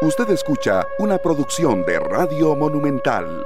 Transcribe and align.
Usted 0.00 0.30
escucha 0.30 0.86
una 1.00 1.18
producción 1.18 1.84
de 1.84 1.98
Radio 1.98 2.54
Monumental. 2.54 3.44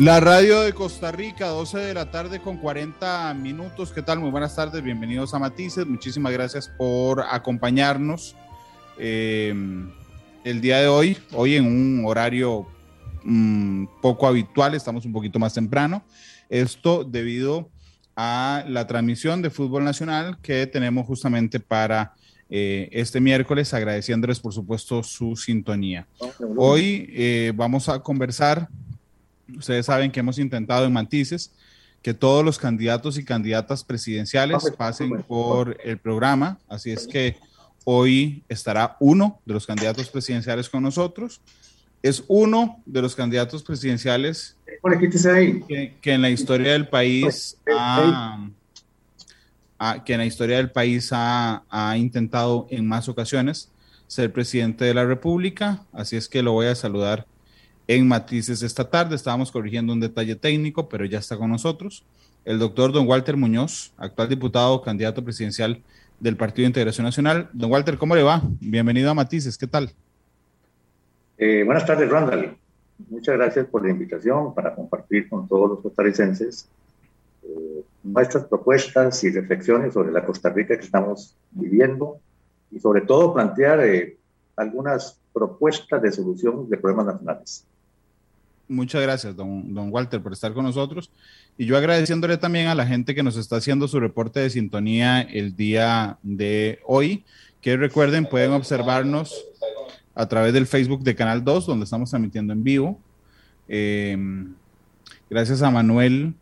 La 0.00 0.20
radio 0.20 0.62
de 0.62 0.72
Costa 0.72 1.12
Rica, 1.12 1.48
12 1.48 1.76
de 1.76 1.92
la 1.92 2.10
tarde 2.10 2.40
con 2.40 2.56
40 2.56 3.34
minutos. 3.34 3.92
¿Qué 3.92 4.00
tal? 4.00 4.20
Muy 4.20 4.30
buenas 4.30 4.56
tardes, 4.56 4.82
bienvenidos 4.82 5.34
a 5.34 5.38
Matices. 5.38 5.86
Muchísimas 5.86 6.32
gracias 6.32 6.70
por 6.78 7.20
acompañarnos 7.20 8.34
eh, 8.96 9.52
el 10.44 10.60
día 10.62 10.78
de 10.78 10.88
hoy, 10.88 11.18
hoy 11.34 11.56
en 11.56 11.66
un 11.66 12.04
horario 12.06 12.66
mm, 13.24 13.84
poco 14.00 14.26
habitual, 14.26 14.74
estamos 14.74 15.04
un 15.04 15.12
poquito 15.12 15.38
más 15.38 15.52
temprano. 15.52 16.04
Esto 16.48 17.04
debido 17.04 17.68
a 18.16 18.64
la 18.66 18.86
transmisión 18.86 19.42
de 19.42 19.50
fútbol 19.50 19.84
nacional 19.84 20.38
que 20.40 20.66
tenemos 20.66 21.06
justamente 21.06 21.60
para 21.60 22.14
eh, 22.54 22.90
este 22.92 23.18
miércoles, 23.18 23.72
agradeciéndoles 23.72 24.38
por 24.38 24.52
supuesto 24.52 25.02
su 25.02 25.36
sintonía. 25.36 26.06
Hoy 26.54 27.08
eh, 27.14 27.50
vamos 27.54 27.88
a 27.88 28.00
conversar, 28.00 28.68
ustedes 29.56 29.86
saben 29.86 30.12
que 30.12 30.20
hemos 30.20 30.38
intentado 30.38 30.84
en 30.84 30.92
Mantices 30.92 31.50
que 32.02 32.12
todos 32.12 32.44
los 32.44 32.58
candidatos 32.58 33.16
y 33.16 33.24
candidatas 33.24 33.82
presidenciales 33.82 34.70
pasen 34.76 35.22
por 35.22 35.78
el 35.82 35.96
programa, 35.96 36.58
así 36.68 36.90
es 36.90 37.06
que 37.06 37.36
hoy 37.84 38.42
estará 38.50 38.98
uno 39.00 39.40
de 39.46 39.54
los 39.54 39.66
candidatos 39.66 40.10
presidenciales 40.10 40.68
con 40.68 40.82
nosotros. 40.82 41.40
Es 42.02 42.22
uno 42.28 42.82
de 42.84 43.00
los 43.00 43.14
candidatos 43.14 43.62
presidenciales 43.62 44.58
que, 45.66 45.94
que 46.02 46.12
en 46.12 46.20
la 46.20 46.28
historia 46.28 46.72
del 46.72 46.86
país 46.86 47.56
ha 47.74 48.46
que 50.04 50.12
en 50.12 50.18
la 50.18 50.26
historia 50.26 50.56
del 50.56 50.70
país 50.70 51.10
ha, 51.12 51.94
intentado 51.96 52.66
en 52.70 52.86
más 52.86 53.08
ocasiones 53.08 53.70
ser 54.06 54.32
presidente 54.32 54.84
de 54.84 54.94
la 54.94 55.04
República, 55.04 55.84
así 55.92 56.16
es 56.16 56.28
que 56.28 56.42
lo 56.42 56.52
voy 56.52 56.66
a 56.66 56.74
saludar 56.74 57.26
en 57.88 58.06
matices 58.06 58.62
esta 58.62 58.88
tarde. 58.88 59.16
Estábamos 59.16 59.50
corrigiendo 59.50 59.92
un 59.92 60.00
detalle 60.00 60.36
técnico, 60.36 60.88
pero 60.88 61.04
ya 61.04 61.18
está 61.18 61.36
con 61.36 61.50
nosotros. 61.50 62.04
El 62.44 62.58
doctor 62.58 62.92
don 62.92 63.08
Walter 63.08 63.36
Muñoz, 63.36 63.92
actual 63.96 64.28
diputado, 64.28 64.82
candidato 64.82 65.24
presidencial 65.24 65.80
del 66.20 66.36
Partido 66.36 66.64
de 66.64 66.68
Integración 66.68 67.04
Nacional. 67.04 67.48
Don 67.52 67.70
Walter, 67.70 67.96
¿cómo 67.96 68.14
le 68.14 68.22
va? 68.22 68.42
Bienvenido 68.60 69.10
a 69.10 69.14
Matices, 69.14 69.56
¿qué 69.56 69.66
tal? 69.66 69.92
Eh, 71.38 71.62
buenas 71.64 71.86
tardes, 71.86 72.08
Randall. 72.08 72.56
Muchas 73.08 73.36
gracias 73.36 73.66
por 73.66 73.84
la 73.84 73.90
invitación 73.90 74.54
para 74.54 74.74
compartir 74.74 75.28
con 75.28 75.48
todos 75.48 75.70
los 75.70 75.80
costarricenses 75.80 76.68
nuestras 78.02 78.44
propuestas 78.44 79.22
y 79.24 79.30
reflexiones 79.30 79.94
sobre 79.94 80.12
la 80.12 80.24
Costa 80.24 80.50
Rica 80.50 80.76
que 80.76 80.84
estamos 80.84 81.36
viviendo 81.50 82.18
y 82.70 82.80
sobre 82.80 83.02
todo 83.02 83.32
plantear 83.32 83.80
eh, 83.80 84.16
algunas 84.56 85.18
propuestas 85.32 86.02
de 86.02 86.12
solución 86.12 86.68
de 86.68 86.76
problemas 86.76 87.06
nacionales. 87.06 87.66
Muchas 88.68 89.02
gracias, 89.02 89.36
don, 89.36 89.74
don 89.74 89.92
Walter, 89.92 90.22
por 90.22 90.32
estar 90.32 90.54
con 90.54 90.64
nosotros. 90.64 91.10
Y 91.58 91.66
yo 91.66 91.76
agradeciéndole 91.76 92.38
también 92.38 92.68
a 92.68 92.74
la 92.74 92.86
gente 92.86 93.14
que 93.14 93.22
nos 93.22 93.36
está 93.36 93.56
haciendo 93.56 93.86
su 93.86 94.00
reporte 94.00 94.40
de 94.40 94.50
sintonía 94.50 95.20
el 95.20 95.54
día 95.54 96.18
de 96.22 96.80
hoy, 96.86 97.24
que 97.60 97.76
recuerden, 97.76 98.26
pueden 98.26 98.52
observarnos 98.52 99.46
a 100.14 100.26
través 100.28 100.52
del 100.52 100.66
Facebook 100.66 101.02
de 101.02 101.14
Canal 101.14 101.44
2, 101.44 101.66
donde 101.66 101.84
estamos 101.84 102.10
transmitiendo 102.10 102.52
en 102.52 102.64
vivo. 102.64 102.98
Eh, 103.68 104.16
gracias 105.28 105.62
a 105.62 105.70
Manuel 105.70 106.34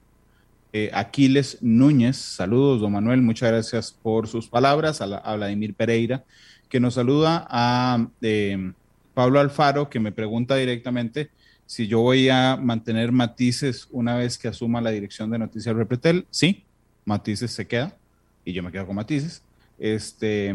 eh, 0.73 0.91
Aquiles 0.93 1.59
Núñez. 1.61 2.17
Saludos, 2.17 2.81
don 2.81 2.93
Manuel, 2.93 3.23
muchas 3.23 3.51
gracias 3.51 3.93
por 3.93 4.29
sus 4.29 4.49
palabras. 4.49 5.01
A, 5.01 5.37
Vladimir 5.37 5.75
Pereira, 5.75 6.25
que 6.69 6.81
nos 6.81 6.95
saluda. 6.95 7.47
A 7.51 8.07
eh, 8.23 8.73
Pablo 9.15 9.41
Alfaro, 9.41 9.91
que 9.91 10.01
me 10.01 10.12
pregunta 10.12 10.57
directamente 10.57 11.31
si 11.67 11.87
yo 11.87 12.01
voy 12.01 12.29
a 12.29 12.57
mantener 12.57 13.12
matices 13.12 13.89
una 13.91 14.17
vez 14.17 14.39
que 14.39 14.49
asuma 14.49 14.81
la 14.81 14.91
dirección 14.91 15.31
de 15.31 15.39
Noticias 15.39 15.75
Repretel. 15.75 16.27
Sí, 16.31 16.65
matices 17.05 17.53
se 17.53 17.67
queda 17.67 17.97
y 18.44 18.53
yo 18.53 18.62
me 18.62 18.73
quedo 18.73 18.87
con 18.87 18.97
matices. 18.97 19.43
Este. 19.78 20.55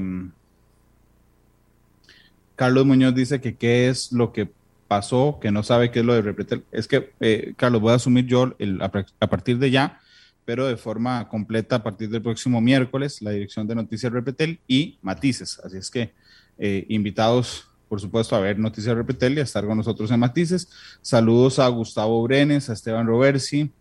Carlos 2.55 2.85
Muñoz 2.85 3.13
dice 3.13 3.41
que 3.41 3.55
qué 3.55 3.89
es 3.89 4.11
lo 4.11 4.31
que 4.31 4.49
pasó, 4.87 5.39
que 5.41 5.51
no 5.51 5.63
sabe 5.63 5.91
qué 5.91 5.99
es 5.99 6.05
lo 6.05 6.13
de 6.13 6.21
Repretel. 6.21 6.63
Es 6.71 6.87
que, 6.87 7.11
eh, 7.19 7.53
Carlos, 7.57 7.81
voy 7.81 7.91
a 7.91 7.95
asumir 7.95 8.25
yo 8.25 8.55
a, 8.79 9.27
partir 9.27 9.57
de 9.57 9.71
ya 9.71 9.99
pero 10.45 10.67
de 10.67 10.77
forma 10.77 11.27
completa 11.27 11.77
a 11.77 11.83
partir 11.83 12.09
del 12.09 12.21
próximo 12.21 12.61
miércoles, 12.61 13.21
la 13.21 13.31
dirección 13.31 13.67
de 13.67 13.75
Noticias 13.75 14.13
Repetel 14.13 14.59
y 14.67 14.97
Matices. 15.01 15.59
Así 15.63 15.77
es 15.77 15.89
que 15.89 16.13
eh, 16.59 16.85
invitados, 16.87 17.67
por 17.89 17.99
supuesto, 17.99 18.35
a 18.35 18.39
ver 18.39 18.59
Noticias 18.59 18.95
Repetel 18.95 19.33
y 19.33 19.39
a 19.39 19.43
estar 19.43 19.65
con 19.65 19.77
nosotros 19.77 20.11
en 20.11 20.19
Matices. 20.19 20.69
Saludos 21.01 21.57
a 21.57 21.67
Gustavo 21.67 22.21
Brenes, 22.23 22.69
a 22.69 22.73
Esteban 22.73 23.07
Roversi, 23.07 23.71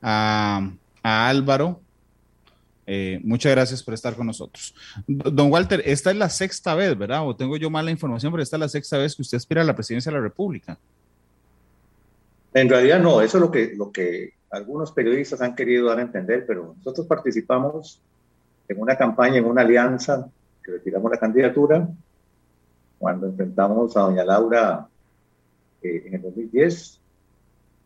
a, 0.00 0.70
Álvaro. 1.02 1.80
Eh, 2.86 3.20
muchas 3.24 3.52
gracias 3.52 3.82
por 3.82 3.94
estar 3.94 4.14
con 4.14 4.26
nosotros. 4.26 4.74
Don 5.06 5.50
Walter, 5.50 5.82
esta 5.84 6.12
es 6.12 6.16
la 6.16 6.30
sexta 6.30 6.74
vez, 6.76 6.96
¿verdad? 6.96 7.26
O 7.26 7.34
tengo 7.34 7.56
yo 7.56 7.68
mala 7.68 7.90
información, 7.90 8.32
pero 8.32 8.42
esta 8.42 8.56
es 8.56 8.60
la 8.60 8.68
sexta 8.68 8.98
vez 8.98 9.16
que 9.16 9.22
usted 9.22 9.36
aspira 9.36 9.62
a 9.62 9.64
la 9.64 9.74
presidencia 9.74 10.10
de 10.10 10.18
la 10.18 10.22
República. 10.22 10.78
En 12.54 12.68
realidad 12.68 13.00
no, 13.00 13.20
eso 13.20 13.38
es 13.38 13.40
lo 13.40 13.50
que, 13.50 13.72
lo 13.76 13.90
que 13.90 14.34
algunos 14.52 14.92
periodistas 14.92 15.40
han 15.40 15.54
querido 15.54 15.88
dar 15.88 15.98
a 15.98 16.02
entender, 16.02 16.44
pero 16.46 16.74
nosotros 16.76 17.06
participamos 17.06 18.00
en 18.68 18.80
una 18.80 18.96
campaña, 18.96 19.38
en 19.38 19.46
una 19.46 19.62
alianza, 19.62 20.28
que 20.62 20.72
retiramos 20.72 21.10
la 21.10 21.18
candidatura, 21.18 21.88
cuando 22.98 23.26
enfrentamos 23.26 23.96
a 23.96 24.00
doña 24.00 24.24
Laura 24.24 24.86
eh, 25.82 26.04
en 26.06 26.14
el 26.14 26.22
2010. 26.22 27.00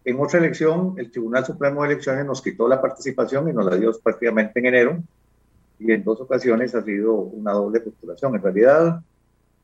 En 0.06 0.21
otra 0.21 0.41
elección, 0.41 0.94
el 0.99 1.10
Tribunal 1.10 1.47
Supremo 1.47 1.82
de 1.82 1.93
Elecciones 1.93 2.27
nos 2.27 2.43
quitó 2.43 2.66
la 2.66 2.83
participación 2.83 3.48
y 3.48 3.53
nos 3.53 3.65
la 3.65 3.77
dio 3.77 3.93
prácticamente 4.00 4.59
en 4.59 4.66
enero, 4.66 5.03
y 5.78 5.93
en 5.93 6.03
dos 6.03 6.21
ocasiones 6.21 6.75
ha 6.75 6.83
sido 6.83 7.15
una 7.15 7.53
doble 7.53 7.81
postulación. 7.81 8.34
En 8.34 8.43
realidad, 8.43 9.00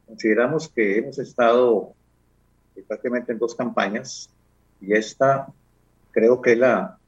consideramos 0.07 0.69
que 0.69 0.99
hemos 0.99 1.19
estado 1.19 1.95
eh, 2.77 2.85
prácticamente 2.87 3.33
en 3.33 3.39
dos 3.39 3.57
campañas, 3.57 4.31
y 4.81 4.93
esta 4.95 5.49
creo 6.13 6.41
que 6.41 6.55
la, 6.55 6.99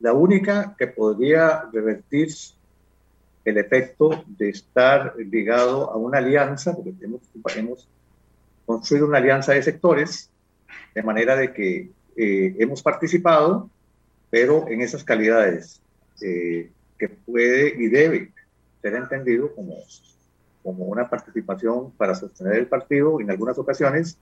la 0.00 0.12
única 0.14 0.74
que 0.78 0.86
podría 0.86 1.68
revertir 1.72 2.28
el 3.44 3.58
efecto 3.58 4.24
de 4.26 4.50
estar 4.50 5.14
ligado 5.16 5.90
a 5.90 5.96
una 5.96 6.18
alianza, 6.18 6.74
porque 6.74 6.94
hemos, 7.02 7.20
hemos 7.56 7.88
construido 8.66 9.06
una 9.06 9.18
alianza 9.18 9.52
de 9.52 9.62
sectores, 9.62 10.30
de 10.94 11.02
manera 11.02 11.36
de 11.36 11.52
que 11.52 11.90
eh, 12.16 12.56
hemos 12.58 12.82
participado, 12.82 13.68
pero 14.30 14.68
en 14.68 14.80
esas 14.80 15.04
calidades 15.04 15.80
eh, 16.22 16.70
que 16.98 17.08
puede 17.08 17.74
y 17.82 17.88
debe 17.88 18.30
ser 18.82 18.94
entendido 18.94 19.54
como, 19.54 19.74
como 20.62 20.84
una 20.84 21.08
participación 21.08 21.90
para 21.92 22.14
sostener 22.14 22.54
el 22.54 22.66
partido 22.66 23.20
en 23.20 23.30
algunas 23.30 23.58
ocasiones 23.58 24.16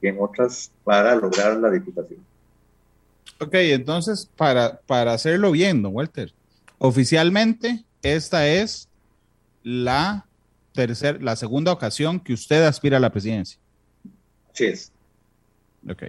y 0.00 0.08
en 0.08 0.16
otras 0.18 0.72
para 0.84 1.14
lograr 1.14 1.56
la 1.56 1.70
diputación. 1.70 2.29
Ok, 3.40 3.54
entonces, 3.54 4.30
para, 4.36 4.80
para 4.82 5.14
hacerlo 5.14 5.50
bien, 5.50 5.82
don 5.82 5.94
Walter, 5.94 6.32
oficialmente 6.78 7.84
esta 8.02 8.46
es 8.46 8.88
la 9.62 10.26
tercera, 10.72 11.18
la 11.20 11.36
segunda 11.36 11.72
ocasión 11.72 12.20
que 12.20 12.34
usted 12.34 12.62
aspira 12.62 12.98
a 12.98 13.00
la 13.00 13.10
presidencia. 13.10 13.58
Sí 14.52 14.66
es. 14.66 14.92
Ok. 15.88 16.04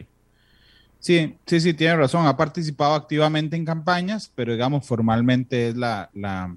Sí, 1.00 1.36
sí, 1.46 1.62
sí, 1.62 1.74
tiene 1.74 1.96
razón. 1.96 2.28
Ha 2.28 2.36
participado 2.36 2.94
activamente 2.94 3.56
en 3.56 3.66
campañas, 3.66 4.32
pero 4.36 4.52
digamos, 4.52 4.86
formalmente 4.86 5.70
es 5.70 5.78
la, 5.78 6.10
la, 6.14 6.56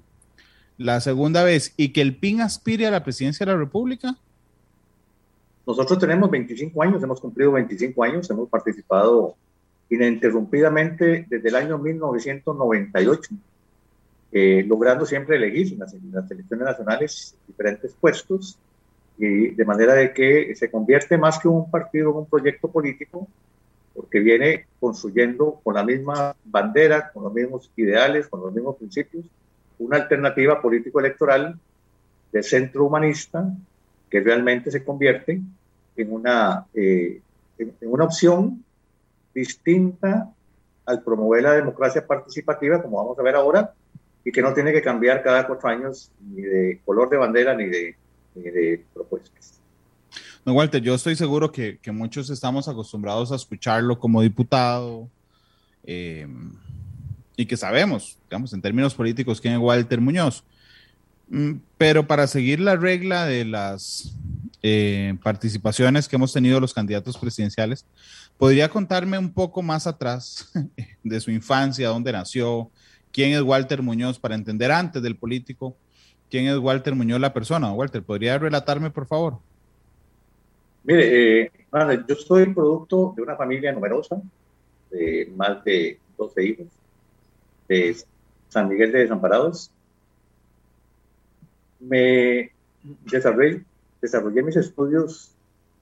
la 0.77 1.01
segunda 1.01 1.43
vez. 1.43 1.73
¿Y 1.77 1.89
que 1.89 2.01
el 2.01 2.17
PIN 2.17 2.41
aspire 2.41 2.85
a 2.85 2.91
la 2.91 3.03
presidencia 3.03 3.45
de 3.45 3.53
la 3.53 3.57
República? 3.57 4.17
Nosotros 5.65 5.97
tenemos 5.97 6.29
25 6.29 6.83
años, 6.83 7.01
hemos 7.01 7.19
cumplido 7.19 7.53
25 7.53 8.03
años, 8.03 8.29
hemos 8.29 8.49
participado 8.49 9.35
ininterrumpidamente 9.89 11.25
desde 11.29 11.49
el 11.49 11.55
año 11.55 11.77
1998, 11.77 13.31
eh, 14.31 14.65
logrando 14.67 15.05
siempre 15.05 15.37
elegir 15.37 15.73
en 15.73 15.79
las, 15.79 15.93
elecciones 16.31 16.65
nacionales 16.65 17.35
diferentes 17.47 17.93
puestos, 17.99 18.57
y 19.17 19.49
de 19.51 19.65
manera 19.65 19.93
de 19.93 20.13
que 20.13 20.53
se 20.55 20.69
convierte 20.69 21.17
más 21.17 21.39
que 21.39 21.47
un 21.47 21.71
partido 21.71 22.11
en 22.11 22.17
un 22.17 22.25
proyecto 22.25 22.69
político, 22.69 23.27
porque 23.93 24.19
viene 24.19 24.65
construyendo 24.79 25.61
con 25.63 25.75
la 25.75 25.85
misma 25.85 26.35
bandera, 26.43 27.11
con 27.13 27.23
los 27.23 27.33
mismos 27.33 27.71
ideales, 27.77 28.27
con 28.27 28.41
los 28.41 28.53
mismos 28.53 28.75
principios, 28.75 29.23
una 29.79 29.97
alternativa 29.97 30.61
político-electoral 30.61 31.57
de 32.31 32.43
centro 32.43 32.85
humanista 32.85 33.49
que 34.09 34.19
realmente 34.19 34.69
se 34.69 34.83
convierte 34.83 35.39
en 35.95 36.11
una, 36.11 36.65
eh, 36.73 37.21
en 37.57 37.73
una 37.83 38.03
opción 38.03 38.65
distinta 39.35 40.31
al 40.85 41.03
promover 41.03 41.43
la 41.43 41.53
democracia 41.53 42.07
participativa, 42.07 42.81
como 42.81 42.97
vamos 42.97 43.19
a 43.19 43.23
ver 43.23 43.35
ahora, 43.35 43.73
y 44.23 44.31
que 44.31 44.41
no 44.41 44.53
tiene 44.53 44.71
que 44.71 44.81
cambiar 44.81 45.21
cada 45.21 45.45
cuatro 45.45 45.69
años 45.69 46.09
ni 46.19 46.41
de 46.41 46.81
color 46.83 47.09
de 47.09 47.17
bandera 47.17 47.53
ni 47.53 47.65
de, 47.65 47.95
de 48.33 48.83
propuestas. 48.93 49.59
No, 50.45 50.53
Walter, 50.53 50.81
yo 50.81 50.93
estoy 50.93 51.15
seguro 51.15 51.51
que, 51.51 51.79
muchos 51.91 52.29
estamos 52.29 52.67
acostumbrados 52.67 53.31
a 53.31 53.35
escucharlo 53.35 53.99
como 53.99 54.21
diputado 54.21 55.09
eh, 55.83 56.27
y 57.35 57.47
que 57.47 57.57
sabemos, 57.57 58.17
digamos, 58.29 58.53
en 58.53 58.61
términos 58.61 58.93
políticos, 58.93 59.41
quién 59.41 59.55
es 59.55 59.59
Walter 59.59 59.99
Muñoz. 59.99 60.43
Mm, 61.29 61.53
pero 61.79 62.05
para 62.05 62.27
seguir 62.27 62.59
la 62.59 62.75
regla 62.75 63.25
de 63.25 63.43
las 63.45 64.15
eh, 64.61 65.15
participaciones 65.23 66.07
que 66.07 66.15
hemos 66.15 66.31
tenido 66.31 66.59
los 66.59 66.73
candidatos 66.73 67.17
presidenciales, 67.17 67.85
¿podría 68.37 68.69
contarme 68.69 69.17
un 69.17 69.31
poco 69.31 69.61
más 69.61 69.87
atrás 69.87 70.51
de 71.03 71.19
su 71.19 71.31
infancia, 71.31 71.89
dónde 71.89 72.11
nació, 72.11 72.69
quién 73.11 73.33
es 73.33 73.41
Walter 73.41 73.81
Muñoz, 73.81 74.19
para 74.19 74.35
entender 74.35 74.71
antes 74.71 75.01
del 75.01 75.15
político, 75.15 75.75
quién 76.29 76.47
es 76.47 76.57
Walter 76.57 76.95
Muñoz 76.95 77.19
la 77.19 77.33
persona? 77.33 77.71
Walter, 77.71 78.03
¿podría 78.03 78.37
relatarme, 78.37 78.89
por 78.89 79.07
favor? 79.07 79.39
Mire, 80.83 81.41
eh, 81.41 81.51
yo 82.07 82.15
soy 82.15 82.53
producto 82.53 83.13
de 83.15 83.23
una 83.23 83.35
familia 83.35 83.71
numerosa, 83.71 84.21
de 84.91 85.31
más 85.35 85.63
de 85.63 85.99
12 86.17 86.43
hijos, 86.43 86.67
de 87.67 87.95
San 88.49 88.69
Miguel 88.69 88.91
de 88.91 88.99
Desamparados. 88.99 89.71
Me 91.79 92.51
desarrollé, 93.11 93.63
desarrollé 93.99 94.43
mis 94.43 94.55
estudios 94.55 95.31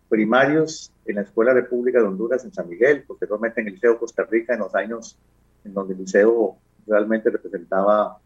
primarios 0.07 0.92
en 1.05 1.15
la 1.15 1.21
Escuela 1.21 1.53
República 1.53 1.99
de 1.99 2.05
Honduras 2.05 2.43
en 2.45 2.53
San 2.53 2.69
Miguel, 2.69 3.03
posteriormente 3.03 3.61
en 3.61 3.67
el 3.67 3.73
Liceo 3.73 3.99
Costa 3.99 4.23
Rica 4.29 4.53
en 4.53 4.59
los 4.59 4.73
años 4.75 5.17
en 5.63 5.73
donde 5.73 5.93
el 5.93 5.99
liceo 5.99 6.57
realmente 6.85 7.29
representaba 7.29 8.17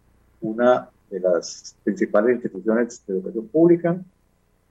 una 0.41 0.89
de 1.09 1.19
las 1.19 1.75
principales 1.83 2.35
instituciones 2.35 3.06
de 3.06 3.13
educación 3.13 3.47
pública 3.47 3.97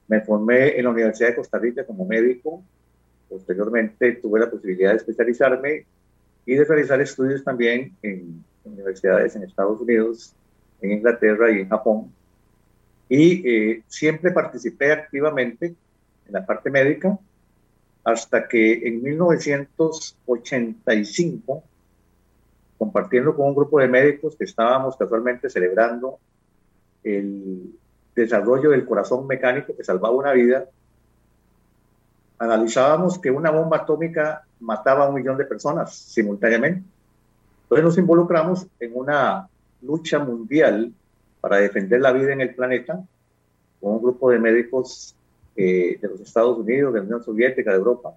me 0.08 0.20
formé 0.20 0.76
en 0.76 0.84
la 0.84 0.90
Universidad 0.90 1.30
de 1.30 1.36
Costa 1.36 1.58
Rica 1.58 1.84
como 1.84 2.04
médico. 2.04 2.62
Posteriormente 3.28 4.12
tuve 4.12 4.40
la 4.40 4.50
posibilidad 4.50 4.90
de 4.90 4.96
especializarme 4.96 5.84
y 6.44 6.54
de 6.54 6.64
realizar 6.64 7.00
estudios 7.00 7.42
también 7.42 7.96
en 8.02 8.44
universidades 8.64 9.34
en 9.34 9.42
Estados 9.42 9.80
Unidos, 9.80 10.32
en 10.80 10.92
Inglaterra 10.92 11.50
y 11.50 11.60
en 11.60 11.68
Japón. 11.68 12.12
Y 13.08 13.48
eh, 13.48 13.82
siempre 13.88 14.30
participé 14.30 14.92
activamente 14.92 15.74
en 16.26 16.32
la 16.32 16.44
parte 16.44 16.70
médica 16.70 17.18
hasta 18.06 18.46
que 18.46 18.86
en 18.86 19.02
1985, 19.02 21.62
compartiendo 22.78 23.34
con 23.34 23.48
un 23.48 23.54
grupo 23.56 23.80
de 23.80 23.88
médicos 23.88 24.36
que 24.36 24.44
estábamos 24.44 24.96
casualmente 24.96 25.50
celebrando 25.50 26.20
el 27.02 27.74
desarrollo 28.14 28.70
del 28.70 28.86
corazón 28.86 29.26
mecánico 29.26 29.76
que 29.76 29.82
salvaba 29.82 30.14
una 30.14 30.32
vida, 30.34 30.66
analizábamos 32.38 33.18
que 33.18 33.32
una 33.32 33.50
bomba 33.50 33.78
atómica 33.78 34.44
mataba 34.60 35.04
a 35.04 35.08
un 35.08 35.16
millón 35.16 35.36
de 35.36 35.46
personas 35.46 35.92
simultáneamente. 35.92 36.84
Entonces 37.64 37.84
nos 37.84 37.98
involucramos 37.98 38.68
en 38.78 38.92
una 38.94 39.48
lucha 39.82 40.20
mundial 40.20 40.92
para 41.40 41.56
defender 41.56 42.00
la 42.00 42.12
vida 42.12 42.32
en 42.32 42.40
el 42.40 42.54
planeta 42.54 43.02
con 43.80 43.94
un 43.94 44.00
grupo 44.00 44.30
de 44.30 44.38
médicos 44.38 45.15
eh, 45.56 45.98
de 46.00 46.08
los 46.08 46.20
Estados 46.20 46.58
Unidos, 46.58 46.92
de 46.92 47.00
la 47.00 47.04
Unión 47.06 47.24
Soviética, 47.24 47.70
de 47.70 47.78
Europa, 47.78 48.14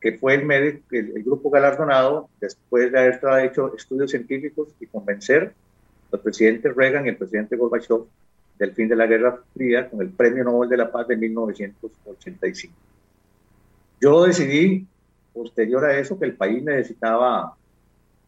que 0.00 0.18
fue 0.18 0.34
el, 0.34 0.44
médico, 0.44 0.84
el, 0.90 1.22
grupo 1.22 1.50
galardonado 1.50 2.28
después 2.40 2.90
de 2.92 2.98
haber 2.98 3.44
hecho 3.44 3.74
estudios 3.76 4.10
científicos 4.10 4.68
y 4.80 4.86
convencer 4.86 5.52
al 6.12 6.20
presidente 6.20 6.72
Reagan 6.72 7.06
y 7.06 7.10
al 7.10 7.16
presidente 7.16 7.56
Gorbachev 7.56 8.04
del 8.58 8.72
fin 8.72 8.88
de 8.88 8.96
la 8.96 9.06
Guerra 9.06 9.40
Fría 9.52 9.90
con 9.90 10.00
el 10.00 10.10
Premio 10.10 10.44
Nobel 10.44 10.68
de 10.68 10.76
la 10.76 10.90
Paz 10.90 11.08
de 11.08 11.16
1985. 11.16 12.74
Yo 14.00 14.24
decidí, 14.24 14.86
posterior 15.32 15.84
a 15.84 15.98
eso, 15.98 16.18
que 16.18 16.26
el 16.26 16.36
país 16.36 16.62
necesitaba 16.62 17.56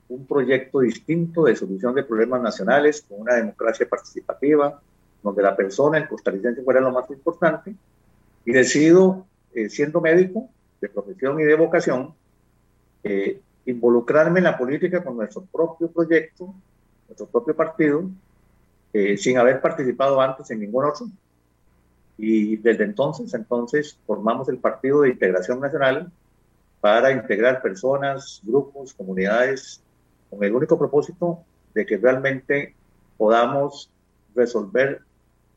un 0.08 0.26
proyecto 0.26 0.80
distinto 0.80 1.44
de 1.44 1.56
solución 1.56 1.94
de 1.94 2.04
problemas 2.04 2.42
nacionales 2.42 3.04
con 3.08 3.20
una 3.20 3.34
democracia 3.34 3.88
participativa, 3.88 4.80
donde 5.22 5.42
la 5.42 5.56
persona, 5.56 5.98
el 5.98 6.08
costarricense, 6.08 6.62
fuera 6.62 6.80
lo 6.80 6.92
más 6.92 7.08
importante, 7.10 7.74
y 8.46 8.52
decido, 8.52 9.26
eh, 9.54 9.68
siendo 9.68 10.00
médico 10.00 10.48
de 10.80 10.88
profesión 10.88 11.38
y 11.40 11.44
de 11.44 11.54
vocación, 11.56 12.14
eh, 13.02 13.40
involucrarme 13.66 14.38
en 14.38 14.44
la 14.44 14.56
política 14.56 15.02
con 15.02 15.16
nuestro 15.16 15.42
propio 15.42 15.88
proyecto, 15.90 16.54
nuestro 17.08 17.26
propio 17.26 17.54
partido, 17.54 18.08
eh, 18.92 19.16
sin 19.18 19.36
haber 19.36 19.60
participado 19.60 20.20
antes 20.20 20.50
en 20.50 20.60
ningún 20.60 20.84
otro. 20.84 21.06
Y 22.16 22.56
desde 22.56 22.84
entonces, 22.84 23.34
entonces, 23.34 23.98
formamos 24.06 24.48
el 24.48 24.58
Partido 24.58 25.02
de 25.02 25.10
Integración 25.10 25.60
Nacional 25.60 26.10
para 26.80 27.10
integrar 27.10 27.60
personas, 27.60 28.40
grupos, 28.44 28.94
comunidades, 28.94 29.82
con 30.30 30.42
el 30.42 30.54
único 30.54 30.78
propósito 30.78 31.40
de 31.74 31.84
que 31.84 31.98
realmente 31.98 32.74
podamos 33.18 33.90
resolver 34.34 35.02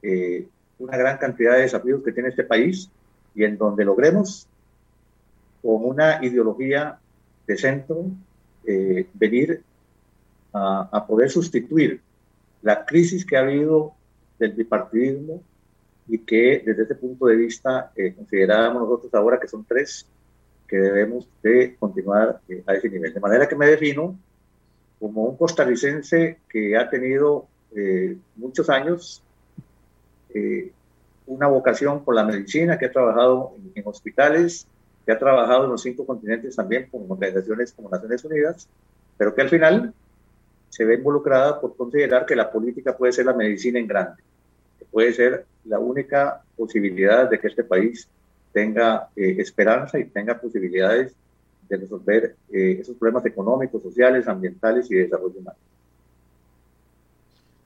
eh, 0.02 0.48
una 0.80 0.98
gran 0.98 1.18
cantidad 1.18 1.56
de 1.56 1.62
desafíos 1.62 2.02
que 2.04 2.12
tiene 2.12 2.30
este 2.30 2.44
país 2.44 2.90
y 3.36 3.44
en 3.44 3.58
donde 3.58 3.86
logremos 3.86 4.48
con 5.62 5.86
una 5.86 6.24
ideología 6.26 6.98
de 7.46 7.58
centro 7.58 8.06
eh, 8.66 9.08
venir 9.14 9.62
a, 10.54 10.90
a, 10.92 11.06
poder 11.06 11.30
sustituir 11.30 12.02
la 12.62 12.86
crisis 12.86 13.26
que 13.26 13.38
ha 13.38 13.42
habido 13.42 13.94
del 14.40 14.54
bipartidismo 14.54 15.42
y 16.08 16.18
que 16.20 16.64
desde 16.66 16.84
ese 16.84 16.96
punto 16.96 17.28
de 17.28 17.36
vista 17.36 17.92
eh, 17.96 18.14
considerábamos 18.16 18.82
nosotros 18.82 19.14
ahora 19.14 19.40
que 19.40 19.48
son 19.48 19.64
tres 19.64 20.08
que 20.68 20.78
debemos 20.78 21.28
de 21.44 21.76
continuar 21.78 22.42
eh, 22.50 22.64
a 22.66 22.74
ese 22.74 22.90
nivel. 22.90 23.14
De 23.14 23.20
manera 23.20 23.48
que 23.48 23.56
me 23.56 23.68
defino 23.68 24.18
como 25.00 25.24
un 25.24 25.38
costarricense 25.38 26.40
que 26.50 26.76
ha 26.76 26.90
tenido 26.90 27.48
eh, 27.76 28.18
muchos 28.36 28.70
años 28.70 29.24
una 31.28 31.48
vocación 31.48 32.04
por 32.04 32.16
la 32.16 32.24
medicina, 32.24 32.78
que 32.78 32.86
ha 32.86 32.92
trabajado 32.92 33.54
en, 33.58 33.72
en, 33.76 33.84
hospitales, 33.88 34.68
que 35.06 35.12
ha 35.12 35.20
trabajado 35.20 35.66
en 35.66 35.72
los 35.72 35.82
cinco 35.82 36.06
continentes 36.06 36.56
también 36.56 36.88
con 36.90 37.06
organizaciones 37.10 37.74
como 37.74 37.90
Naciones 37.90 38.24
Unidas, 38.26 38.68
pero 39.18 39.34
que 39.34 39.42
al 39.42 39.50
final 39.50 39.94
se 40.70 40.86
ve 40.86 40.96
involucrada 40.96 41.60
por 41.60 41.76
considerar 41.76 42.26
que 42.26 42.36
la 42.36 42.52
política 42.52 42.96
puede 42.96 43.12
ser 43.12 43.26
la 43.26 43.34
medicina 43.34 43.80
en 43.80 43.88
grande, 43.88 44.22
que 44.78 44.86
puede 44.86 45.14
ser 45.14 45.46
la 45.66 45.80
única 45.80 46.42
posibilidad 46.56 47.30
de 47.30 47.40
que 47.40 47.48
este 47.48 47.64
país 47.64 48.08
tenga 48.54 49.10
eh, 49.16 49.36
esperanza 49.40 50.00
y 50.00 50.06
tenga 50.06 50.40
posibilidades 50.40 51.14
de 51.68 51.78
resolver 51.78 52.36
eh, 52.52 52.78
esos 52.82 52.96
problemas 52.96 53.26
económicos, 53.26 53.82
sociales, 53.84 54.28
ambientales 54.28 54.90
y 54.90 54.96
de 54.96 55.04
desarrollo 55.04 55.40
humano. 55.40 55.58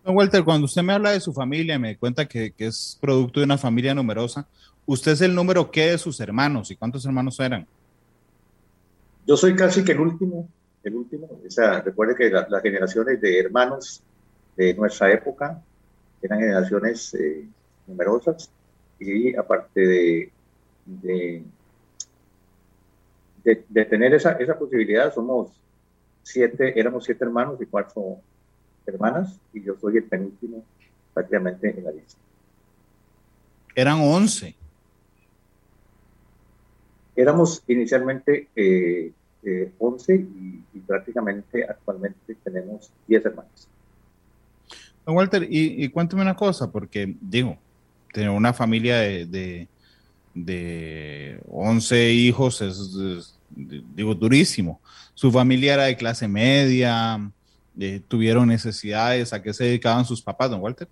Walter, 0.06 0.44
cuando 0.44 0.66
usted 0.66 0.84
me 0.84 0.94
habla 0.94 1.12
de 1.12 1.20
su 1.20 1.34
familia, 1.34 1.80
me 1.80 1.98
cuenta 1.98 2.26
que, 2.26 2.54
es 2.58 2.98
producto 3.00 3.40
de 3.40 3.46
una 3.46 3.58
familia 3.58 3.94
numerosa, 3.94 4.48
¿usted 4.86 5.14
es 5.14 5.22
el 5.22 5.34
número 5.34 5.72
qué 5.72 5.92
de 5.92 5.98
sus 5.98 6.20
hermanos 6.20 6.72
y 6.72 6.76
cuántos 6.76 7.06
hermanos 7.06 7.40
eran? 7.40 7.66
Yo 9.26 9.38
soy 9.38 9.56
casi 9.56 9.84
que 9.84 9.94
el 9.94 10.02
último 10.02 10.50
el 10.84 10.96
último. 10.96 11.30
Esa, 11.46 11.82
recuerde 11.82 12.16
que 12.16 12.30
las 12.30 12.62
generaciones 12.62 13.20
de 13.22 13.40
hermanos 13.40 14.04
de 14.56 14.74
nuestra 14.74 15.12
época 15.12 15.62
eran 16.22 16.40
generaciones 16.40 17.14
eh, 17.16 17.48
numerosas 17.88 18.52
y 19.00 19.36
aparte 19.36 19.82
de, 19.82 20.32
tener 23.90 24.14
esa, 24.14 24.34
esa 24.34 24.58
posibilidad, 24.58 25.14
somos 25.14 25.52
siete, 26.22 26.80
éramos 26.80 27.06
siete 27.06 27.26
hermanos 27.26 27.60
y 27.62 27.66
cuatro 27.66 28.18
hermanas 28.86 29.40
y 29.54 29.64
yo 29.64 29.76
soy 29.80 29.98
el 29.98 30.04
penúltimo 30.04 30.64
prácticamente 31.14 31.70
en 31.70 31.84
la 31.84 31.92
lista. 31.92 32.18
Eran 33.76 34.00
once. 34.02 34.56
Éramos 37.16 37.64
inicialmente 37.68 38.48
eh, 38.56 39.12
11 39.78 40.16
y, 40.16 40.80
prácticamente 40.88 41.64
actualmente 41.64 42.36
tenemos 42.44 42.92
10 43.08 43.26
hermanos. 43.26 43.68
Walter, 45.06 45.46
y, 45.50 45.88
cuéntame 45.90 46.22
una 46.22 46.36
cosa, 46.36 46.72
porque 46.72 47.16
digo, 47.22 47.58
tener 48.14 48.30
una 48.30 48.54
familia 48.54 49.00
de, 49.00 49.68
de, 50.34 51.40
11 51.50 52.12
hijos 52.12 52.62
es, 52.62 53.36
digo, 53.50 54.16
durísimo. 54.16 54.80
Su 55.14 55.32
familia 55.32 55.74
era 55.76 55.84
de 55.84 55.98
clase 55.98 56.28
media, 56.28 57.20
eh, 57.80 58.02
tuvieron 58.08 58.48
necesidades, 58.48 59.34
¿a 59.34 59.42
qué 59.42 59.54
se 59.54 59.66
dedicaban 59.66 60.06
sus 60.06 60.22
papás, 60.22 60.50
don 60.50 60.62
Walter? 60.62 60.88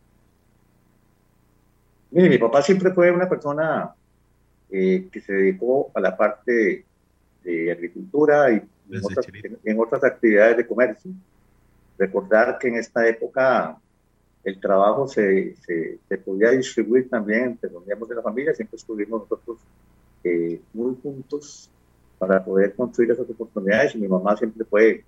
Mire, 2.12 2.30
mi 2.30 2.38
papá 2.38 2.62
siempre 2.62 2.92
fue 2.92 3.12
una 3.12 3.30
persona 3.30 3.94
eh, 4.70 5.08
que 5.12 5.22
se 5.22 5.34
dedicó 5.34 5.92
a 5.94 6.00
la 6.00 6.16
parte 6.18 6.86
de 7.44 7.72
agricultura 7.72 8.52
y 8.52 8.62
en 9.64 9.80
otras, 9.80 10.04
actividades 10.04 10.58
de 10.58 10.68
comercio. 10.68 11.12
Recordar 11.98 12.58
que 12.58 12.68
en 12.68 12.76
esta 12.76 13.08
época 13.08 13.78
el 14.44 14.60
trabajo 14.60 15.08
se, 15.08 15.56
se, 15.66 16.18
podía 16.18 16.50
distribuir 16.50 17.10
también 17.10 17.44
entre 17.44 17.70
los 17.70 17.86
miembros 17.86 18.10
de 18.10 18.16
la 18.16 18.22
familia, 18.22 18.54
siempre 18.54 18.78
estuvimos 18.78 19.22
nosotros 19.22 19.60
eh, 20.24 20.60
muy 20.74 20.96
juntos 21.02 21.70
para 22.18 22.44
poder 22.44 22.74
construir 22.76 23.12
esas 23.12 23.30
oportunidades. 23.30 23.96
Y 23.96 24.00
mi 24.00 24.08
mamá 24.08 24.36
siempre 24.36 24.66
fue 24.66 25.04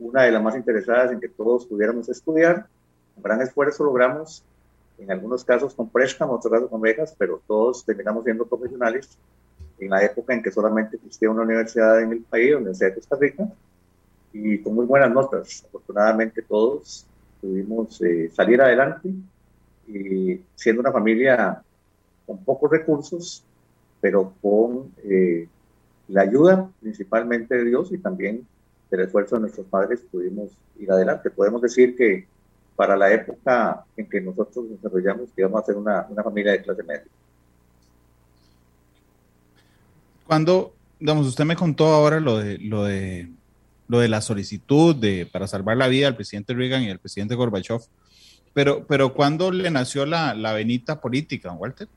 una 0.00 0.22
de 0.22 0.32
las 0.32 0.42
más 0.42 0.56
interesadas 0.56 1.12
en 1.12 1.20
que 1.20 1.28
todos 1.28 1.66
pudiéramos 1.66 2.08
estudiar. 2.08 2.66
Con 3.14 3.22
gran 3.22 3.40
esfuerzo 3.42 3.84
logramos, 3.84 4.42
en 4.98 5.10
algunos 5.10 5.44
casos 5.44 5.74
con 5.74 5.88
préstamos, 5.88 6.38
otros 6.38 6.52
casos 6.52 6.70
con 6.70 6.80
becas, 6.80 7.14
pero 7.16 7.40
todos 7.46 7.84
terminamos 7.84 8.24
siendo 8.24 8.46
profesionales 8.46 9.16
en 9.78 9.90
la 9.90 10.02
época 10.04 10.34
en 10.34 10.42
que 10.42 10.50
solamente 10.50 10.96
existía 10.96 11.30
una 11.30 11.42
universidad 11.42 12.00
en 12.00 12.12
el 12.12 12.22
país, 12.22 12.50
la 12.50 12.58
Universidad 12.58 12.88
de 12.88 12.94
Costa 12.96 13.16
Rica, 13.18 13.48
y 14.32 14.58
con 14.58 14.74
muy 14.74 14.86
buenas 14.86 15.10
notas. 15.10 15.64
Afortunadamente 15.68 16.42
todos 16.42 17.06
pudimos 17.40 18.00
eh, 18.02 18.30
salir 18.34 18.60
adelante 18.60 19.10
y 19.88 20.40
siendo 20.54 20.80
una 20.80 20.92
familia 20.92 21.62
con 22.26 22.38
pocos 22.44 22.70
recursos, 22.70 23.44
pero 24.00 24.32
con 24.40 24.92
eh, 25.04 25.48
la 26.08 26.22
ayuda 26.22 26.70
principalmente 26.80 27.56
de 27.56 27.64
Dios 27.64 27.92
y 27.92 27.98
también 27.98 28.46
del 28.90 29.00
esfuerzo 29.00 29.36
de 29.36 29.42
nuestros 29.42 29.66
padres 29.66 30.00
pudimos 30.10 30.50
ir 30.78 30.90
adelante. 30.90 31.30
Podemos 31.30 31.62
decir 31.62 31.96
que 31.96 32.26
para 32.76 32.96
la 32.96 33.12
época 33.12 33.84
en 33.96 34.08
que 34.08 34.20
nosotros 34.20 34.64
nos 34.64 34.80
desarrollamos, 34.80 35.28
íbamos 35.36 35.62
a 35.62 35.66
ser 35.66 35.76
una, 35.76 36.06
una 36.08 36.22
familia 36.22 36.52
de 36.52 36.62
clase 36.62 36.82
media. 36.82 37.04
Cuando, 40.26 40.72
digamos, 40.98 41.26
usted 41.26 41.44
me 41.44 41.56
contó 41.56 41.86
ahora 41.86 42.20
lo 42.20 42.38
de, 42.38 42.58
lo 42.58 42.84
de, 42.84 43.28
lo 43.88 43.98
de 43.98 44.08
la 44.08 44.20
solicitud 44.20 44.94
de, 44.96 45.28
para 45.30 45.46
salvar 45.46 45.76
la 45.76 45.88
vida 45.88 46.06
al 46.06 46.16
presidente 46.16 46.54
Reagan 46.54 46.82
y 46.82 46.90
al 46.90 47.00
presidente 47.00 47.34
Gorbachev, 47.34 47.80
pero, 48.54 48.86
pero 48.86 49.12
¿cuándo 49.12 49.50
le 49.50 49.70
nació 49.70 50.06
la, 50.06 50.34
la 50.34 50.52
venita 50.52 51.00
política, 51.00 51.52
Walter? 51.52 51.88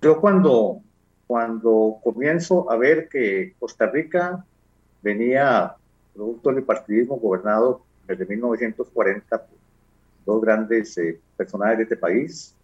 Yo 0.00 0.20
cuando, 0.20 0.80
cuando 1.26 1.98
comienzo 2.02 2.70
a 2.70 2.76
ver 2.76 3.08
que 3.08 3.54
Costa 3.58 3.90
Rica 3.90 4.44
venía 5.02 5.74
producto 6.14 6.52
del 6.52 6.64
partidismo 6.64 7.16
gobernado 7.16 7.82
desde 8.06 8.26
1940 8.26 9.38
por 9.38 9.58
dos 10.24 10.42
grandes 10.42 10.98
eh, 10.98 11.18
personajes 11.36 11.78
de 11.78 11.82
este 11.84 11.96
país, 11.96 12.54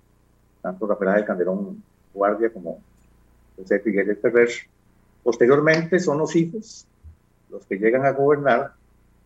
tanto 0.61 0.87
Rafael 0.87 1.21
de 1.21 1.25
Calderón 1.25 1.83
Guardia 2.12 2.50
como 2.50 2.81
José 3.57 3.79
Figueres 3.81 4.19
Ferrer. 4.21 4.50
Posteriormente 5.23 5.99
son 5.99 6.19
los 6.19 6.35
hijos 6.37 6.87
los 7.50 7.64
que 7.67 7.79
llegan 7.79 8.05
a 8.05 8.11
gobernar. 8.11 8.73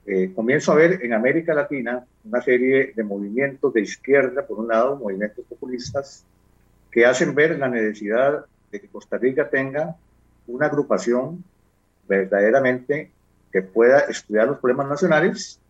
Eh, 0.07 0.33
comienzo 0.35 0.73
a 0.73 0.77
ver 0.77 1.01
en 1.03 1.13
América 1.13 1.55
Latina 1.55 2.05
una 2.25 2.41
serie 2.41 2.93
de 2.95 3.03
movimientos 3.03 3.73
de 3.73 3.83
izquierda, 3.83 4.47
por 4.47 4.59
un 4.59 4.69
lado, 4.69 4.97
movimientos 4.97 5.45
populistas, 5.47 6.25
que 6.91 7.05
hacen 7.05 7.35
ver 7.35 7.59
la 7.59 7.69
necesidad 7.69 8.45
de 8.71 8.81
que 8.81 8.89
Costa 8.89 9.19
Rica 9.19 9.49
tenga 9.49 9.97
una 10.47 10.67
agrupación 10.67 11.45
verdaderamente 12.09 13.11
que 13.53 13.63
pueda 13.63 14.01
estudiar 14.01 14.49
los 14.49 14.59
problemas 14.59 14.89
nacionales 14.89 15.61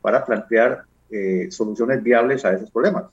para 0.00 0.24
plantear 0.24 0.84
eh, 1.10 1.48
soluciones 1.50 2.02
viables 2.02 2.44
a 2.44 2.52
esos 2.52 2.70
problemas. 2.70 3.04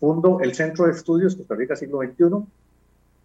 Fundo 0.00 0.40
el 0.40 0.54
Centro 0.54 0.86
de 0.86 0.92
Estudios 0.92 1.36
Costa 1.36 1.54
Rica 1.54 1.76
Siglo 1.76 2.00
XXI, 2.00 2.28
con 2.28 2.48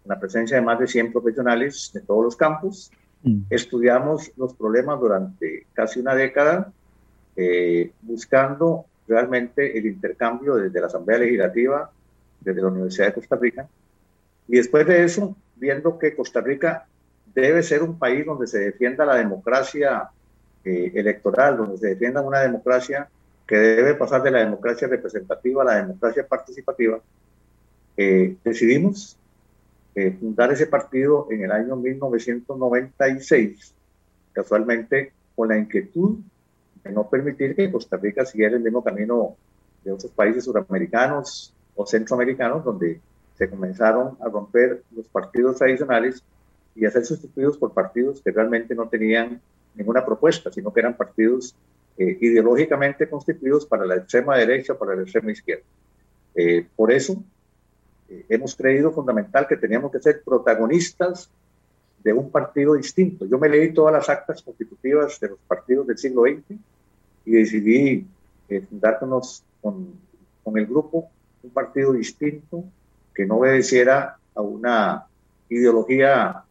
la 0.04 0.18
presencia 0.18 0.56
de 0.56 0.62
más 0.62 0.78
de 0.78 0.86
100 0.86 1.12
profesionales 1.12 1.90
de 1.92 2.00
todos 2.00 2.24
los 2.24 2.36
campos. 2.36 2.90
Mm. 3.22 3.42
Estudiamos 3.50 4.32
los 4.36 4.54
problemas 4.54 4.98
durante 5.00 5.66
casi 5.72 6.00
una 6.00 6.14
década, 6.14 6.72
eh, 7.36 7.92
buscando 8.02 8.86
realmente 9.06 9.76
el 9.76 9.86
intercambio 9.86 10.56
desde 10.56 10.80
la 10.80 10.86
Asamblea 10.86 11.18
Legislativa 11.18 11.90
desde 12.40 12.62
la 12.62 12.68
Universidad 12.68 13.08
de 13.08 13.14
Costa 13.14 13.36
Rica. 13.36 13.68
Y 14.48 14.56
después 14.56 14.86
de 14.86 15.04
eso, 15.04 15.36
viendo 15.56 15.98
que 15.98 16.14
Costa 16.16 16.40
Rica 16.40 16.86
debe 17.34 17.62
ser 17.62 17.82
un 17.82 17.98
país 17.98 18.24
donde 18.26 18.46
se 18.46 18.58
defienda 18.58 19.04
la 19.04 19.16
democracia 19.16 20.10
eh, 20.64 20.92
electoral, 20.94 21.56
donde 21.56 21.78
se 21.78 21.88
defienda 21.88 22.20
una 22.20 22.40
democracia 22.40 23.08
que 23.46 23.56
debe 23.56 23.94
pasar 23.94 24.22
de 24.22 24.30
la 24.30 24.40
democracia 24.40 24.86
representativa 24.88 25.62
a 25.62 25.66
la 25.66 25.76
democracia 25.76 26.26
participativa, 26.26 27.00
eh, 27.96 28.36
decidimos 28.44 29.16
eh, 29.94 30.12
fundar 30.12 30.52
ese 30.52 30.66
partido 30.66 31.26
en 31.30 31.44
el 31.44 31.50
año 31.50 31.76
1996, 31.76 33.74
casualmente 34.32 35.12
con 35.34 35.48
la 35.48 35.58
inquietud 35.58 36.18
de 36.84 36.92
no 36.92 37.08
permitir 37.08 37.56
que 37.56 37.70
Costa 37.70 37.96
Rica 37.96 38.24
siguiera 38.24 38.56
el 38.56 38.62
mismo 38.62 38.84
camino 38.84 39.36
de 39.84 39.92
otros 39.92 40.12
países 40.12 40.44
suramericanos, 40.44 41.52
o 41.74 41.86
centroamericanos, 41.86 42.64
donde 42.64 43.00
se 43.36 43.48
comenzaron 43.48 44.16
a 44.20 44.28
romper 44.28 44.82
los 44.94 45.08
partidos 45.08 45.56
tradicionales 45.56 46.22
y 46.80 46.86
a 46.86 46.90
ser 46.90 47.04
sustituidos 47.04 47.58
por 47.58 47.74
partidos 47.74 48.22
que 48.22 48.30
realmente 48.30 48.74
no 48.74 48.88
tenían 48.88 49.38
ninguna 49.74 50.04
propuesta, 50.04 50.50
sino 50.50 50.72
que 50.72 50.80
eran 50.80 50.96
partidos 50.96 51.54
eh, 51.98 52.16
ideológicamente 52.22 53.06
constituidos 53.06 53.66
para 53.66 53.84
la 53.84 53.96
extrema 53.96 54.38
derecha 54.38 54.78
para 54.78 54.96
la 54.96 55.02
extrema 55.02 55.30
izquierda. 55.30 55.64
Eh, 56.34 56.66
por 56.74 56.90
eso 56.90 57.22
eh, 58.08 58.24
hemos 58.30 58.54
creído 58.54 58.90
fundamental 58.92 59.46
que 59.46 59.58
teníamos 59.58 59.92
que 59.92 60.00
ser 60.00 60.22
protagonistas 60.24 61.30
de 62.02 62.14
un 62.14 62.30
partido 62.30 62.72
distinto. 62.72 63.26
Yo 63.26 63.38
me 63.38 63.50
leí 63.50 63.74
todas 63.74 63.92
las 63.92 64.08
actas 64.08 64.42
constitutivas 64.42 65.20
de 65.20 65.28
los 65.28 65.38
partidos 65.46 65.86
del 65.86 65.98
siglo 65.98 66.22
XX 66.22 66.58
y 67.26 67.30
decidí 67.30 68.06
fundarnos 68.70 69.44
con, 69.60 69.92
con 70.42 70.56
el 70.56 70.66
grupo 70.66 71.10
un 71.42 71.50
partido 71.50 71.92
distinto 71.92 72.64
que 73.14 73.26
no 73.26 73.36
obedeciera 73.36 74.16
a 74.34 74.40
una 74.40 75.06
ideología 75.50 76.44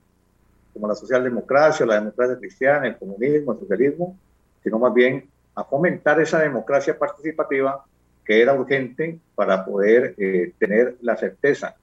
como 0.73 0.87
la 0.87 0.95
socialdemocracia, 0.95 1.85
la 1.85 1.95
democracia 1.95 2.37
cristiana, 2.37 2.87
el 2.87 2.97
comunismo, 2.97 3.53
el 3.53 3.59
socialismo, 3.59 4.17
sino 4.63 4.79
más 4.79 4.93
bien 4.93 5.29
a 5.55 5.63
fomentar 5.63 6.19
esa 6.21 6.39
democracia 6.39 6.97
participativa 6.97 7.83
que 8.23 8.41
era 8.41 8.53
urgente 8.53 9.19
para 9.35 9.65
poder 9.65 10.15
eh, 10.17 10.53
tener 10.59 10.97
la 11.01 11.17
certeza 11.17 11.75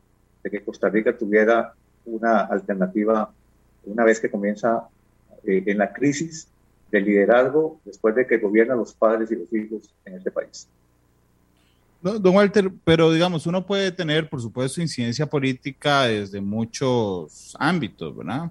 de 0.42 0.50
que 0.50 0.62
Costa 0.62 0.88
Rica 0.88 1.16
tuviera 1.16 1.74
una 2.04 2.40
alternativa 2.40 3.30
una 3.84 4.04
vez 4.04 4.20
que 4.20 4.30
comienza 4.30 4.88
eh, 5.44 5.62
en 5.66 5.78
la 5.78 5.92
crisis 5.92 6.48
del 6.90 7.04
liderazgo 7.04 7.80
después 7.84 8.14
de 8.14 8.26
que 8.26 8.38
gobiernan 8.38 8.78
los 8.78 8.94
padres 8.94 9.30
y 9.30 9.36
los 9.36 9.52
hijos 9.52 9.90
en 10.04 10.14
este 10.14 10.30
país. 10.30 10.68
Don 12.00 12.36
Walter, 12.36 12.70
pero 12.84 13.10
digamos, 13.10 13.46
uno 13.46 13.66
puede 13.66 13.90
tener, 13.90 14.28
por 14.28 14.40
supuesto, 14.40 14.80
incidencia 14.80 15.26
política 15.26 16.02
desde 16.02 16.40
muchos 16.40 17.56
ámbitos, 17.58 18.16
¿verdad? 18.16 18.50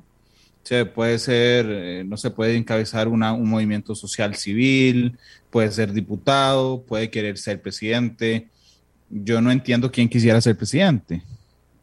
Se 0.66 0.86
puede 0.86 1.18
ser, 1.18 1.66
eh, 1.70 2.04
no 2.06 2.18
se 2.18 2.30
puede 2.30 2.58
encabezar 2.58 3.08
un 3.08 3.50
movimiento 3.50 3.96
social 3.96 4.36
civil, 4.36 5.18
puede 5.50 5.72
ser 5.72 5.94
diputado, 5.94 6.84
puede 6.84 7.10
querer 7.10 7.38
ser 7.38 7.62
presidente. 7.62 8.50
Yo 9.10 9.40
no 9.40 9.52
entiendo 9.52 9.90
quién 9.90 10.10
quisiera 10.10 10.42
ser 10.42 10.58
presidente. 10.58 11.22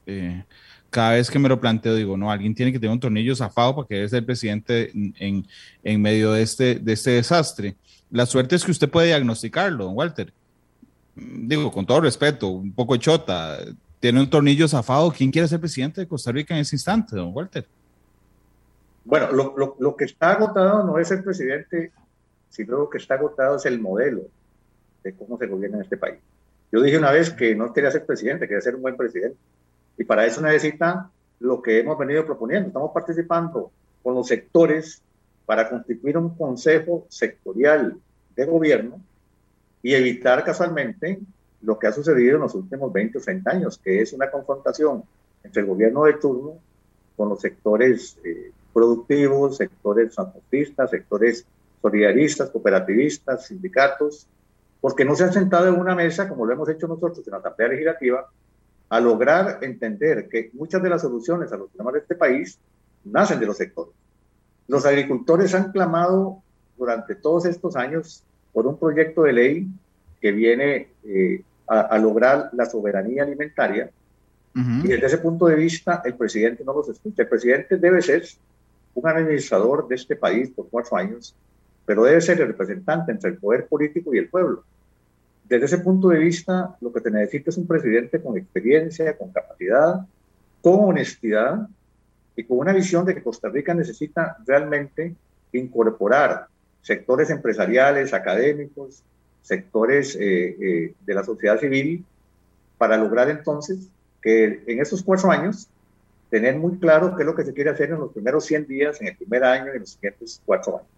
Eh, 0.05 0.45
cada 0.91 1.13
vez 1.13 1.31
que 1.31 1.39
me 1.39 1.49
lo 1.49 1.59
planteo, 1.59 1.95
digo, 1.95 2.19
no, 2.19 2.31
alguien 2.31 2.55
tiene 2.55 2.73
que 2.73 2.79
tener 2.79 2.93
un 2.93 3.01
tornillo 3.01 3.35
zafado 3.35 3.75
para 3.75 3.89
querer 3.89 4.11
ser 4.11 4.27
presidente 4.27 4.91
en, 4.93 5.47
en 5.83 6.03
medio 6.03 6.33
de 6.33 6.43
este, 6.43 6.75
de 6.75 6.93
este 6.93 7.13
desastre. 7.13 7.77
La 8.11 8.27
suerte 8.27 8.57
es 8.57 8.65
que 8.65 8.73
usted 8.73 8.91
puede 8.91 9.07
diagnosticarlo, 9.07 9.85
don 9.85 9.97
Walter 9.97 10.33
digo, 11.15 11.71
con 11.71 11.87
todo 11.87 12.01
respeto, 12.01 12.49
un 12.49 12.73
poco 12.73 12.97
chota, 12.97 13.59
tiene 14.01 14.21
un 14.21 14.29
tornillo 14.29 14.67
zafado. 14.69 15.11
¿Quién 15.13 15.31
quiere 15.31 15.49
ser 15.49 15.61
presidente 15.61 16.01
de 16.01 16.09
Costa 16.09 16.33
Rica 16.33 16.55
en 16.55 16.61
ese 16.61 16.77
instante, 16.77 17.17
don 17.17 17.33
Walter? 17.33 17.67
Bueno, 19.05 19.33
lo, 19.33 19.77
lo, 19.79 19.97
que 19.97 20.05
está 20.05 20.33
agotado 20.33 20.85
no 20.85 20.99
es 20.99 21.11
el 21.11 21.25
presidente, 21.25 21.93
sino 22.51 22.79
lo 22.79 22.91
que 22.91 22.99
está 22.99 23.15
agotado 23.15 23.57
es 23.57 23.67
el 23.67 23.81
modelo 23.81 24.23
de 25.03 25.15
cómo 25.15 25.39
se 25.39 25.47
gobierna 25.47 25.79
en 25.79 25.83
este 25.83 25.97
país. 25.97 26.21
Yo 26.71 26.81
dije 26.81 26.99
una 26.99 27.11
vez 27.11 27.31
que 27.31 27.55
no 27.55 27.73
quería 27.73 27.91
ser 27.91 28.07
presidente, 28.07 28.47
quería 28.47 28.61
ser 28.61 28.77
un 28.77 28.83
buen 28.83 28.97
presidente. 28.97 29.37
Y 29.99 30.05
para 30.05 30.25
eso 30.25 30.41
necesita 30.41 31.11
lo 31.41 31.61
que 31.61 31.81
hemos 31.81 31.99
venido 31.99 32.25
proponiendo. 32.25 32.69
Estamos 32.69 32.93
participando 32.93 33.71
con 34.03 34.15
los 34.15 34.27
sectores 34.27 35.03
para 35.45 35.69
constituir 35.69 36.17
un 36.17 36.37
consejo 36.37 37.07
sectorial 37.09 37.97
de 38.35 38.45
gobierno 38.47 39.01
y 39.83 39.95
evitar 39.95 40.45
casualmente 40.45 41.19
lo 41.61 41.79
que 41.79 41.89
ha 41.89 41.93
sucedido 41.93 42.37
en 42.37 42.43
los 42.43 42.55
últimos 42.55 42.93
20 42.93 43.19
o 43.19 43.21
30 43.21 43.51
años, 43.51 43.79
que 43.79 44.01
es 44.01 44.13
una 44.13 44.31
confrontación 44.31 45.03
entre 45.43 45.63
el 45.63 45.69
gobierno 45.69 46.05
de 46.05 46.15
turno 46.15 46.55
con 47.17 47.29
los 47.29 47.41
sectores 47.41 48.17
eh, 48.25 48.53
productivos, 48.73 49.57
sectores 49.57 50.15
transportistas, 50.15 50.91
sectores 50.91 51.47
solidaristas, 51.81 52.51
cooperativistas, 52.51 53.47
sindicatos, 53.47 54.27
porque 54.81 55.05
no 55.05 55.15
se 55.15 55.25
han 55.25 55.33
sentado 55.33 55.69
en 55.69 55.79
una 55.79 55.95
mesa, 55.95 56.29
como 56.29 56.47
lo 56.47 56.53
hemos 56.53 56.69
hecho 56.69 56.89
nosotros 56.89 57.27
en 57.27 57.33
la 57.33 57.39
Asamblea 57.39 57.69
Legislativa, 57.69 58.29
a 58.89 59.01
lograr 59.01 59.59
entender 59.63 60.29
que 60.29 60.51
muchas 60.53 60.83
de 60.83 60.91
las 60.91 61.03
soluciones 61.03 61.53
a 61.53 61.57
los 61.57 61.69
problemas 61.71 61.95
de 61.95 62.01
este 62.01 62.15
país 62.15 62.59
nacen 63.05 63.41
de 63.41 63.47
los 63.47 63.57
sectores. 63.57 63.95
Los 64.69 64.85
agricultores 64.87 65.55
han 65.55 65.73
clamado 65.73 66.43
durante 66.77 67.15
todos 67.15 67.47
estos 67.47 67.77
años 67.77 68.23
por 68.53 68.67
un 68.67 68.77
proyecto 68.77 69.23
de 69.23 69.33
ley 69.33 69.67
que 70.21 70.33
viene 70.33 70.89
eh, 71.05 71.43
a, 71.67 71.99
lograr 71.99 72.51
la 72.53 72.67
soberanía 72.67 73.23
alimentaria 73.23 73.91
Y 74.55 74.89
desde 74.89 75.07
ese 75.07 75.19
punto 75.19 75.47
de 75.47 75.57
vista, 75.57 76.03
el 76.05 76.15
presidente 76.15 76.63
no 76.65 76.75
los 76.75 76.89
escucha. 76.89 77.23
El 77.23 77.29
presidente 77.29 77.79
debe 77.79 78.03
ser 78.03 78.25
un 78.95 79.09
administrador 79.09 79.89
de 79.89 79.95
este 79.95 80.17
país 80.17 80.51
por 80.51 80.69
cuatro 80.69 80.97
años, 80.97 81.35
pero 81.85 82.05
debe 82.05 82.21
ser 82.21 82.41
el 82.41 82.49
representante 82.49 83.13
entre 83.13 83.31
el 83.31 83.39
poder 83.39 83.67
político 83.67 84.15
y 84.15 84.19
el 84.19 84.29
pueblo. 84.29 84.65
Desde 85.49 85.67
ese 85.67 85.79
punto 85.79 86.09
de 86.09 86.19
vista, 86.19 86.77
lo 86.81 86.93
que 86.93 87.01
te 87.01 87.11
necesita 87.11 87.51
es 87.51 87.57
un 87.57 87.67
presidente 87.67 88.21
con 88.21 88.37
experiencia, 88.37 89.17
con 89.17 89.31
capacidad, 89.33 90.07
con 90.61 90.85
honestidad 90.85 91.69
y 92.37 92.45
con 92.45 92.59
una 92.59 92.73
visión 92.73 93.05
de 93.05 93.15
que 93.15 93.23
Costa 93.23 93.49
Rica 93.49 93.75
necesita 93.75 94.37
realmente 94.47 95.15
incorporar 95.53 96.47
sectores 96.81 97.31
empresariales, 97.31 98.15
académicos, 98.15 99.03
sectores 99.43 100.17
eh, 100.17 100.57
eh, 100.61 100.95
de 101.05 101.15
la 101.15 101.25
sociedad 101.25 101.59
civil, 101.59 102.05
para 102.79 102.97
lograr 102.97 103.29
entonces 103.29 103.89
que 104.21 104.63
en 104.67 104.81
estos 104.81 105.03
cuatro 105.03 105.31
años 105.31 105.69
tener 106.33 106.57
muy 106.57 106.79
claro 106.79 107.15
qué 107.15 107.25
es 107.25 107.27
lo 107.27 107.35
que 107.35 107.45
se 107.45 107.53
quiere 107.53 107.69
hacer 107.69 107.91
en 107.91 108.01
los 108.01 108.11
primeros 108.11 108.47
100 108.47 108.67
días, 108.67 108.99
en 109.03 109.09
el 109.09 109.17
primer 109.19 109.45
año 109.45 109.67
y 109.67 109.77
en 109.77 109.81
los 109.81 109.91
siguientes 109.91 110.41
cuatro 110.47 110.79
años. 110.79 110.89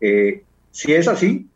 Eh, 0.00 0.44
si 0.70 0.94
es 0.94 1.08
así, 1.08 1.50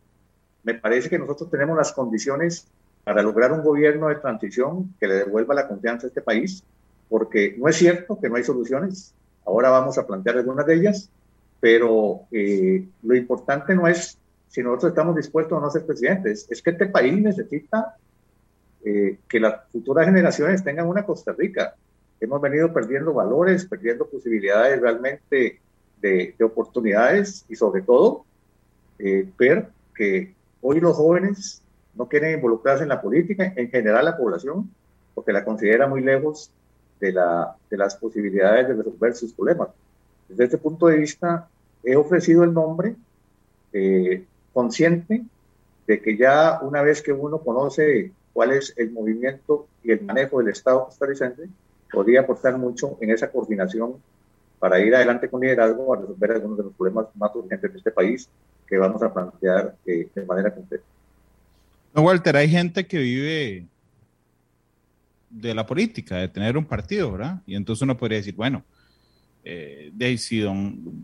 me 0.65 0.75
parece 0.75 1.09
que 1.09 1.17
nosotros 1.17 1.49
tenemos 1.49 1.77
las 1.77 1.93
condiciones 1.93 2.67
para 3.05 3.23
lograr 3.23 3.53
un 3.53 3.63
gobierno 3.63 4.09
de 4.09 4.17
transición 4.17 4.93
que 4.99 5.07
le 5.07 5.15
devuelva 5.15 5.55
la 5.55 5.69
confianza 5.69 6.07
a 6.07 6.09
este 6.09 6.21
país, 6.21 6.65
porque 7.09 7.55
no 7.57 7.69
es 7.69 7.77
cierto 7.77 8.19
que 8.21 8.29
no 8.29 8.35
hay 8.35 8.43
soluciones. 8.43 9.15
Ahora 9.47 9.71
vamos 9.71 9.97
a 9.97 10.05
plantear 10.05 10.39
algunas 10.39 10.67
de 10.67 10.75
ellas, 10.75 11.09
pero 11.61 12.23
eh, 12.33 12.85
lo 13.05 13.15
importante 13.15 13.73
no 13.73 13.87
es 13.87 14.19
si 14.49 14.65
nosotros 14.65 14.91
estamos 14.91 15.15
dispuestos 15.15 15.57
o 15.57 15.61
no 15.61 15.69
a 15.69 15.71
ser 15.71 15.87
presidentes, 15.87 16.49
es 16.51 16.61
que 16.61 16.71
este 16.71 16.87
país 16.87 17.23
necesita 17.23 17.95
eh, 18.85 19.19
que 19.29 19.39
las 19.39 19.61
futuras 19.71 20.07
generaciones 20.07 20.65
tengan 20.65 20.89
una 20.89 21.05
Costa 21.05 21.33
Rica. 21.39 21.77
Hemos 22.21 22.41
venido 22.41 22.73
perdiendo 22.73 23.15
valores, 23.15 23.65
perdiendo 23.65 24.07
posibilidades 24.07 24.81
realmente 24.81 25.61
de, 26.01 26.35
oportunidades 26.43 27.45
y 27.49 27.57
sobre 27.57 27.83
todo 27.83 28.25
eh, 28.99 29.27
ver 29.39 29.69
que 29.95 30.35
hoy 30.61 30.81
los 30.81 30.97
jóvenes 30.97 31.63
no 31.95 32.09
quieren 32.09 32.35
involucrarse 32.35 32.83
en 32.83 32.89
la 32.91 33.01
política, 33.01 33.53
en 33.57 33.71
general 33.71 34.05
la 34.05 34.17
población, 34.17 34.71
porque 35.15 35.33
la 35.33 35.45
considera 35.45 35.87
muy 35.87 36.03
lejos 36.03 36.51
de, 37.01 37.13
la, 37.13 37.57
de 37.69 37.77
las 37.77 37.97
posibilidades 37.97 38.69
de 38.69 38.75
resolver 38.75 39.15
sus 39.15 39.33
problemas. 39.33 39.69
Desde 40.29 40.45
este 40.45 40.59
punto 40.59 40.87
de 40.87 40.99
vista, 40.99 41.49
he 41.83 41.97
ofrecido 41.97 42.45
el 42.45 42.53
nombre 42.53 42.95
eh, 43.73 44.25
consciente 44.53 45.25
de 45.87 46.01
que 46.01 46.17
ya 46.17 46.61
una 46.63 46.83
vez 46.83 47.03
que 47.03 47.13
uno 47.13 47.39
conoce 47.39 48.13
cuál 48.33 48.53
es 48.53 48.73
el 48.77 48.93
movimiento 48.93 49.67
y 49.83 49.93
el 49.93 50.03
manejo 50.03 50.39
del 50.39 50.49
Estado 50.49 50.85
costarricense, 50.85 51.49
podría 51.93 52.21
aportar 52.21 52.57
mucho 52.59 52.97
en 53.01 53.11
esa 53.11 53.31
coordinación 53.31 53.97
para 54.59 54.79
ir 54.79 54.95
adelante 54.95 55.29
con 55.29 55.41
liderazgo 55.41 55.95
a 55.95 56.01
resolver 56.01 56.33
algunos 56.33 56.59
de 56.59 56.65
los 56.65 56.75
problemas 56.75 57.07
más 57.15 57.35
urgentes 57.35 57.73
de 57.73 57.79
este 57.79 57.91
país 57.91 58.29
que 58.67 58.79
vamos 58.79 59.03
a 59.03 59.13
plantear 59.13 59.75
eh, 59.87 60.09
de 60.15 60.25
manera 60.25 60.55
concreta. 60.55 60.85
No, 61.95 62.03
Walter, 62.03 62.37
hay 62.37 62.49
gente 62.49 62.87
que 62.87 62.99
vive 62.99 63.67
de 65.31 65.55
la 65.55 65.67
política, 65.67 66.17
de 66.17 66.29
tener 66.29 66.57
un 66.57 66.65
partido, 66.65 67.13
¿verdad? 67.13 67.41
Y 67.47 67.55
entonces 67.55 67.83
uno 67.83 67.97
podría 67.97 68.19
decir, 68.19 68.35
bueno, 68.35 68.65
eh, 69.45 69.91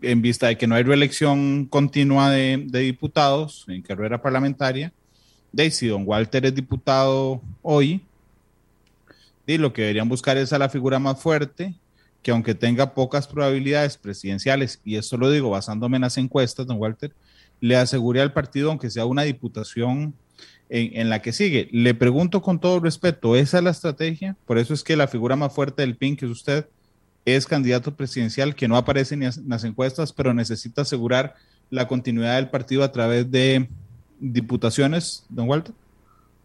en 0.01 0.21
vista 0.21 0.47
de 0.47 0.57
que 0.57 0.67
no 0.67 0.75
hay 0.75 0.83
reelección 0.83 1.65
continua 1.65 2.29
de, 2.29 2.57
diputados 2.71 3.65
en 3.67 3.81
carrera 3.81 4.21
parlamentaria, 4.21 4.93
Daisy, 5.51 5.87
don 5.87 6.03
Walter 6.05 6.45
es 6.45 6.53
diputado 6.53 7.41
hoy, 7.61 8.01
y 9.47 9.57
lo 9.57 9.73
que 9.73 9.81
deberían 9.83 10.09
buscar 10.09 10.37
es 10.37 10.53
a 10.53 10.59
la 10.59 10.69
figura 10.69 10.99
más 10.99 11.19
fuerte, 11.19 11.73
que 12.21 12.31
aunque 12.31 12.53
tenga 12.53 12.93
pocas 12.93 13.27
probabilidades 13.27 13.97
presidenciales, 13.97 14.81
y 14.83 14.97
eso 14.97 15.17
lo 15.17 15.31
digo 15.31 15.49
basándome 15.49 15.97
en 15.97 16.01
las 16.01 16.17
encuestas, 16.17 16.67
don 16.67 16.77
Walter, 16.77 17.13
le 17.61 17.77
asegure 17.77 18.21
al 18.21 18.33
partido, 18.33 18.69
aunque 18.69 18.89
sea 18.89 19.05
una 19.05 19.23
diputación 19.23 20.13
en, 20.69 20.99
en, 20.99 21.09
la 21.09 21.21
que 21.21 21.31
sigue. 21.31 21.69
Le 21.71 21.93
pregunto 21.93 22.41
con 22.41 22.59
todo 22.59 22.79
respeto, 22.79 23.35
¿esa 23.35 23.59
es 23.59 23.63
la 23.63 23.71
estrategia? 23.71 24.35
Por 24.45 24.57
eso 24.57 24.73
es 24.73 24.83
que 24.83 24.97
la 24.97 25.07
figura 25.07 25.35
más 25.35 25.53
fuerte 25.53 25.81
del 25.81 25.95
PIN, 25.95 26.17
que 26.17 26.25
es 26.25 26.31
usted, 26.31 26.67
es 27.23 27.45
candidato 27.45 27.95
presidencial 27.95 28.55
que 28.55 28.67
no 28.67 28.77
aparece 28.77 29.15
ni 29.17 29.25
en 29.25 29.31
las 29.47 29.63
encuestas, 29.63 30.13
pero 30.13 30.33
necesita 30.33 30.83
asegurar 30.83 31.35
la 31.69 31.87
continuidad 31.87 32.35
del 32.35 32.49
partido 32.49 32.83
a 32.83 32.91
través 32.91 33.29
de 33.29 33.69
diputaciones, 34.19 35.25
don 35.29 35.47
Walter? 35.47 35.73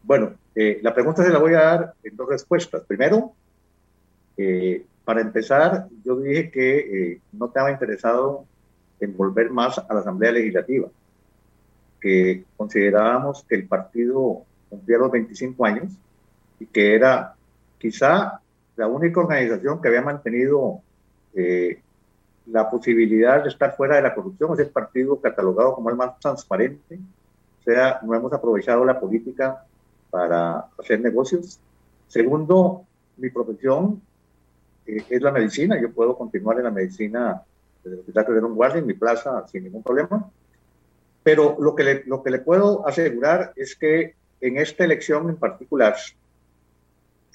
Bueno, 0.03 0.35
eh, 0.55 0.81
la 0.83 0.95
pregunta 0.95 1.23
se 1.23 1.31
la 1.31 1.39
voy 1.39 1.55
a 1.55 1.61
dar 1.61 1.95
en 2.03 2.17
dos 2.17 2.29
respuestas. 2.29 2.83
Primero, 2.87 3.33
eh, 4.37 4.85
para 5.05 5.21
empezar, 5.21 5.89
yo 6.05 6.17
dije 6.17 6.51
que 6.51 6.79
eh, 6.79 7.21
no 7.33 7.47
estaba 7.47 7.71
interesado 7.71 8.45
en 9.01 9.17
volver 9.17 9.51
más 9.51 9.79
a 9.79 9.95
la 9.95 10.01
Asamblea 10.01 10.33
Legislativa, 10.33 10.89
que 12.01 12.45
considerábamos 12.57 13.45
que 13.49 13.57
el 13.57 13.67
partido 13.67 14.43
cumplía 14.69 14.99
los 14.99 15.11
25 15.11 15.65
años 15.65 15.93
y 16.61 16.67
que 16.67 16.95
era 16.95 17.35
quizá 17.79 18.41
la 18.77 18.87
única 18.87 19.21
organización 19.21 19.81
que 19.83 19.89
había 19.89 20.03
mantenido 20.03 20.81
eh, 21.35 21.81
la 22.47 22.71
posibilidad 22.71 23.43
de 23.43 23.49
estar 23.49 23.77
fuera 23.77 23.97
de 23.97 24.03
la 24.03 24.15
corrupción 24.15 24.53
es 24.55 24.61
el 24.61 24.71
partido 24.71 25.21
catalogado 25.21 25.75
como 25.75 25.91
el 25.91 25.97
más 25.97 26.19
transparente. 26.19 26.99
O 27.61 27.63
sea, 27.65 28.01
no 28.03 28.15
hemos 28.15 28.33
aprovechado 28.33 28.85
la 28.85 28.99
política 28.99 29.65
para 30.13 30.67
hacer 30.79 31.01
negocios. 31.01 31.59
Segundo, 32.07 32.85
mi 33.17 33.31
profesión 33.31 34.03
eh, 34.87 35.03
es 35.09 35.23
la 35.23 35.33
medicina. 35.33 35.81
Yo 35.81 35.91
puedo 35.91 36.19
continuar 36.19 36.59
en 36.59 36.65
la 36.65 36.71
medicina 36.71 37.43
desde 37.83 37.95
el 37.95 38.01
Hospital 38.01 38.27
de 38.27 38.41
un 38.41 38.55
Guardia 38.55 38.81
en 38.81 38.87
mi 38.87 38.93
plaza 38.93 39.49
sin 39.49 39.65
ningún 39.65 39.83
problema. 39.83 40.31
Pero 41.23 41.57
lo 41.59 41.75
que, 41.75 41.85
le, 41.85 42.05
lo 42.05 42.23
que 42.23 42.31
le 42.31 42.41
puedo 42.41 42.87
asegurar 42.87 43.55
es 43.57 43.75
que 43.75 44.15
en 44.43 44.59
esta 44.59 44.85
elección 44.85 45.31
en 45.31 45.37
particular, 45.37 45.97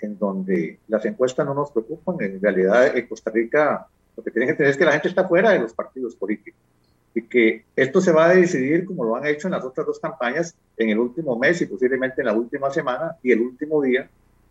en 0.01 0.19
donde 0.19 0.77
las 0.87 1.03
encuestas 1.05 1.47
no 1.47 1.55
nos 1.55 1.71
preocupan. 1.71 2.17
En 2.19 2.39
realidad, 2.39 2.95
en 2.95 3.07
Costa 3.07 3.31
Rica 3.31 3.87
lo 4.15 4.23
que 4.23 4.29
tienen 4.29 4.49
que 4.49 4.55
tener 4.55 4.69
es 4.69 4.77
que 4.77 4.85
la 4.85 4.91
gente 4.91 5.07
está 5.07 5.27
fuera 5.27 5.49
de 5.49 5.59
los 5.59 5.73
partidos 5.73 6.15
políticos 6.15 6.66
y 7.17 7.23
que 7.23 7.65
esto 7.75 7.99
se 7.99 8.12
va 8.12 8.25
a 8.25 8.36
decidir 8.36 8.86
como 8.86 9.03
lo 9.03 9.15
han 9.15 9.25
hecho 9.25 9.47
en 9.47 9.53
las 9.53 9.65
otras 9.65 9.88
dos 9.88 9.99
campañas 9.99 10.56
en 10.77 10.91
el 10.91 10.99
último 10.99 11.36
mes 11.36 11.60
y 11.63 11.65
posiblemente 11.65 12.21
en 12.21 12.27
la 12.27 12.34
última 12.34 12.69
semana 12.69 13.15
y 13.23 13.32
el 13.32 13.41
último 13.41 13.82
día, 13.82 14.08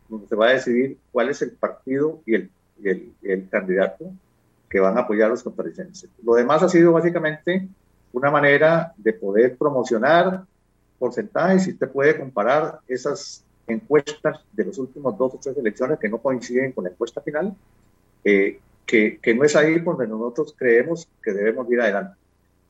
donde 0.08 0.26
se 0.26 0.34
va 0.34 0.48
a 0.48 0.54
decidir 0.54 0.98
cuál 1.12 1.30
es 1.30 1.40
el 1.42 1.52
partido 1.52 2.22
y 2.26 2.34
el, 2.34 2.50
el, 2.82 3.12
el 3.22 3.48
candidato 3.48 4.10
que 4.68 4.80
van 4.80 4.98
a 4.98 5.02
apoyar 5.02 5.26
a 5.26 5.30
los 5.30 5.44
costarricenses. 5.44 6.10
Lo 6.24 6.34
demás 6.34 6.60
ha 6.64 6.68
sido 6.68 6.90
básicamente 6.90 7.68
una 8.12 8.32
manera 8.32 8.92
de 8.96 9.12
poder 9.12 9.56
promocionar 9.56 10.42
porcentajes 10.98 11.68
y 11.68 11.70
usted 11.70 11.88
puede 11.88 12.18
comparar 12.18 12.80
esas 12.88 13.44
encuestas 13.68 14.40
de 14.52 14.64
los 14.64 14.76
últimos 14.78 15.16
dos 15.16 15.34
o 15.34 15.38
tres 15.40 15.56
elecciones 15.56 16.00
que 16.00 16.08
no 16.08 16.18
coinciden 16.18 16.72
con 16.72 16.82
la 16.82 16.90
encuesta 16.90 17.20
final, 17.20 17.54
eh, 18.24 18.58
que, 18.84 19.20
que, 19.22 19.34
no 19.36 19.44
es 19.44 19.54
ahí 19.54 19.78
donde 19.78 20.08
nosotros 20.08 20.52
creemos 20.58 21.06
que 21.22 21.30
debemos 21.30 21.70
ir 21.70 21.80
adelante. 21.80 22.16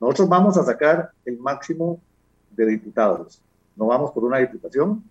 Nosotros 0.00 0.28
vamos 0.28 0.56
a 0.56 0.64
sacar 0.64 1.10
el 1.24 1.38
máximo 1.38 2.00
de 2.50 2.66
diputados, 2.66 3.40
no 3.76 3.86
vamos 3.86 4.10
por 4.12 4.24
una 4.24 4.38
diputación. 4.38 5.02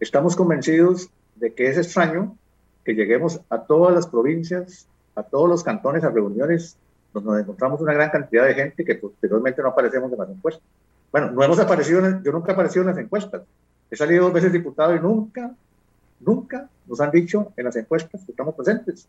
Estamos 0.00 0.36
convencidos 0.36 1.08
de 1.34 1.54
que 1.54 1.68
es 1.68 1.76
extraño 1.76 2.36
que 2.84 2.94
lleguemos 2.94 3.40
a 3.50 3.58
todas 3.58 3.94
las 3.94 4.06
provincias, 4.06 4.86
a 5.14 5.22
todos 5.22 5.48
los 5.48 5.62
cantones, 5.62 6.04
a 6.04 6.10
reuniones 6.10 6.76
donde 7.12 7.30
nos 7.30 7.40
encontramos 7.40 7.80
una 7.80 7.94
gran 7.94 8.10
cantidad 8.10 8.46
de 8.46 8.54
gente 8.54 8.84
que 8.84 8.94
posteriormente 8.96 9.62
no 9.62 9.68
aparecemos 9.68 10.12
en 10.12 10.18
las 10.18 10.28
encuestas. 10.28 10.64
Bueno, 11.10 11.30
no 11.30 11.42
hemos 11.42 11.58
aparecido, 11.58 12.02
yo 12.22 12.32
nunca 12.32 12.50
he 12.50 12.54
aparecido 12.54 12.82
en 12.82 12.88
las 12.88 12.98
encuestas, 12.98 13.42
He 13.90 13.96
salido 13.96 14.24
dos 14.24 14.32
veces 14.32 14.52
diputado 14.52 14.94
y 14.96 15.00
nunca, 15.00 15.54
nunca 16.20 16.68
nos 16.86 17.00
han 17.00 17.10
dicho 17.10 17.52
en 17.56 17.64
las 17.64 17.76
encuestas 17.76 18.24
que 18.24 18.32
estamos 18.32 18.54
presentes. 18.54 19.06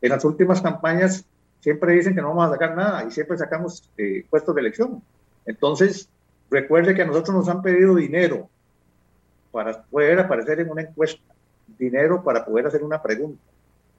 En 0.00 0.10
las 0.10 0.24
últimas 0.24 0.60
campañas 0.60 1.24
siempre 1.66 1.94
dicen 1.94 2.14
que 2.14 2.22
no 2.22 2.28
vamos 2.28 2.46
a 2.46 2.52
sacar 2.52 2.76
nada 2.76 3.04
y 3.04 3.10
siempre 3.10 3.36
sacamos 3.36 3.90
eh, 3.98 4.24
puestos 4.30 4.54
de 4.54 4.60
elección. 4.60 5.02
Entonces, 5.44 6.08
recuerde 6.48 6.94
que 6.94 7.02
a 7.02 7.06
nosotros 7.06 7.34
nos 7.34 7.48
han 7.48 7.60
pedido 7.60 7.96
dinero 7.96 8.48
para 9.50 9.82
poder 9.82 10.20
aparecer 10.20 10.60
en 10.60 10.70
una 10.70 10.82
encuesta, 10.82 11.34
dinero 11.76 12.22
para 12.22 12.44
poder 12.44 12.68
hacer 12.68 12.84
una 12.84 13.02
pregunta. 13.02 13.42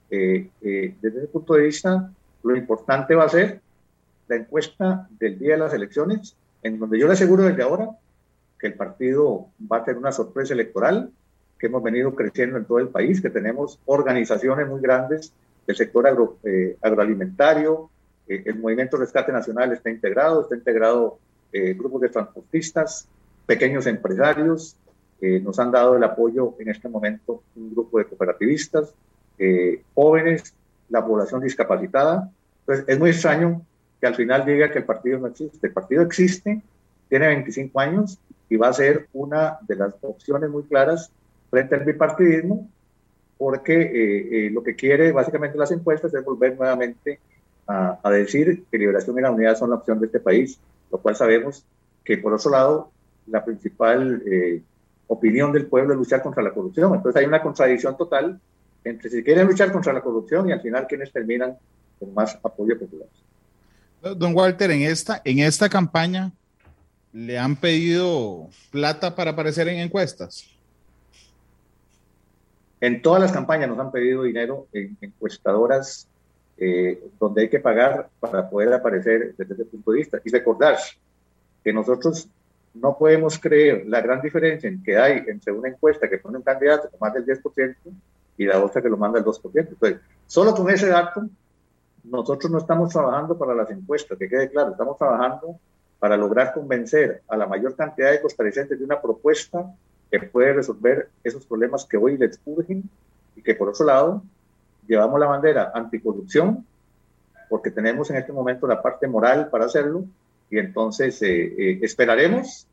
Eh, 0.08 0.48
eh, 0.62 0.94
desde 1.02 1.18
ese 1.18 1.26
punto 1.26 1.52
de 1.52 1.64
vista, 1.64 2.10
lo 2.42 2.56
importante 2.56 3.14
va 3.14 3.24
a 3.24 3.28
ser 3.28 3.60
la 4.28 4.36
encuesta 4.36 5.06
del 5.20 5.38
día 5.38 5.52
de 5.52 5.58
las 5.58 5.74
elecciones, 5.74 6.34
en 6.62 6.78
donde 6.78 6.98
yo 6.98 7.06
le 7.06 7.12
aseguro 7.12 7.42
desde 7.42 7.64
ahora 7.64 7.90
que 8.58 8.68
el 8.68 8.76
partido 8.76 9.48
va 9.70 9.76
a 9.76 9.84
tener 9.84 9.98
una 9.98 10.12
sorpresa 10.12 10.54
electoral, 10.54 11.10
que 11.58 11.66
hemos 11.66 11.82
venido 11.82 12.14
creciendo 12.14 12.56
en 12.56 12.64
todo 12.64 12.78
el 12.78 12.88
país, 12.88 13.20
que 13.20 13.28
tenemos 13.28 13.78
organizaciones 13.84 14.66
muy 14.66 14.80
grandes 14.80 15.34
del 15.68 15.76
sector 15.76 16.38
eh, 16.44 16.78
agroalimentario, 16.80 17.90
eh, 18.26 18.42
el 18.46 18.58
Movimiento 18.58 18.96
Rescate 18.96 19.30
Nacional 19.30 19.70
está 19.70 19.90
integrado, 19.90 20.40
está 20.40 20.54
integrado 20.54 21.18
eh, 21.52 21.74
grupos 21.74 22.00
de 22.00 22.08
transportistas, 22.08 23.06
pequeños 23.46 23.86
empresarios, 23.86 24.76
nos 25.20 25.58
han 25.58 25.72
dado 25.72 25.96
el 25.96 26.04
apoyo 26.04 26.54
en 26.60 26.68
este 26.68 26.88
momento 26.88 27.42
un 27.56 27.72
grupo 27.72 27.98
de 27.98 28.04
cooperativistas, 28.04 28.94
jóvenes, 29.92 30.54
la 30.90 31.04
población 31.04 31.40
discapacitada. 31.40 32.30
Entonces, 32.60 32.84
es 32.86 32.98
muy 33.00 33.10
extraño 33.10 33.62
que 34.00 34.06
al 34.06 34.14
final 34.14 34.46
diga 34.46 34.70
que 34.70 34.78
el 34.78 34.84
partido 34.84 35.18
no 35.18 35.26
existe. 35.26 35.66
El 35.66 35.72
partido 35.72 36.02
existe, 36.02 36.62
tiene 37.08 37.26
25 37.26 37.80
años 37.80 38.16
y 38.48 38.56
va 38.56 38.68
a 38.68 38.72
ser 38.72 39.08
una 39.12 39.58
de 39.66 39.74
las 39.74 39.94
opciones 40.02 40.50
muy 40.50 40.62
claras 40.62 41.10
frente 41.50 41.74
al 41.74 41.84
bipartidismo, 41.84 42.68
porque 43.38 43.80
eh, 43.80 44.46
eh, 44.46 44.50
lo 44.50 44.62
que 44.62 44.74
quiere 44.74 45.12
básicamente 45.12 45.56
las 45.56 45.70
encuestas 45.70 46.12
es 46.12 46.24
volver 46.24 46.56
nuevamente 46.56 47.20
a, 47.66 47.98
a, 48.02 48.10
decir 48.10 48.64
que 48.70 48.78
liberación 48.78 49.16
y 49.18 49.22
la 49.22 49.30
unidad 49.30 49.56
son 49.56 49.70
la 49.70 49.76
opción 49.76 50.00
de 50.00 50.06
este 50.06 50.20
país, 50.20 50.58
lo 50.90 50.98
cual 50.98 51.14
sabemos 51.14 51.64
que 52.04 52.18
por 52.18 52.32
otro 52.32 52.50
lado 52.50 52.90
la 53.26 53.44
principal 53.44 54.22
eh, 54.26 54.62
opinión 55.06 55.52
del 55.52 55.66
pueblo 55.66 55.92
es 55.92 55.98
luchar 55.98 56.22
contra 56.22 56.42
la 56.42 56.52
corrupción. 56.52 56.94
Entonces 56.94 57.20
hay 57.20 57.26
una 57.26 57.42
contradicción 57.42 57.96
total 57.96 58.40
entre 58.84 59.10
si 59.10 59.22
quieren 59.22 59.46
luchar 59.46 59.72
contra 59.72 59.92
la 59.92 60.00
corrupción 60.00 60.48
y 60.48 60.52
al 60.52 60.60
final 60.60 60.86
quienes 60.86 61.12
terminan 61.12 61.56
con 61.98 62.14
más 62.14 62.38
apoyo 62.42 62.78
popular. 62.78 63.08
Don 64.16 64.34
Walter, 64.34 64.70
en 64.70 64.82
esta, 64.82 65.20
en 65.24 65.40
esta 65.40 65.68
campaña 65.68 66.32
le 67.12 67.38
han 67.38 67.56
pedido 67.56 68.48
plata 68.70 69.14
para 69.14 69.32
aparecer 69.32 69.68
en 69.68 69.78
encuestas. 69.78 70.46
En 72.80 73.02
todas 73.02 73.20
las 73.20 73.32
campañas 73.32 73.68
nos 73.68 73.78
han 73.78 73.90
pedido 73.90 74.22
dinero 74.22 74.66
en 74.72 74.96
encuestadoras 75.00 76.08
eh, 76.56 77.02
donde 77.18 77.42
hay 77.42 77.48
que 77.48 77.60
pagar 77.60 78.08
para 78.20 78.48
poder 78.48 78.72
aparecer 78.72 79.34
desde 79.36 79.54
ese 79.54 79.64
punto 79.64 79.92
de 79.92 79.98
vista. 79.98 80.20
Y 80.24 80.30
recordar 80.30 80.76
que 81.62 81.72
nosotros 81.72 82.28
no 82.74 82.96
podemos 82.96 83.38
creer 83.38 83.84
la 83.86 84.00
gran 84.00 84.20
diferencia 84.20 84.68
en 84.68 84.82
que 84.82 84.96
hay 84.96 85.24
entre 85.26 85.52
una 85.52 85.68
encuesta 85.68 86.08
que 86.08 86.18
pone 86.18 86.38
un 86.38 86.42
candidato 86.42 86.88
con 86.90 87.00
más 87.00 87.14
del 87.14 87.26
10% 87.26 87.76
y 88.36 88.44
la 88.44 88.62
otra 88.64 88.80
que 88.80 88.88
lo 88.88 88.96
manda 88.96 89.18
el 89.18 89.24
2%. 89.24 89.40
Entonces, 89.54 90.00
solo 90.26 90.54
con 90.54 90.70
ese 90.70 90.88
dato, 90.88 91.28
nosotros 92.04 92.50
no 92.50 92.58
estamos 92.58 92.92
trabajando 92.92 93.36
para 93.36 93.54
las 93.54 93.70
encuestas, 93.70 94.16
que 94.18 94.28
quede 94.28 94.50
claro, 94.50 94.70
estamos 94.70 94.96
trabajando 94.96 95.58
para 95.98 96.16
lograr 96.16 96.54
convencer 96.54 97.22
a 97.28 97.36
la 97.36 97.46
mayor 97.46 97.74
cantidad 97.74 98.12
de 98.12 98.20
costarricenses 98.20 98.78
de 98.78 98.84
una 98.84 99.00
propuesta 99.00 99.64
que 100.10 100.20
puede 100.20 100.54
resolver 100.54 101.08
esos 101.22 101.44
problemas 101.44 101.84
que 101.84 101.96
hoy 101.96 102.16
les 102.16 102.40
urgen 102.44 102.82
y 103.36 103.42
que 103.42 103.54
por 103.54 103.68
otro 103.68 103.84
lado 103.84 104.22
llevamos 104.86 105.20
la 105.20 105.26
bandera 105.26 105.72
anticorrupción 105.74 106.64
porque 107.48 107.70
tenemos 107.70 108.10
en 108.10 108.16
este 108.16 108.32
momento 108.32 108.66
la 108.66 108.82
parte 108.82 109.06
moral 109.06 109.48
para 109.50 109.66
hacerlo 109.66 110.04
y 110.50 110.58
entonces 110.58 111.20
eh, 111.22 111.54
eh, 111.58 111.78
esperaremos 111.82 112.66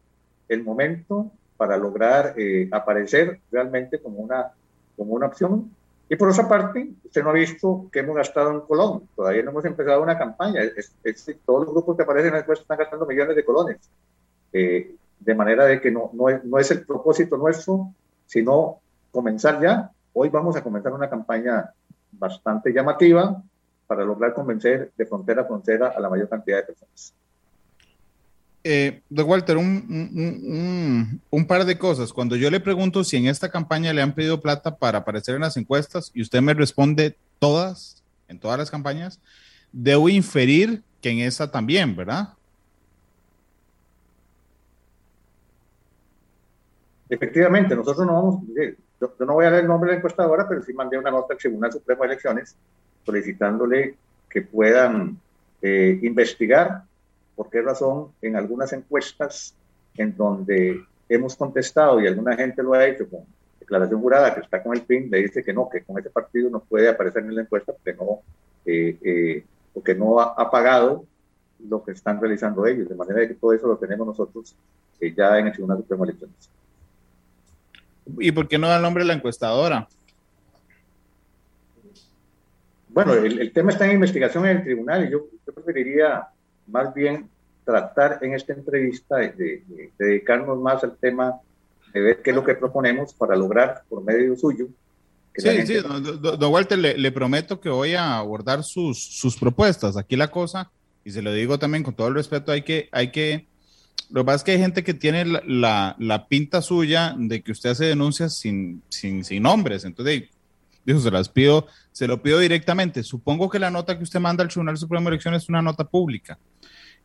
el 0.48 0.64
momento 0.64 1.32
para 1.58 1.78
lograr 1.78 2.34
eh, 2.38 2.68
aparecer 2.72 3.40
realmente 3.52 4.00
como 4.00 4.20
una, 4.20 4.52
como 4.96 5.14
una 5.14 5.28
opción. 5.28 5.72
Y 6.08 6.16
por 6.18 6.30
otra 6.30 6.48
parte, 6.48 6.90
usted 7.04 7.24
no 7.24 7.32
ha 7.32 7.34
visto 7.34 7.88
que 7.92 8.00
hemos 8.00 8.16
gastado 8.16 8.52
en 8.52 8.62
Colón. 8.62 9.10
Todavía 9.16 9.42
no 9.42 9.52
hemos 9.52 9.66
empezado 9.66 10.04
una 10.04 10.18
campaña. 10.18 10.62
Es, 10.62 10.94
todos 11.46 11.66
los 11.66 11.72
grupos 11.74 11.98
que 11.98 12.04
aparecen 12.04 12.28
en 12.28 12.34
la 12.36 12.40
encuesta 12.42 12.62
están 12.62 12.78
gastando 12.78 13.06
millones 13.06 13.36
de 13.36 13.46
colones. 13.46 13.78
De 15.20 15.36
manera 15.36 15.66
de 15.66 15.82
que 15.82 15.92
no, 15.92 16.10
no, 16.14 16.30
es, 16.30 16.44
no 16.44 16.60
es 16.60 16.70
el 16.72 16.86
propósito 16.86 17.38
nuestro, 17.38 17.94
sino 18.26 18.80
comenzar 19.12 19.62
ya. 19.62 19.92
Hoy 20.14 20.30
vamos 20.30 20.56
a 20.56 20.64
comenzar 20.64 20.94
una 20.94 21.10
campaña 21.10 21.72
bastante 22.12 22.72
llamativa 22.72 23.42
para 23.88 24.04
lograr 24.04 24.34
convencer 24.34 24.92
de 24.98 25.06
frontera 25.06 25.44
a 25.44 25.46
frontera 25.46 25.94
a 25.96 26.00
la 26.00 26.10
mayor 26.10 26.30
cantidad 26.30 26.58
de 26.58 26.64
personas. 26.64 27.14
Eh, 28.68 29.04
Walter, 29.12 29.58
un, 29.58 31.22
un, 31.30 31.46
par 31.46 31.66
de 31.66 31.78
cosas. 31.78 32.12
Cuando 32.12 32.36
yo 32.36 32.50
le 32.50 32.60
pregunto 32.60 33.04
si 33.04 33.16
en 33.16 33.28
esta 33.28 33.50
campaña 33.50 33.94
le 33.94 34.02
han 34.02 34.16
pedido 34.16 34.42
plata 34.42 34.78
para 34.78 35.00
aparecer 35.00 35.36
en 35.36 35.42
las 35.42 35.56
encuestas 35.56 36.10
y 36.16 36.24
usted 36.24 36.42
me 36.42 36.56
responde 36.56 37.16
todas, 37.38 38.02
en 38.28 38.40
todas 38.40 38.58
las 38.58 38.72
campañas, 38.72 39.20
debo 39.72 40.10
inferir 40.10 40.82
que 41.00 41.12
en 41.12 41.20
esta 41.20 41.52
también, 41.52 41.96
¿verdad? 41.96 42.30
Efectivamente, 47.10 47.76
nosotros 47.76 48.06
no 48.08 48.14
vamos, 48.14 48.44
yo, 49.00 49.14
no 49.26 49.34
voy 49.34 49.46
a 49.46 49.52
dar 49.52 49.62
el 49.62 49.68
nombre 49.68 49.90
de 49.90 49.96
la 49.96 49.98
encuestadora, 50.00 50.48
pero 50.48 50.64
sí 50.64 50.74
mandé 50.74 50.98
una 50.98 51.12
nota 51.12 51.34
al 51.34 51.40
Tribunal 51.40 51.72
Supremo 51.72 52.02
de 52.02 52.08
Elecciones 52.08 52.56
solicitándole 53.06 53.96
que 54.30 54.42
puedan 54.42 55.18
eh, 55.62 56.00
investigar 56.02 56.84
por 57.36 57.50
qué 57.50 57.62
razón 57.62 58.10
en 58.22 58.36
algunas 58.36 58.74
encuestas 58.74 59.56
en 59.96 60.16
donde 60.16 60.84
hemos 61.08 61.36
contestado 61.36 62.00
y 62.00 62.08
alguna 62.08 62.36
gente 62.36 62.64
lo 62.64 62.74
ha 62.74 62.86
hecho 62.86 63.08
con 63.08 63.22
declaración 63.60 64.02
jurada 64.02 64.34
que 64.34 64.42
está 64.42 64.62
con 64.62 64.76
el 64.76 64.84
PIN, 64.84 65.10
le 65.10 65.24
dice 65.24 65.44
que 65.44 65.54
no, 65.54 65.68
que 65.70 65.84
con 65.84 65.98
ese 65.98 66.10
partido 66.10 66.50
no 66.50 66.60
puede 66.60 66.88
aparecer 66.88 67.24
en 67.24 67.36
la 67.36 67.42
encuesta 67.42 67.74
porque 67.74 67.94
no, 67.94 68.22
eh, 68.66 68.98
eh, 69.04 69.46
porque 69.74 69.96
no 69.96 70.20
ha, 70.20 70.52
pagado 70.52 71.06
lo 71.68 71.84
que 71.84 71.92
están 71.92 72.22
realizando 72.22 72.66
ellos, 72.66 72.88
de 72.88 72.96
manera 72.96 73.28
que 73.28 73.34
todo 73.34 73.54
eso 73.54 73.68
lo 73.68 73.78
tenemos 73.78 74.06
nosotros 74.06 74.56
eh, 75.00 75.14
ya 75.16 75.38
en 75.40 75.48
el 75.48 75.54
Tribunal 75.54 75.78
Supremo 75.80 76.06
de 76.06 76.12
Elecciones. 76.12 76.50
¿Y 78.20 78.32
por 78.32 78.48
qué 78.48 78.58
no 78.58 78.68
da 78.68 78.78
el 78.78 78.82
nombre 78.82 79.04
de 79.04 79.08
la 79.08 79.14
encuestadora? 79.14 79.88
Bueno, 82.90 83.14
el, 83.14 83.52
tema 83.52 83.72
está 83.72 83.86
en 83.86 83.96
investigación 83.96 84.46
en 84.46 84.58
el 84.58 84.64
tribunal 84.64 85.06
y 85.06 85.12
yo, 85.12 85.26
yo 85.46 85.54
preferiría 85.54 86.30
más 86.68 86.94
bien 86.94 87.30
tratar 87.66 88.20
en 88.22 88.34
esta 88.34 88.54
entrevista 88.54 89.18
de, 89.18 89.64
dedicarnos 89.98 90.58
más 90.60 90.84
al 90.84 90.96
tema 90.96 91.34
de 91.94 92.00
ver 92.00 92.22
qué 92.22 92.30
es 92.30 92.36
lo 92.36 92.44
que 92.44 92.56
proponemos 92.56 93.14
para 93.14 93.36
lograr 93.36 93.82
por 93.90 94.04
medio 94.04 94.38
suyo. 94.38 94.68
sí, 95.36 95.68
sí, 95.68 95.76
don, 95.76 96.54
Walter, 96.54 96.78
le, 96.78 97.12
prometo 97.12 97.60
que 97.60 97.70
voy 97.70 97.96
a 97.96 98.18
abordar 98.18 98.64
sus, 98.64 99.04
sus 99.04 99.36
propuestas. 99.38 99.98
Aquí 99.98 100.16
la 100.16 100.30
cosa, 100.30 100.72
y 101.04 101.12
se 101.12 101.22
lo 101.22 101.34
digo 101.34 101.60
también 101.60 101.84
con 101.84 101.96
todo 101.96 102.08
el 102.08 102.16
respeto, 102.16 102.52
hay 102.52 102.62
que, 102.62 102.88
hay 102.92 103.12
que, 103.12 103.48
lo 104.10 104.22
que 104.22 104.26
pasa 104.26 104.36
es 104.38 104.44
que 104.44 104.52
hay 104.52 104.60
gente 104.60 104.84
que 104.84 104.94
tiene 104.94 105.26
la, 105.26 105.96
la, 105.98 106.28
pinta 106.28 106.62
suya 106.62 107.16
de 107.18 107.42
que 107.42 107.52
usted 107.52 107.72
hace 107.72 107.86
denuncias 107.86 108.38
sin, 108.38 108.82
sin, 108.90 109.24
sin 109.24 109.44
nombres. 109.44 109.84
Entonces, 109.84 110.24
dijo, 110.86 111.00
se 111.00 111.12
las 111.12 111.30
pido, 111.30 111.68
se 111.92 112.08
lo 112.08 112.22
pido 112.22 112.40
directamente. 112.40 113.04
Supongo 113.04 113.50
que 113.50 113.60
la 113.60 113.72
nota 113.72 113.98
que 113.98 114.04
usted 114.04 114.20
manda 114.20 114.44
al 114.44 114.50
Tribunal 114.50 114.78
Supremo 114.78 115.10
de 115.10 115.16
Elecciones 115.16 115.44
es 115.44 115.50
una 115.50 115.62
nota 115.62 115.84
pública. 115.84 116.38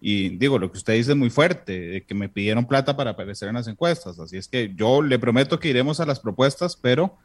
Y 0.01 0.31
digo, 0.31 0.59
lo 0.59 0.71
que 0.71 0.79
usted 0.79 0.95
dice 0.95 1.13
es 1.13 1.17
muy 1.17 1.31
fuerte, 1.31 2.05
que 2.07 2.15
me 2.15 2.29
pidieron 2.29 2.67
plata 2.67 2.97
para 2.97 3.11
aparecer 3.11 3.49
en 3.49 3.57
las 3.57 3.69
encuestas. 3.69 4.19
Así 4.19 4.37
es 4.37 4.49
que 4.49 4.73
yo 4.75 5.03
le 5.03 5.19
prometo 5.19 5.61
que 5.61 5.69
iremos 5.69 6.01
a 6.01 6.07
las 6.07 6.21
propuestas, 6.21 6.77
pero 6.77 7.19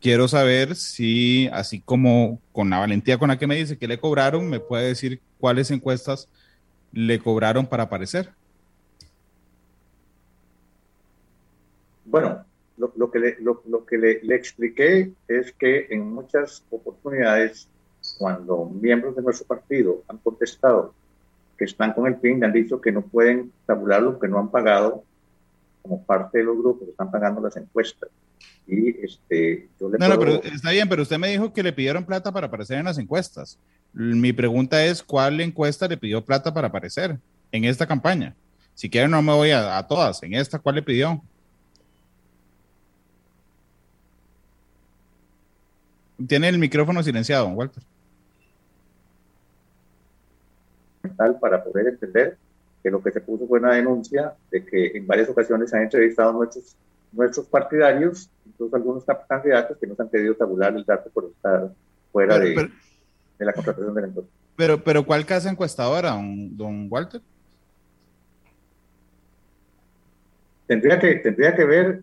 quiero 0.00 0.26
saber 0.26 0.74
si, 0.74 1.48
así 1.52 1.80
como 1.80 2.40
con 2.50 2.70
la 2.70 2.80
valentía 2.80 3.18
con 3.18 3.28
la 3.28 3.38
que 3.38 3.46
me 3.46 3.54
dice 3.54 3.78
que 3.78 3.86
le 3.86 4.00
cobraron, 4.00 4.48
me 4.48 4.58
puede 4.58 4.88
decir 4.88 5.20
cuáles 5.38 5.70
encuestas 5.70 6.28
le 6.92 7.20
cobraron 7.20 7.66
para 7.66 7.84
aparecer. 7.84 8.32
Bueno, 12.12 12.44
lo, 12.76 13.10
que, 13.10 13.18
le, 13.18 13.36
lo, 13.40 13.86
que 13.86 13.96
le, 13.96 14.34
expliqué 14.36 15.12
es 15.28 15.50
que 15.52 15.86
en 15.88 16.12
muchas 16.12 16.62
oportunidades, 16.68 17.70
cuando 18.18 18.66
miembros 18.66 19.16
de 19.16 19.22
nuestro 19.22 19.46
partido 19.46 20.02
han 20.08 20.18
contestado 20.18 20.92
que 21.56 21.64
están 21.64 21.94
con 21.94 22.06
el 22.06 22.16
PIN, 22.16 22.44
han 22.44 22.52
dicho 22.52 22.82
que 22.82 22.92
no 22.92 23.00
pueden 23.00 23.50
tabular 23.64 24.02
lo 24.02 24.18
que 24.18 24.28
no 24.28 24.38
han 24.38 24.50
pagado 24.50 25.04
como 25.80 26.04
parte 26.04 26.38
de 26.38 26.44
los 26.44 26.58
grupos 26.58 26.84
que 26.84 26.90
están 26.90 27.10
pagando 27.10 27.40
las 27.40 27.56
encuestas. 27.56 28.10
Y 28.66 28.90
este, 29.02 29.70
yo 29.80 29.88
le 29.88 29.96
no, 29.96 30.08
no, 30.08 30.18
pero 30.18 30.42
está 30.42 30.70
bien, 30.70 30.90
pero 30.90 31.02
usted 31.02 31.16
me 31.16 31.30
dijo 31.30 31.50
que 31.54 31.62
le 31.62 31.72
pidieron 31.72 32.04
plata 32.04 32.30
para 32.30 32.48
aparecer 32.48 32.76
en 32.76 32.84
las 32.84 32.98
encuestas. 32.98 33.58
Mi 33.94 34.34
pregunta 34.34 34.84
es, 34.84 35.02
¿cuál 35.02 35.40
encuesta 35.40 35.88
le 35.88 35.96
pidió 35.96 36.22
plata 36.22 36.52
para 36.52 36.68
aparecer 36.68 37.18
en 37.52 37.64
esta 37.64 37.86
campaña? 37.86 38.36
Si 38.74 38.90
quieren, 38.90 39.12
no 39.12 39.22
me 39.22 39.32
voy 39.32 39.50
a, 39.50 39.78
a 39.78 39.86
todas. 39.88 40.22
En 40.22 40.34
esta, 40.34 40.58
¿cuál 40.58 40.74
le 40.74 40.82
pidió? 40.82 41.22
Tiene 46.26 46.48
el 46.48 46.58
micrófono 46.58 47.02
silenciado, 47.02 47.48
Walter. 47.48 47.82
Para 51.40 51.62
poder 51.62 51.88
entender 51.88 52.38
que 52.82 52.90
lo 52.90 53.02
que 53.02 53.12
se 53.12 53.20
puso 53.20 53.46
fue 53.46 53.60
una 53.60 53.74
denuncia 53.74 54.34
de 54.50 54.64
que 54.64 54.96
en 54.96 55.06
varias 55.06 55.28
ocasiones 55.28 55.70
se 55.70 55.76
han 55.76 55.84
entrevistado 55.84 56.32
nuestros, 56.32 56.76
nuestros 57.12 57.46
partidarios, 57.46 58.28
incluso 58.46 58.76
algunos 58.76 59.04
candidatos 59.28 59.78
que 59.78 59.86
nos 59.86 59.98
han 60.00 60.08
pedido 60.08 60.34
tabular 60.34 60.74
el 60.74 60.84
dato 60.84 61.10
por 61.10 61.26
estar 61.26 61.72
fuera 62.10 62.38
de, 62.38 62.70
la 63.38 63.52
contratación 63.52 63.94
del 63.94 64.04
encuesta. 64.06 64.32
Pero, 64.56 64.82
pero 64.82 65.04
¿cuál 65.04 65.24
casa 65.24 65.50
encuestadora, 65.50 66.10
don, 66.10 66.56
don 66.56 66.86
Walter? 66.90 67.20
Tendría 70.66 70.98
que, 70.98 71.16
tendría 71.16 71.54
que 71.54 71.64
ver 71.64 72.02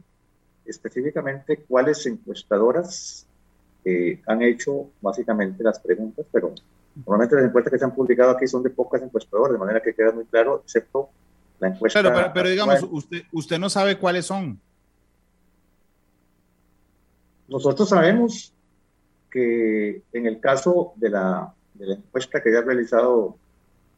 específicamente 0.66 1.58
cuáles 1.68 2.06
encuestadoras 2.06 3.26
han 4.26 4.42
hecho 4.42 4.90
básicamente 5.02 5.64
las 5.64 5.80
preguntas, 5.80 6.26
pero 6.32 6.54
normalmente 6.96 7.36
las 7.36 7.46
encuestas 7.46 7.72
que 7.72 7.80
se 7.80 7.86
han 7.86 7.96
publicado 7.96 8.32
aquí 8.32 8.48
son 8.48 8.64
de 8.64 8.70
pocas 8.70 9.02
encuestadoras, 9.02 9.54
de 9.54 9.60
manera 9.60 9.82
que 9.82 9.94
queda 9.94 10.12
muy 10.12 10.26
claro, 10.26 10.62
excepto 10.64 11.10
la 11.60 11.70
encuesta. 11.70 12.02
Pero, 12.02 12.32
pero, 12.34 12.50
digamos, 12.50 12.86
usted, 12.92 13.24
usted 13.32 13.60
no 13.60 13.70
sabe 13.70 13.98
cuáles 13.98 14.26
son. 14.26 14.60
Nosotros 17.48 17.90
sabemos 17.90 18.54
que 19.32 20.04
en 20.14 20.26
el 20.26 20.40
caso 20.40 20.94
de 20.96 21.10
la, 21.10 21.54
de 21.74 21.88
la 21.88 21.94
encuesta 21.96 22.42
que 22.42 22.52
ya 22.52 22.60
ha 22.60 22.62
realizado 22.62 23.38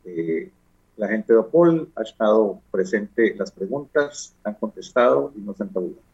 eh, 0.06 0.50
la 0.98 1.08
gente 1.08 1.34
de 1.34 1.40
OPOL, 1.40 1.92
ha 1.96 2.04
estado 2.04 2.62
presente 2.70 3.36
las 3.36 3.52
preguntas, 3.52 4.36
han 4.44 4.54
contestado 4.56 5.34
y 5.36 5.42
no 5.42 5.54
se 5.54 5.64
han 5.64 5.70
tabulado. 5.70 6.11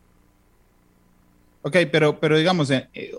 Ok, 1.67 1.75
pero, 1.91 2.17
pero 2.17 2.37
digamos, 2.37 2.71
eh, 2.71 2.87
eh, 2.93 3.11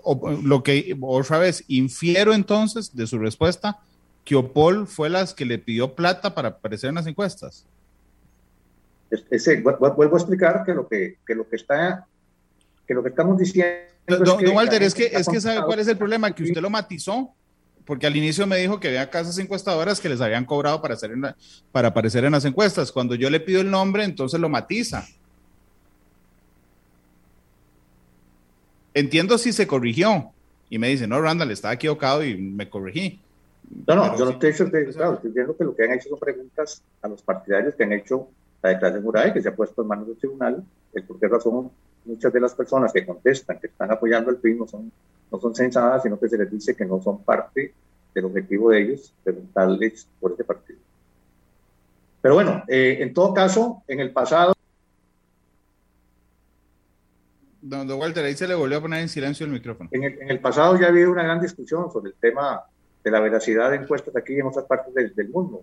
lo 0.43 0.63
que 0.63 0.97
otra 1.01 1.37
vez 1.37 1.63
infiero 1.67 2.33
entonces 2.33 2.95
de 2.95 3.05
su 3.05 3.19
respuesta, 3.19 3.77
que 4.25 4.35
Opol 4.35 4.87
fue 4.87 5.07
las 5.07 5.35
que 5.35 5.45
le 5.45 5.59
pidió 5.59 5.93
plata 5.93 6.33
para 6.33 6.49
aparecer 6.49 6.89
en 6.89 6.95
las 6.95 7.05
encuestas. 7.05 7.67
Ese, 9.29 9.61
vuelvo 9.61 10.15
a 10.15 10.17
explicar 10.17 10.63
que 10.65 10.73
lo 10.73 10.87
que, 10.87 11.17
que 11.27 11.35
lo 11.35 11.47
que 11.47 11.57
está, 11.57 12.07
que 12.87 12.95
lo 12.95 13.03
que 13.03 13.09
estamos 13.09 13.37
diciendo. 13.37 13.77
Don, 14.07 14.43
Walter, 14.49 14.81
es 14.81 14.95
que, 14.95 15.05
es 15.05 15.29
que 15.29 15.39
sabe 15.39 15.61
cuál 15.63 15.77
es 15.77 15.87
el 15.87 15.97
problema, 15.97 16.33
que 16.33 16.41
usted 16.41 16.59
lo 16.59 16.71
matizó, 16.71 17.31
porque 17.85 18.07
al 18.07 18.15
inicio 18.15 18.47
me 18.47 18.57
dijo 18.57 18.79
que 18.79 18.87
había 18.87 19.11
casas 19.11 19.37
encuestadoras 19.37 19.99
que 19.99 20.09
les 20.09 20.21
habían 20.21 20.45
cobrado 20.45 20.81
para, 20.81 20.95
hacer 20.95 21.11
para 21.71 21.89
aparecer 21.89 22.25
en 22.25 22.31
las 22.31 22.45
encuestas. 22.45 22.91
Cuando 22.91 23.13
yo 23.13 23.29
le 23.29 23.39
pido 23.39 23.61
el 23.61 23.69
nombre, 23.69 24.03
entonces 24.03 24.39
lo 24.39 24.49
matiza. 24.49 25.05
Entiendo 28.99 29.37
si 29.37 29.53
se 29.53 29.67
corrigió. 29.67 30.31
Y 30.69 30.77
me 30.77 30.89
dice, 30.89 31.07
no, 31.07 31.19
Randall, 31.21 31.51
estaba 31.51 31.73
equivocado 31.73 32.23
y 32.23 32.37
me 32.37 32.69
corregí. 32.69 33.19
No, 33.87 33.95
no, 33.95 34.17
yo 34.17 34.25
no 34.25 34.31
estoy 34.31 34.51
diciendo, 34.51 34.77
estoy 34.77 35.29
diciendo 35.29 35.55
que 35.57 35.63
lo 35.63 35.75
que 35.75 35.83
han 35.83 35.93
hecho 35.93 36.09
son 36.09 36.19
preguntas 36.19 36.81
a 37.01 37.07
los 37.07 37.21
partidarios 37.21 37.75
que 37.75 37.83
han 37.83 37.93
hecho 37.93 38.27
la 38.61 38.69
declaración 38.69 39.03
jurada 39.03 39.27
y 39.27 39.33
que 39.33 39.41
se 39.41 39.49
ha 39.49 39.55
puesto 39.55 39.81
en 39.81 39.87
manos 39.87 40.07
del 40.07 40.17
tribunal, 40.17 40.63
el 40.93 41.03
por 41.03 41.19
qué 41.19 41.27
razón 41.27 41.71
muchas 42.05 42.33
de 42.33 42.39
las 42.39 42.53
personas 42.53 42.91
que 42.91 43.05
contestan 43.05 43.59
que 43.59 43.67
están 43.67 43.91
apoyando 43.91 44.31
el 44.31 44.37
PIB 44.37 44.59
no 44.59 44.67
son, 44.67 44.91
no 45.31 45.39
son 45.39 45.55
censadas, 45.55 46.03
sino 46.03 46.19
que 46.19 46.29
se 46.29 46.37
les 46.37 46.51
dice 46.51 46.75
que 46.75 46.85
no 46.85 47.01
son 47.01 47.23
parte 47.23 47.73
del 48.13 48.25
objetivo 48.25 48.71
de 48.71 48.81
ellos 48.81 49.13
preguntarles 49.23 50.07
por 50.19 50.31
este 50.31 50.43
partido. 50.43 50.79
Pero 52.21 52.33
bueno, 52.33 52.63
eh, 52.67 52.97
en 52.99 53.13
todo 53.13 53.33
caso, 53.33 53.83
en 53.87 53.99
el 53.99 54.11
pasado 54.11 54.53
Don, 57.61 57.91
Walter, 57.91 58.23
ahí 58.23 58.35
se 58.35 58.47
le 58.47 58.55
volvió 58.55 58.77
a 58.77 58.81
poner 58.81 59.01
en 59.01 59.09
silencio 59.09 59.45
el 59.45 59.51
micrófono. 59.51 59.89
En 59.91 60.29
el, 60.29 60.39
pasado 60.39 60.79
ya 60.79 60.87
ha 60.87 60.89
habido 60.89 61.11
una 61.11 61.23
gran 61.23 61.41
discusión 61.41 61.91
sobre 61.91 62.11
el 62.11 62.15
tema 62.15 62.61
de 63.03 63.11
la 63.11 63.19
veracidad 63.19 63.71
de 63.71 63.77
encuestas 63.77 64.15
aquí 64.15 64.33
en 64.35 64.47
otras 64.47 64.65
partes 64.65 64.93
del, 64.93 65.29
mundo. 65.29 65.61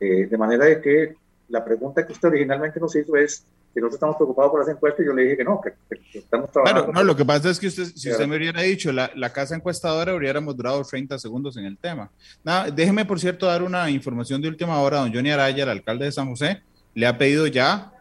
Eh, 0.00 0.26
de 0.26 0.38
manera 0.38 0.66
de 0.66 0.80
que 0.80 1.14
la 1.48 1.64
pregunta 1.64 2.06
que 2.06 2.12
usted 2.12 2.28
originalmente 2.28 2.80
nos 2.80 2.94
hizo 2.96 3.16
es 3.16 3.44
si 3.76 3.80
nosotros 3.80 3.96
estamos 3.96 4.16
preocupados 4.16 4.50
por 4.50 4.60
las 4.60 4.68
encuestas, 4.70 5.04
yo 5.04 5.12
le 5.12 5.22
dije 5.24 5.36
que 5.36 5.44
no, 5.44 5.60
que, 5.60 5.74
estamos 6.18 6.50
trabajando. 6.50 6.84
Claro, 6.84 6.92
no, 6.94 7.04
lo 7.04 7.14
que 7.14 7.26
pasa 7.26 7.50
es 7.50 7.60
que 7.60 7.66
usted, 7.66 7.84
si 7.94 8.10
usted 8.10 8.26
me 8.26 8.38
hubiera 8.38 8.62
dicho 8.62 8.90
la, 8.90 9.10
la 9.14 9.34
casa 9.34 9.54
encuestadora, 9.54 10.14
hubiéramos 10.14 10.56
durado 10.56 10.82
30 10.82 11.18
segundos 11.18 11.58
en 11.58 11.66
el 11.66 11.76
tema. 11.76 12.10
Nada, 12.42 12.70
déjeme, 12.70 13.04
por 13.04 13.20
cierto, 13.20 13.44
dar 13.44 13.62
una 13.62 13.90
información 13.90 14.40
de 14.40 14.48
última 14.48 14.80
hora. 14.80 15.00
Don 15.00 15.12
Johnny 15.12 15.30
Araya, 15.30 15.64
el 15.64 15.68
alcalde 15.68 16.06
de 16.06 16.12
San 16.12 16.30
José, 16.30 16.62
le 16.94 17.06
ha 17.06 17.18
pedido 17.18 17.46
ya, 17.46 17.92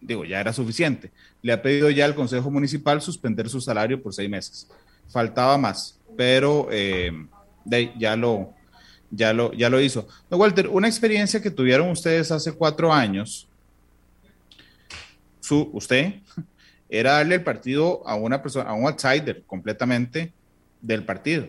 digo, 0.00 0.24
ya 0.24 0.40
era 0.40 0.52
suficiente, 0.52 1.12
le 1.44 1.52
ha 1.52 1.60
pedido 1.60 1.90
ya 1.90 2.06
al 2.06 2.14
Consejo 2.14 2.50
Municipal 2.50 3.02
suspender 3.02 3.50
su 3.50 3.60
salario 3.60 4.02
por 4.02 4.14
seis 4.14 4.30
meses. 4.30 4.66
Faltaba 5.08 5.58
más, 5.58 6.00
pero 6.16 6.68
eh, 6.72 7.12
ya, 7.98 8.16
lo, 8.16 8.54
ya, 9.10 9.34
lo, 9.34 9.52
ya 9.52 9.68
lo 9.68 9.78
hizo. 9.78 10.08
Walter, 10.30 10.68
una 10.68 10.88
experiencia 10.88 11.42
que 11.42 11.50
tuvieron 11.50 11.90
ustedes 11.90 12.32
hace 12.32 12.52
cuatro 12.52 12.90
años, 12.90 13.46
su, 15.40 15.68
usted, 15.74 16.14
era 16.88 17.12
darle 17.12 17.34
el 17.34 17.44
partido 17.44 18.02
a 18.08 18.14
una 18.14 18.40
persona, 18.40 18.70
a 18.70 18.72
un 18.72 18.86
outsider 18.86 19.42
completamente 19.42 20.32
del 20.80 21.04
partido. 21.04 21.46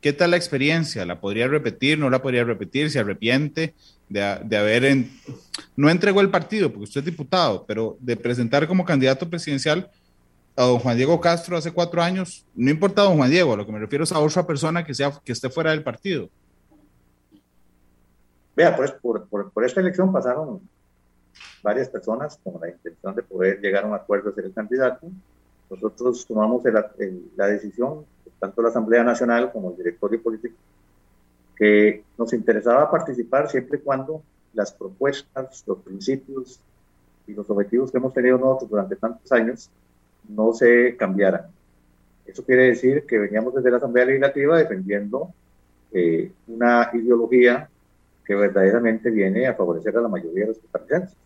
¿Qué 0.00 0.12
tal 0.12 0.30
la 0.30 0.36
experiencia? 0.36 1.04
¿La 1.04 1.20
podría 1.20 1.48
repetir? 1.48 1.98
¿No 1.98 2.08
la 2.08 2.22
podría 2.22 2.44
repetir? 2.44 2.88
¿Se 2.88 3.00
arrepiente? 3.00 3.74
De, 4.08 4.56
haber, 4.56 4.84
en, 4.84 5.10
no 5.76 5.90
entregó 5.90 6.20
el 6.20 6.30
partido, 6.30 6.70
porque 6.70 6.84
usted 6.84 7.00
es 7.00 7.06
diputado, 7.06 7.64
pero 7.66 7.96
de 8.00 8.16
presentar 8.16 8.66
como 8.66 8.84
candidato 8.84 9.28
presidencial 9.28 9.90
a 10.56 10.62
don 10.64 10.78
Juan 10.78 10.96
Diego 10.96 11.20
Castro 11.20 11.56
hace 11.56 11.72
cuatro 11.72 12.02
años, 12.02 12.44
no 12.54 12.70
importa 12.70 13.02
don 13.02 13.16
Juan 13.16 13.30
Diego, 13.30 13.56
lo 13.56 13.66
que 13.66 13.72
me 13.72 13.78
refiero 13.78 14.04
es 14.04 14.12
a 14.12 14.18
otra 14.18 14.46
persona 14.46 14.84
que, 14.84 14.94
sea, 14.94 15.12
que 15.24 15.32
esté 15.32 15.50
fuera 15.50 15.70
del 15.70 15.82
partido. 15.82 16.28
Vea, 18.56 18.74
pues 18.74 18.90
por, 18.90 19.28
por, 19.28 19.64
esta 19.64 19.80
elección 19.80 20.12
pasaron 20.12 20.60
varias 21.62 21.88
personas 21.88 22.40
con 22.42 22.60
la 22.60 22.68
intención 22.68 23.14
de 23.14 23.22
poder 23.22 23.60
llegar 23.60 23.84
a 23.84 23.86
un 23.86 23.94
acuerdo 23.94 24.30
de 24.30 24.34
ser 24.34 24.46
el 24.46 24.52
candidato. 24.52 25.06
Nosotros 25.70 26.26
tomamos 26.26 26.62
la 27.36 27.46
decisión, 27.46 28.04
tanto 28.40 28.62
la 28.62 28.70
Asamblea 28.70 29.04
Nacional 29.04 29.52
como 29.52 29.70
el 29.70 29.76
directorio 29.76 30.20
político 30.20 30.56
que 31.58 32.04
nos 32.16 32.32
interesaba 32.32 32.90
participar 32.90 33.50
siempre 33.50 33.78
y 33.78 33.80
cuando 33.80 34.22
las 34.54 34.72
propuestas, 34.72 35.64
los 35.66 35.78
principios 35.78 36.60
y 37.26 37.34
los 37.34 37.50
objetivos 37.50 37.90
que 37.90 37.98
hemos 37.98 38.14
tenido 38.14 38.38
nosotros 38.38 38.70
durante 38.70 38.96
tantos 38.96 39.30
años 39.32 39.68
no 40.28 40.52
se 40.52 40.96
cambiaran. 40.96 41.42
Eso 42.26 42.44
quiere 42.44 42.68
decir 42.68 43.04
que 43.06 43.18
veníamos 43.18 43.54
desde 43.54 43.70
la 43.70 43.78
Asamblea 43.78 44.04
Legislativa 44.04 44.58
defendiendo 44.58 45.32
eh, 45.92 46.30
una 46.46 46.90
ideología 46.92 47.68
que 48.24 48.34
verdaderamente 48.34 49.10
viene 49.10 49.46
a 49.46 49.54
favorecer 49.54 49.96
a 49.96 50.02
la 50.02 50.08
mayoría 50.08 50.42
de 50.42 50.48
los 50.48 50.58
costarricenses. 50.58 51.16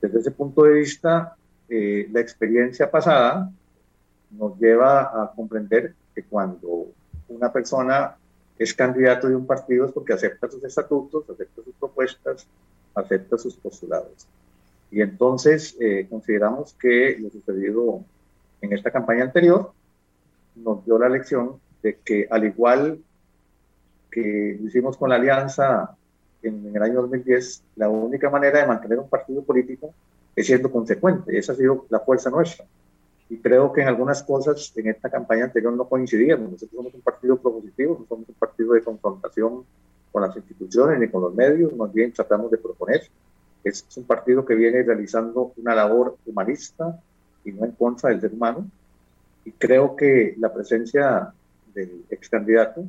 Desde 0.00 0.20
ese 0.20 0.30
punto 0.30 0.62
de 0.62 0.72
vista, 0.74 1.36
eh, 1.68 2.08
la 2.12 2.20
experiencia 2.20 2.90
pasada 2.90 3.50
nos 4.30 4.58
lleva 4.58 5.02
a 5.02 5.32
comprender 5.34 5.94
que 6.14 6.22
cuando 6.22 6.86
una 7.28 7.52
persona 7.52 8.16
es 8.58 8.74
candidato 8.74 9.28
de 9.28 9.36
un 9.36 9.46
partido 9.46 9.86
es 9.86 9.92
porque 9.92 10.12
acepta 10.12 10.48
sus 10.50 10.62
estatutos, 10.64 11.28
acepta 11.28 11.62
sus 11.62 11.74
propuestas, 11.74 12.46
acepta 12.94 13.38
sus 13.38 13.56
postulados. 13.56 14.26
Y 14.90 15.00
entonces 15.00 15.76
eh, 15.80 16.06
consideramos 16.08 16.74
que 16.74 17.16
lo 17.18 17.30
sucedido 17.30 18.04
en 18.60 18.72
esta 18.72 18.90
campaña 18.90 19.24
anterior 19.24 19.72
nos 20.54 20.84
dio 20.84 20.98
la 20.98 21.08
lección 21.08 21.58
de 21.82 21.98
que 22.04 22.28
al 22.30 22.44
igual 22.44 22.98
que 24.10 24.58
hicimos 24.62 24.96
con 24.96 25.08
la 25.08 25.16
alianza 25.16 25.96
en, 26.42 26.66
en 26.66 26.76
el 26.76 26.82
año 26.82 27.00
2010, 27.00 27.62
la 27.76 27.88
única 27.88 28.28
manera 28.28 28.60
de 28.60 28.66
mantener 28.66 28.98
un 28.98 29.08
partido 29.08 29.42
político 29.42 29.94
es 30.36 30.46
siendo 30.46 30.70
consecuente. 30.70 31.36
Esa 31.36 31.52
ha 31.52 31.56
sido 31.56 31.86
la 31.88 32.00
fuerza 32.00 32.28
nuestra 32.28 32.66
y 33.32 33.38
creo 33.38 33.72
que 33.72 33.80
en 33.80 33.88
algunas 33.88 34.22
cosas 34.22 34.74
en 34.76 34.88
esta 34.88 35.08
campaña 35.08 35.44
anterior 35.44 35.72
no 35.72 35.88
coincidíamos. 35.88 36.52
Nosotros 36.52 36.76
somos 36.76 36.92
un 36.92 37.00
partido 37.00 37.38
propositivo, 37.38 37.96
no 37.98 38.06
somos 38.06 38.28
un 38.28 38.34
partido 38.34 38.74
de 38.74 38.82
confrontación 38.82 39.64
con 40.12 40.20
las 40.20 40.36
instituciones 40.36 41.00
ni 41.00 41.08
con 41.08 41.22
los 41.22 41.34
medios, 41.34 41.74
más 41.74 41.90
bien 41.90 42.12
tratamos 42.12 42.50
de 42.50 42.58
proponer. 42.58 43.08
Es, 43.64 43.86
un 43.96 44.04
partido 44.04 44.44
que 44.44 44.54
viene 44.54 44.82
realizando 44.82 45.54
una 45.56 45.74
labor 45.74 46.18
humanista 46.26 47.00
y 47.42 47.52
no 47.52 47.64
en 47.64 47.72
contra 47.72 48.10
del 48.10 48.20
ser 48.20 48.34
humano. 48.34 48.66
Y 49.46 49.52
creo 49.52 49.96
que 49.96 50.34
la 50.38 50.52
presencia 50.52 51.32
del 51.72 52.04
ex 52.10 52.28
candidato 52.28 52.84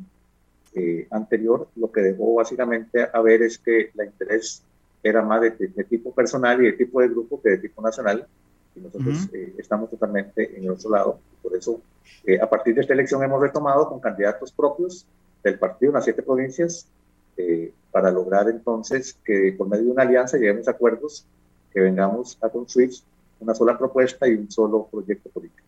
eh, 0.75 1.07
anterior 1.09 1.69
lo 1.77 1.89
que 1.89 2.01
dejó 2.01 2.33
básicamente 2.33 3.07
a 3.13 3.21
ver 3.21 3.43
es 3.43 3.57
que 3.59 3.91
la 3.93 4.03
interés 4.03 4.61
era 5.01 5.21
más 5.21 5.39
de, 5.39 5.51
de 5.51 5.83
tipo 5.85 6.13
personal 6.13 6.61
y 6.61 6.65
de 6.65 6.73
tipo 6.73 6.99
de 6.99 7.07
grupo 7.07 7.41
que 7.41 7.51
de 7.51 7.57
tipo 7.59 7.81
nacional 7.81 8.27
y 8.75 8.79
nosotros 8.79 9.29
eh, 9.33 9.53
estamos 9.57 9.89
totalmente 9.89 10.57
en 10.57 10.63
el 10.63 10.71
otro 10.71 10.89
lado. 10.89 11.19
Por 11.41 11.55
eso, 11.55 11.81
eh, 12.25 12.39
a 12.39 12.49
partir 12.49 12.75
de 12.75 12.81
esta 12.81 12.93
elección 12.93 13.23
hemos 13.23 13.41
retomado 13.41 13.87
con 13.87 13.99
candidatos 13.99 14.51
propios 14.51 15.05
del 15.43 15.59
partido 15.59 15.91
en 15.91 15.95
las 15.95 16.05
siete 16.05 16.23
provincias 16.23 16.87
eh, 17.37 17.71
para 17.91 18.11
lograr 18.11 18.49
entonces 18.49 19.17
que 19.23 19.53
por 19.57 19.67
medio 19.67 19.85
de 19.85 19.91
una 19.91 20.03
alianza 20.03 20.37
lleguemos 20.37 20.67
a 20.67 20.71
acuerdos 20.71 21.25
que 21.71 21.79
vengamos 21.79 22.37
a 22.41 22.49
construir 22.49 22.91
una 23.39 23.53
sola 23.53 23.77
propuesta 23.77 24.27
y 24.27 24.33
un 24.33 24.49
solo 24.49 24.87
proyecto 24.89 25.29
político. 25.29 25.63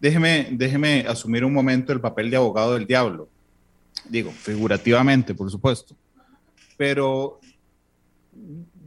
Déjeme, 0.00 0.48
déjeme 0.52 1.04
asumir 1.08 1.44
un 1.44 1.52
momento 1.52 1.92
el 1.92 2.00
papel 2.00 2.30
de 2.30 2.36
abogado 2.36 2.74
del 2.74 2.86
diablo. 2.86 3.28
Digo, 4.08 4.30
figurativamente, 4.30 5.34
por 5.34 5.50
supuesto. 5.50 5.94
Pero 6.76 7.40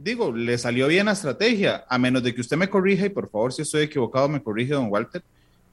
digo, 0.02 0.32
le 0.32 0.58
salió 0.58 0.88
bien 0.88 1.06
la 1.06 1.12
estrategia, 1.12 1.84
a 1.88 1.98
menos 1.98 2.22
de 2.22 2.34
que 2.34 2.40
usted 2.40 2.56
me 2.56 2.68
corrija, 2.68 3.06
y 3.06 3.10
por 3.10 3.30
favor, 3.30 3.52
si 3.52 3.62
estoy 3.62 3.82
equivocado, 3.82 4.28
me 4.28 4.42
corrige, 4.42 4.74
don 4.74 4.90
Walter, 4.90 5.22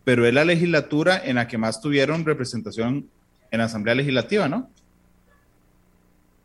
pero 0.04 0.26
es 0.26 0.34
la 0.34 0.46
legislatura 0.46 1.22
en 1.24 1.36
la 1.36 1.48
que 1.48 1.58
más 1.58 1.82
tuvieron 1.82 2.26
representación 2.26 3.10
en 3.52 3.58
la 3.60 3.66
Asamblea 3.66 3.96
Legislativa, 3.96 4.48
¿no? 4.48 4.70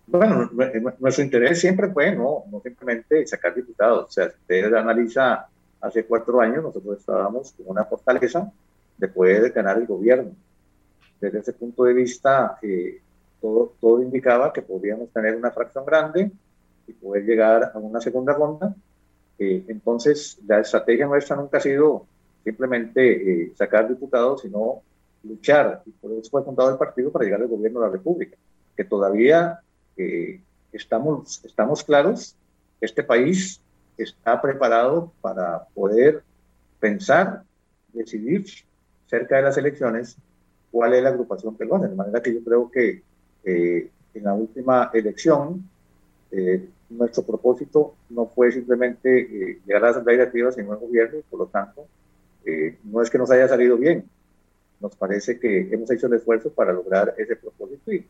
Bueno, 0.07 0.51
nuestro 0.99 1.25
interés 1.25 1.61
siempre 1.61 1.89
fue 1.89 2.15
no, 2.15 2.45
no 2.51 2.61
simplemente 2.61 3.27
sacar 3.27 3.55
diputados. 3.55 4.09
O 4.09 4.13
sea, 4.13 4.27
usted 4.27 4.73
analiza 4.75 5.47
hace 5.81 6.05
cuatro 6.05 6.41
años, 6.41 6.63
nosotros 6.63 6.99
estábamos 6.99 7.53
con 7.53 7.67
una 7.69 7.85
fortaleza 7.85 8.51
de 8.99 9.09
poder 9.09 9.51
ganar 9.51 9.79
el 9.79 9.87
gobierno. 9.87 10.33
Desde 11.21 11.39
ese 11.39 11.53
punto 11.55 11.85
de 11.85 11.95
vista, 11.95 12.59
eh, 12.63 13.01
todo, 13.41 13.73
todo 13.81 14.03
indicaba 14.03 14.53
que 14.53 14.63
podríamos 14.63 15.11
tener 15.11 15.37
una 15.37 15.51
fracción 15.51 15.85
grande, 15.87 16.31
y 16.87 16.93
poder 16.93 17.25
llegar 17.25 17.73
a 17.75 17.79
una 17.79 18.01
segunda 18.01 18.33
ronda. 18.33 18.75
Eh, 19.39 19.65
entonces, 19.69 20.39
la 20.47 20.61
estrategia 20.61 21.07
nuestra 21.07 21.37
nunca 21.37 21.59
ha 21.59 21.61
sido 21.61 22.07
simplemente 22.43 23.45
eh, 23.45 23.53
sacar 23.57 23.89
diputados, 23.89 24.43
sino 24.43 24.83
luchar, 25.23 25.83
y 25.87 25.91
por 25.91 26.13
eso 26.13 26.31
fue 26.31 26.45
fundado 26.45 26.71
el 26.71 26.77
partido 26.77 27.11
para 27.11 27.25
llegar 27.25 27.41
al 27.41 27.49
gobierno 27.49 27.81
de 27.81 27.87
la 27.87 27.93
República, 27.93 28.37
que 28.77 28.85
todavía 28.85 29.61
eh, 29.97 30.41
estamos, 30.73 31.43
estamos 31.45 31.83
claros 31.83 32.37
este 32.85 33.03
país 33.03 33.61
está 33.97 34.41
preparado 34.41 35.13
para 35.21 35.65
poder 35.75 36.23
pensar, 36.81 37.43
decidir 37.93 38.45
cerca 39.07 39.37
de 39.37 39.43
las 39.43 39.57
elecciones 39.57 40.17
cuál 40.71 40.95
es 40.95 41.03
la 41.03 41.11
agrupación 41.11 41.57
que 41.57 41.65
lo 41.65 41.77
hace. 41.77 41.89
De 41.89 41.95
manera 41.95 42.23
que 42.23 42.35
yo 42.35 42.43
creo 42.45 42.71
que 42.71 43.03
eh, 43.45 43.91
en 44.13 44.25
la 44.25 44.35
última 44.35 44.91
elección 44.93 45.69
eh, 46.37 46.69
nuestro 46.91 47.23
propósito 47.23 47.95
no 48.11 48.27
fue 48.27 48.53
simplemente 48.53 49.21
eh, 49.21 49.61
llegar 49.67 49.83
a 49.83 49.87
la 49.87 49.91
Asamblea 49.93 50.19
Legislativa, 50.19 50.53
sino 50.53 50.73
al 50.73 50.79
gobierno, 50.79 51.21
por 51.31 51.41
lo 51.41 51.47
tanto, 51.47 51.87
no 52.85 53.01
es 53.01 53.09
que 53.09 53.17
nos 53.17 53.31
haya 53.31 53.49
salido 53.49 53.79
bien, 53.79 54.05
nos 54.81 54.95
parece 54.97 55.39
que 55.39 55.69
hemos 55.73 55.91
hecho 55.91 56.07
el 56.09 56.15
esfuerzo 56.15 56.53
para 56.53 56.73
lograr 56.73 57.15
ese 57.17 57.37
propósito 57.37 57.91
y, 57.91 58.07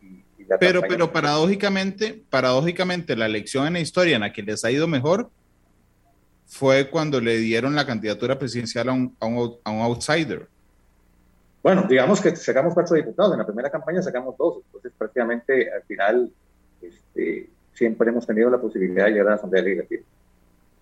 pero 0.59 0.83
pero 0.83 1.13
paradójicamente 1.13 2.23
paradójicamente 2.29 3.17
la 3.17 3.27
elección 3.27 3.67
en 3.67 3.75
la 3.75 3.81
historia 3.81 4.17
en 4.17 4.23
la 4.23 4.33
que 4.33 4.43
les 4.43 4.65
ha 4.65 4.71
ido 4.71 4.87
mejor 4.89 5.31
fue 6.47 6.91
cuando 6.91 7.21
le 7.21 7.37
dieron 7.39 7.75
la 7.75 7.87
candidatura 7.87 8.39
presidencial 8.39 8.89
a 8.89 8.93
un, 8.93 9.17
a 9.21 9.27
un, 9.27 9.57
a 9.65 9.71
un 9.71 9.81
outsider. 9.81 10.47
Bueno, 11.63 11.87
digamos 11.89 12.21
que 12.21 12.37
sacamos 12.37 12.75
cuatro 12.75 12.95
diputados, 12.97 13.33
en 13.33 13.39
la 13.39 13.47
primera 13.47 13.71
campaña 13.71 14.03
sacamos 14.03 14.37
dos, 14.37 14.59
entonces 14.67 14.93
prácticamente 14.99 15.73
al 15.73 15.83
final 15.85 16.31
este, 16.83 17.49
siempre 17.75 18.09
hemos 18.09 18.27
tenido 18.27 18.49
la 18.51 18.61
posibilidad 18.61 19.07
de 19.07 19.13
llegar 19.13 19.27
a 19.27 19.31
la 19.31 19.37
Asamblea 19.37 19.63
Legislativa. 19.63 20.03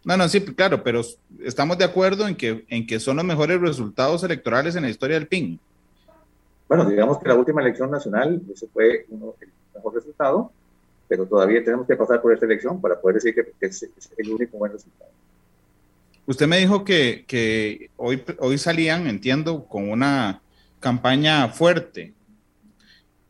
No, 0.05 0.17
no, 0.17 0.29
sí, 0.29 0.41
claro, 0.41 0.83
pero 0.83 1.01
estamos 1.45 1.79
de 1.79 1.85
acuerdo 1.85 2.27
en 2.27 2.35
que, 2.35 2.65
en 2.69 2.87
que 2.87 2.99
son 2.99 3.17
los 3.17 3.25
mejores 3.25 3.61
resultados 3.61 4.23
electorales 4.25 4.75
en 4.75 4.83
la 4.83 4.91
historia 4.91 5.19
del 5.19 5.29
PIN. 5.29 5.61
Bueno, 6.69 6.89
digamos 6.89 7.19
que 7.19 7.29
la 7.29 7.35
última 7.35 7.61
elección 7.61 7.91
nacional, 7.91 8.41
ese 8.53 8.67
fue 8.67 9.07
uno, 9.11 9.35
el 9.41 9.49
mejor 9.75 9.95
resultado, 9.95 10.51
pero 11.07 11.27
todavía 11.27 11.63
tenemos 11.63 11.87
que 11.87 11.95
pasar 11.95 12.21
por 12.21 12.33
esta 12.33 12.47
elección 12.47 12.81
para 12.81 13.01
poder 13.01 13.17
decir 13.17 13.35
que, 13.35 13.67
es, 13.67 13.89
el 14.17 14.31
único 14.31 14.59
buen 14.59 14.73
resultado. 14.73 15.11
Usted 16.27 16.47
me 16.47 16.59
dijo 16.59 16.85
que, 16.85 17.25
que 17.27 17.91
hoy, 17.97 18.25
hoy 18.39 18.59
salían, 18.59 19.07
entiendo, 19.07 19.65
con 19.67 19.89
una 19.91 20.41
campaña 20.81 21.49
fuerte. 21.49 22.13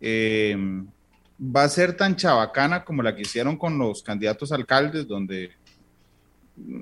Eh, 0.00 0.56
va 1.42 1.64
a 1.64 1.68
ser 1.68 1.96
tan 1.96 2.16
chabacana 2.16 2.84
como 2.84 3.02
la 3.02 3.14
que 3.14 3.22
hicieron 3.22 3.56
con 3.56 3.78
los 3.78 4.02
candidatos 4.02 4.52
alcaldes, 4.52 5.08
donde 5.08 5.50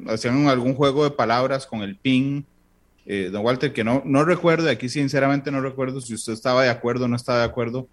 hacían 0.09 0.49
algún 0.49 0.75
juego 0.75 1.05
de 1.05 1.11
palabras 1.11 1.67
con 1.67 1.83
el 1.83 1.97
PIN. 1.97 2.45
Eh, 3.07 3.31
don 3.33 3.45
Walter, 3.45 3.73
que 3.73 3.83
no, 3.83 4.03
no 4.05 4.25
recuerdo, 4.25 4.69
aquí 4.69 4.89
sinceramente 4.89 5.51
no 5.51 5.61
recuerdo 5.61 6.01
si 6.01 6.15
usted 6.15 6.33
estaba 6.35 6.63
de 6.63 6.69
acuerdo 6.69 7.07
o 7.07 7.09
no 7.09 7.17
estaba 7.17 7.39
de 7.39 7.45
acuerdo 7.45 7.89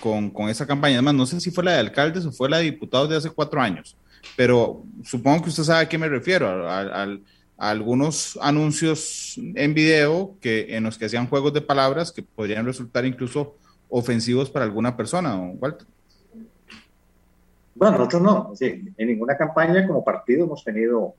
con, 0.00 0.30
con, 0.30 0.48
esa 0.48 0.66
campaña. 0.66 0.96
Además, 0.96 1.14
no 1.14 1.26
sé 1.26 1.40
si 1.40 1.50
fue 1.50 1.64
la 1.64 1.72
de 1.72 1.78
alcaldes 1.78 2.26
o 2.26 2.32
fue 2.32 2.50
la 2.50 2.58
de 2.58 2.64
diputados 2.64 3.08
de 3.08 3.16
hace 3.16 3.30
cuatro 3.30 3.60
años, 3.60 3.96
pero 4.36 4.82
supongo 5.04 5.44
que 5.44 5.50
usted 5.50 5.62
sabe 5.62 5.84
a 5.84 5.88
qué 5.88 5.96
me 5.96 6.08
refiero, 6.08 6.68
al 6.68 7.22
algunos 7.60 8.38
anuncios 8.40 9.38
en 9.54 9.74
video 9.74 10.34
que, 10.40 10.74
en 10.76 10.84
los 10.84 10.96
que 10.96 11.04
hacían 11.04 11.28
juegos 11.28 11.52
de 11.52 11.60
palabras 11.60 12.10
que 12.10 12.22
podrían 12.22 12.64
resultar 12.64 13.04
incluso 13.04 13.54
ofensivos 13.90 14.48
para 14.48 14.64
alguna 14.64 14.96
persona, 14.96 15.36
Walter. 15.36 15.86
Bueno, 17.80 17.96
nosotros 17.96 18.20
no. 18.20 18.52
en 18.60 18.94
ninguna 19.08 19.38
campaña 19.38 19.86
como 19.86 20.04
partido 20.04 20.44
hemos 20.44 20.62
tenido 20.62 21.14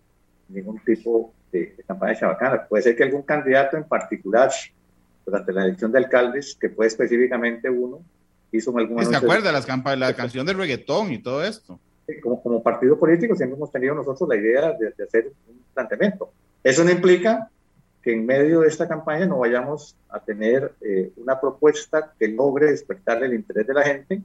ningún 0.47 0.77
tipo 0.85 1.33
de, 1.51 1.75
campaña 1.87 2.15
chabacana. 2.15 2.67
Puede 2.67 2.83
ser 2.83 2.95
que 2.95 3.01
algún 3.01 3.23
candidato 3.23 3.77
en 3.77 3.83
particular 3.83 4.51
durante 5.25 5.51
la 5.53 5.65
elección 5.65 5.91
de 5.91 5.97
alcaldes, 5.97 6.55
que 6.61 6.69
fue 6.69 6.85
específicamente 6.85 7.67
uno, 7.67 8.01
hizo 8.51 8.77
algún... 8.77 9.03
¿Se 9.03 9.15
acuerda 9.15 9.51
las 9.51 9.67
la 9.97 10.13
canción 10.13 10.45
del 10.45 10.59
reggaetón 10.59 11.11
y 11.11 11.17
todo 11.17 11.43
esto? 11.43 11.79
como, 12.21 12.43
como 12.43 12.61
partido 12.61 12.99
político 12.99 13.35
siempre 13.35 13.55
hemos 13.55 13.71
tenido 13.71 13.95
nosotros 13.95 14.29
la 14.29 14.35
idea 14.35 14.73
de, 14.73 15.03
hacer 15.03 15.31
un 15.47 15.63
planteamiento. 15.73 16.31
Eso 16.63 16.83
no 16.83 16.91
implica 16.91 17.49
que 18.03 18.13
en 18.13 18.23
medio 18.23 18.59
de 18.59 18.67
esta 18.67 18.87
campaña 18.87 19.25
no 19.25 19.39
vayamos 19.39 19.95
a 20.09 20.19
tener 20.19 20.73
eh, 20.81 21.11
una 21.15 21.41
propuesta 21.41 22.13
que 22.19 22.27
logre 22.27 22.69
despertar 22.69 23.23
el 23.23 23.33
interés 23.33 23.65
de 23.65 23.73
la 23.73 23.81
gente 23.81 24.21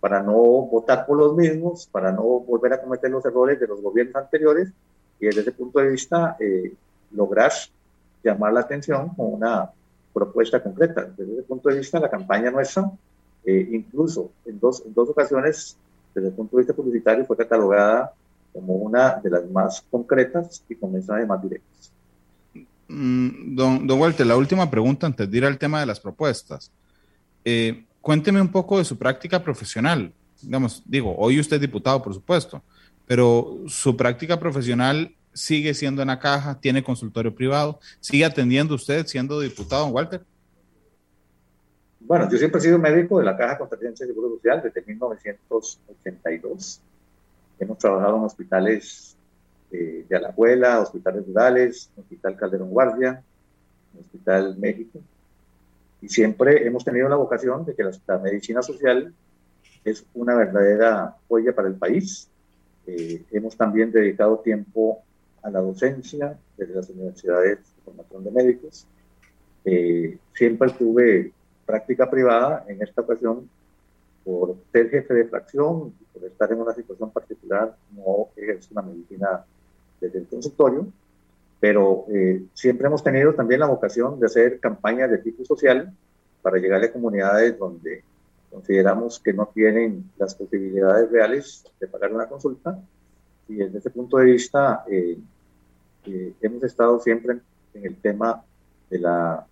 para 0.00 0.22
no 0.22 0.34
votar 0.34 1.06
por 1.06 1.18
los 1.18 1.34
mismos, 1.34 1.86
para 1.90 2.12
no 2.12 2.22
volver 2.22 2.72
a 2.74 2.80
cometer 2.80 3.10
los 3.10 3.24
errores 3.24 3.58
de 3.58 3.66
los 3.66 3.80
gobiernos 3.80 4.16
anteriores 4.16 4.70
y 5.18 5.26
desde 5.26 5.40
ese 5.40 5.52
punto 5.52 5.80
de 5.80 5.90
vista 5.90 6.36
eh, 6.38 6.72
lograr 7.12 7.52
llamar 8.22 8.52
la 8.52 8.60
atención 8.60 9.08
con 9.10 9.34
una 9.34 9.70
propuesta 10.12 10.62
concreta. 10.62 11.08
Desde 11.16 11.34
ese 11.34 11.42
punto 11.42 11.68
de 11.68 11.78
vista, 11.78 11.98
la 11.98 12.10
campaña 12.10 12.50
nuestra, 12.50 12.90
eh, 13.44 13.68
incluso 13.72 14.30
en 14.44 14.58
dos, 14.58 14.82
en 14.84 14.94
dos 14.94 15.08
ocasiones 15.08 15.76
desde 16.14 16.28
el 16.28 16.34
punto 16.34 16.56
de 16.56 16.62
vista 16.62 16.74
publicitario 16.74 17.24
fue 17.24 17.36
catalogada 17.36 18.12
como 18.52 18.74
una 18.74 19.16
de 19.16 19.30
las 19.30 19.48
más 19.50 19.84
concretas 19.90 20.62
y 20.68 20.74
con 20.74 20.92
mensajes 20.92 21.26
más 21.26 21.42
directos. 21.42 21.92
Mm, 22.88 23.54
don, 23.54 23.86
don 23.86 24.00
Walter, 24.00 24.26
la 24.26 24.36
última 24.36 24.70
pregunta 24.70 25.06
antes 25.06 25.30
de 25.30 25.36
ir 25.36 25.44
al 25.44 25.58
tema 25.58 25.80
de 25.80 25.86
las 25.86 26.00
propuestas. 26.00 26.70
Eh, 27.44 27.84
cuénteme 28.00 28.40
un 28.40 28.50
poco 28.50 28.78
de 28.78 28.84
su 28.84 28.96
práctica 28.96 29.42
profesional. 29.42 30.12
Digamos, 30.42 30.82
digo, 30.86 31.14
hoy 31.16 31.40
usted 31.40 31.56
es 31.56 31.62
diputado, 31.62 32.02
por 32.02 32.14
supuesto, 32.14 32.62
pero 33.06 33.58
su 33.66 33.96
práctica 33.96 34.38
profesional 34.38 35.14
sigue 35.32 35.74
siendo 35.74 36.02
en 36.02 36.08
la 36.08 36.18
caja, 36.18 36.58
tiene 36.60 36.82
consultorio 36.82 37.34
privado, 37.34 37.78
sigue 38.00 38.24
atendiendo 38.24 38.74
usted 38.74 39.06
siendo 39.06 39.40
diputado, 39.40 39.86
Walter. 39.86 40.22
Bueno, 42.00 42.28
yo 42.30 42.38
siempre 42.38 42.58
he 42.58 42.62
sido 42.62 42.78
médico 42.78 43.18
de 43.18 43.24
la 43.24 43.36
Caja 43.36 43.58
Costarricense 43.58 44.04
de 44.04 44.12
Seguro 44.12 44.30
Social 44.36 44.62
desde 44.62 44.82
1982. 44.82 46.80
Hemos 47.58 47.78
trabajado 47.78 48.16
en 48.16 48.22
hospitales 48.22 49.16
eh, 49.70 50.06
de 50.08 50.16
Alajuela, 50.16 50.80
hospitales 50.80 51.26
rurales, 51.26 51.90
Hospital 51.96 52.36
Calderón 52.36 52.70
Guardia, 52.70 53.22
Hospital 53.98 54.56
México. 54.56 55.00
Y 56.00 56.08
siempre 56.08 56.66
hemos 56.66 56.84
tenido 56.84 57.08
la 57.08 57.16
vocación 57.16 57.64
de 57.64 57.74
que 57.74 57.82
la, 57.82 58.18
medicina 58.18 58.62
social 58.62 59.12
es 59.84 60.04
una 60.14 60.34
verdadera 60.34 61.16
joya 61.28 61.54
para 61.54 61.68
el 61.68 61.74
país. 61.74 62.28
Eh, 62.86 63.22
hemos 63.32 63.56
también 63.56 63.90
dedicado 63.90 64.38
tiempo 64.38 65.02
a 65.42 65.50
la 65.50 65.60
docencia 65.60 66.38
desde 66.56 66.74
las 66.74 66.88
universidades 66.90 67.58
de 67.58 67.82
formación 67.84 68.24
de 68.24 68.30
médicos. 68.30 68.86
Eh, 69.64 70.18
siempre 70.34 70.70
tuve 70.70 71.32
práctica 71.66 72.08
privada, 72.08 72.64
en 72.68 72.80
esta 72.82 73.02
ocasión, 73.02 73.48
por 74.24 74.56
ser 74.72 74.90
jefe 74.90 75.14
de 75.14 75.24
fracción, 75.24 75.92
por 76.12 76.24
estar 76.24 76.52
en 76.52 76.60
una 76.60 76.74
situación 76.74 77.10
particular, 77.10 77.76
no 77.94 78.28
ejerce 78.36 78.68
una 78.72 78.82
medicina 78.82 79.44
desde 80.00 80.20
el 80.20 80.26
consultorio, 80.26 80.86
pero 81.60 82.06
eh, 82.08 82.42
siempre 82.54 82.86
hemos 82.86 83.02
tenido 83.02 83.34
también 83.34 83.60
la 83.60 83.66
vocación 83.66 84.18
de 84.20 84.26
hacer 84.26 84.60
campañas 84.60 85.10
de 85.10 85.18
tipo 85.18 85.44
social 85.44 85.92
para 86.42 86.58
llegar 86.58 86.82
a 86.82 86.92
comunidades 86.92 87.58
donde 87.58 88.04
consideramos 88.50 89.20
que 89.20 89.32
no 89.32 89.46
tienen 89.52 90.10
las 90.16 90.34
posibilidades 90.34 91.10
reales 91.10 91.64
de 91.80 91.86
pagar 91.86 92.12
una 92.12 92.26
consulta 92.26 92.78
y 93.48 93.54
desde 93.56 93.78
ese 93.78 93.90
punto 93.90 94.18
de 94.18 94.24
vista 94.26 94.84
eh, 94.90 95.18
eh, 96.06 96.32
hemos 96.40 96.62
estado 96.62 97.00
siempre 97.00 97.38
en 97.74 97.86
el 97.86 97.96
tema 97.96 98.42
de 98.88 98.98
la, 98.98 99.46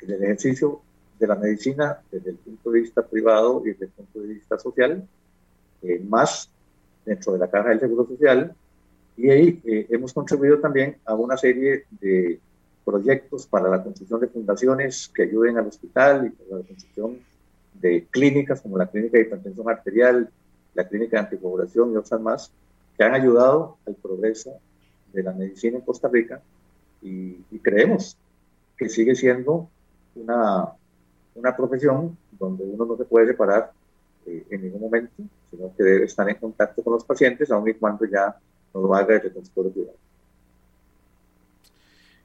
del 0.00 0.22
ejercicio 0.22 0.80
de 1.18 1.26
la 1.26 1.34
medicina 1.34 1.98
desde 2.10 2.30
el 2.30 2.36
punto 2.36 2.70
de 2.70 2.80
vista 2.80 3.02
privado 3.02 3.62
y 3.64 3.70
desde 3.70 3.86
el 3.86 3.90
punto 3.90 4.20
de 4.20 4.28
vista 4.28 4.58
social, 4.58 5.06
eh, 5.82 6.00
más 6.08 6.48
dentro 7.04 7.32
de 7.32 7.38
la 7.38 7.50
caja 7.50 7.70
del 7.70 7.80
Seguro 7.80 8.06
Social. 8.06 8.54
Y 9.18 9.28
ahí 9.30 9.60
eh, 9.64 9.86
hemos 9.90 10.14
contribuido 10.14 10.58
también 10.58 10.96
a 11.04 11.14
una 11.14 11.36
serie 11.36 11.84
de 12.00 12.40
proyectos 12.84 13.46
para 13.46 13.68
la 13.68 13.82
construcción 13.82 14.20
de 14.20 14.28
fundaciones 14.28 15.10
que 15.14 15.24
ayuden 15.24 15.58
al 15.58 15.66
hospital 15.66 16.26
y 16.26 16.30
para 16.30 16.60
la 16.60 16.66
construcción 16.66 17.18
de 17.74 18.06
clínicas 18.10 18.62
como 18.62 18.78
la 18.78 18.86
clínica 18.86 19.18
de 19.18 19.24
hipertensión 19.24 19.68
arterial, 19.68 20.30
la 20.74 20.88
clínica 20.88 21.18
de 21.18 21.24
anticoagulación 21.24 21.92
y 21.92 21.96
otras 21.96 22.20
más, 22.20 22.50
que 22.96 23.04
han 23.04 23.14
ayudado 23.14 23.76
al 23.86 23.94
progreso 23.94 24.54
de 25.12 25.22
la 25.22 25.32
medicina 25.32 25.76
en 25.76 25.84
Costa 25.84 26.08
Rica 26.08 26.40
y, 27.02 27.36
y 27.50 27.58
creemos 27.60 28.16
que 28.78 28.88
sigue 28.88 29.14
siendo 29.14 29.68
una 30.14 30.72
una 31.38 31.56
profesión 31.56 32.16
donde 32.32 32.64
uno 32.64 32.84
no 32.84 32.96
se 32.96 33.04
puede 33.04 33.28
separar 33.28 33.72
eh, 34.26 34.44
en 34.50 34.62
ningún 34.62 34.80
momento, 34.80 35.22
sino 35.50 35.72
que 35.76 35.82
debe 35.82 36.04
estar 36.04 36.28
en 36.28 36.36
contacto 36.36 36.82
con 36.82 36.94
los 36.94 37.04
pacientes, 37.04 37.50
aun 37.50 37.68
y 37.68 37.74
cuando 37.74 38.04
ya 38.06 38.36
no 38.74 38.80
lo 38.80 38.94
haga 38.94 39.14
desde 39.14 39.28
el 39.28 39.34
consultorio 39.34 39.72
privado. 39.72 39.98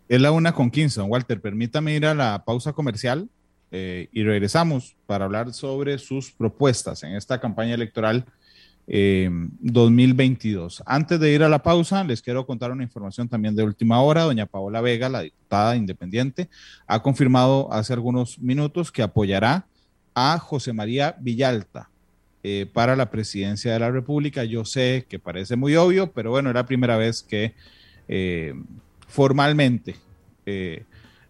Es 0.08 0.22
la 0.22 0.32
una 0.32 0.54
con 0.54 0.70
15, 0.70 1.00
don 1.00 1.10
Walter. 1.10 1.42
Permítame 1.42 1.96
ir 1.96 2.06
a 2.06 2.14
la 2.14 2.44
pausa 2.46 2.74
comercial 2.74 3.30
eh, 3.72 4.10
y 4.12 4.24
regresamos 4.24 4.96
para 5.06 5.26
hablar 5.26 5.54
sobre 5.54 5.98
sus 5.98 6.32
propuestas 6.32 7.04
en 7.04 7.16
esta 7.16 7.40
campaña 7.40 7.74
electoral 7.74 8.26
2022. 8.86 10.80
Eh, 10.80 10.84
Antes 10.86 11.20
de 11.20 11.32
ir 11.32 11.42
a 11.42 11.50
la 11.50 11.64
pausa, 11.64 12.04
les 12.04 12.22
quiero 12.22 12.46
contar 12.46 12.72
una 12.72 12.84
información 12.84 13.30
también 13.30 13.56
de 13.56 13.64
última 13.64 14.02
hora. 14.02 14.24
Doña 14.24 14.46
Paola 14.46 14.82
Vega, 14.82 15.08
la 15.10 15.22
diputada 15.22 15.76
independiente, 15.78 16.50
ha 16.86 17.02
confirmado 17.02 17.72
hace 17.72 17.94
algunos 17.94 18.38
minutos 18.40 18.92
que 18.92 19.02
apoyará 19.02 19.66
a 20.14 20.38
José 20.38 20.74
María 20.74 21.16
Villalta 21.20 21.90
eh, 22.44 22.68
para 22.72 22.96
la 22.96 23.10
presidencia 23.10 23.74
de 23.74 23.80
la 23.80 23.90
República. 23.90 24.44
Yo 24.44 24.66
sé 24.66 25.06
que 25.10 25.20
parece 25.20 25.56
muy 25.56 25.76
obvio, 25.76 26.12
pero 26.12 26.32
bueno, 26.32 26.50
era 26.50 26.62
la 26.62 26.66
primera 26.66 26.98
vez 26.98 27.24
que 27.24 27.54
eh, 28.08 28.54
formalmente 29.08 29.96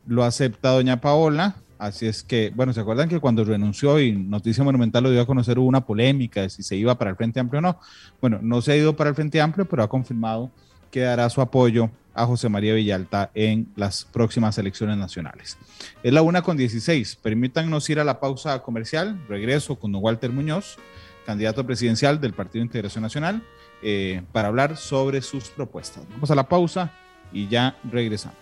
lo 0.06 0.24
acepta 0.24 0.72
doña 0.72 1.00
Paola. 1.00 1.56
Así 1.78 2.08
es 2.08 2.24
que, 2.24 2.52
bueno, 2.56 2.72
¿se 2.72 2.80
acuerdan 2.80 3.10
que 3.10 3.20
cuando 3.20 3.44
renunció 3.44 4.00
y 4.00 4.14
Noticia 4.14 4.64
Monumental 4.64 5.04
lo 5.04 5.12
dio 5.12 5.22
a 5.22 5.26
conocer 5.26 5.60
hubo 5.60 5.68
una 5.68 5.86
polémica 5.86 6.42
de 6.42 6.50
si 6.50 6.64
se 6.64 6.76
iba 6.76 6.98
para 6.98 7.12
el 7.12 7.18
Frente 7.18 7.40
Amplio 7.40 7.60
o 7.60 7.62
no? 7.62 7.80
Bueno, 8.22 8.40
no 8.42 8.62
se 8.62 8.72
ha 8.72 8.78
ido 8.78 8.96
para 8.96 9.10
el 9.10 9.16
Frente 9.16 9.42
Amplio, 9.42 9.68
pero 9.68 9.84
ha 9.84 9.90
confirmado 9.90 10.50
que 10.94 11.02
dará 11.02 11.28
su 11.32 11.42
apoyo 11.42 11.90
a 12.14 12.28
José 12.28 12.50
María 12.50 12.76
Villalta 12.76 13.32
en 13.34 13.68
las 13.76 14.06
próximas 14.06 14.60
elecciones 14.60 14.96
nacionales. 14.96 15.58
Es 16.04 16.14
la 16.14 16.22
una 16.22 16.44
con 16.44 16.56
16. 16.56 17.16
Permítanos 17.16 17.90
ir 17.90 18.00
a 18.00 18.04
la 18.04 18.20
pausa 18.20 18.62
comercial. 18.62 19.20
Regreso 19.28 19.80
con 19.80 19.96
Walter 19.96 20.32
Muñoz, 20.32 20.78
candidato 21.26 21.66
presidencial 21.66 22.22
del 22.22 22.34
Partido 22.34 22.64
Integración 22.64 23.02
Nacional, 23.02 23.42
eh, 23.82 24.22
para 24.32 24.50
hablar 24.50 24.78
sobre 24.78 25.24
sus 25.24 25.50
propuestas. 25.50 26.04
Vamos 26.12 26.30
a 26.30 26.36
la 26.36 26.48
pausa 26.48 26.92
y 27.34 27.48
ya 27.48 27.76
regresamos. 27.92 28.38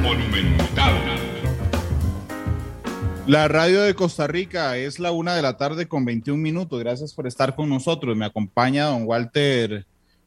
Monumental. 0.00 1.33
La 3.26 3.48
radio 3.48 3.80
de 3.80 3.94
Costa 3.94 4.26
Rica 4.26 4.76
es 4.76 4.98
la 4.98 5.10
una 5.10 5.34
de 5.34 5.40
la 5.40 5.56
tarde 5.56 5.88
con 5.88 6.04
21 6.04 6.38
minutos. 6.38 6.78
Gracias 6.78 7.14
por 7.14 7.26
estar 7.26 7.56
con 7.56 7.70
nosotros. 7.70 8.14
Me 8.14 8.26
acompaña 8.26 8.84
don 8.84 9.04
Walter 9.06 9.86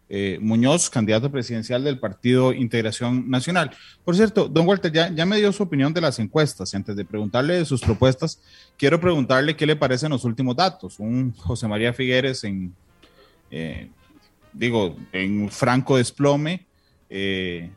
eh, 0.10 0.39
Muñoz, 0.41 0.89
candidato 0.89 1.32
presidencial 1.32 1.84
del 1.84 2.00
Partido 2.00 2.54
Integración 2.54 3.30
Nacional. 3.30 3.70
Por 4.04 4.16
cierto, 4.16 4.48
don 4.48 4.68
Walter, 4.68 4.91
ya, 4.91 5.14
ya 5.14 5.28
me 5.28 5.38
dio 5.38 5.54
su 5.54 5.62
opinión 5.62 5.93
de 5.93 6.02
las 6.02 6.18
encuestas. 6.18 6.74
Y 6.74 6.78
antes 6.78 6.95
de 6.95 7.06
preguntarle 7.06 7.54
de 7.60 7.66
sus 7.66 7.82
propuestas, 7.82 8.41
quiero 8.78 9.00
preguntarle 9.00 9.56
qué 9.56 9.68
le 9.68 9.76
parecen 9.76 10.10
los 10.10 10.24
últimos 10.24 10.56
datos. 10.56 11.00
Un 11.00 11.34
José 11.34 11.68
María 11.68 11.93
Figueres 11.93 12.43
en, 12.45 12.74
eh, 13.52 13.91
digo, 14.54 14.95
en 15.12 15.52
franco 15.52 15.98
desplome. 15.98 16.66
Eh, 17.12 17.70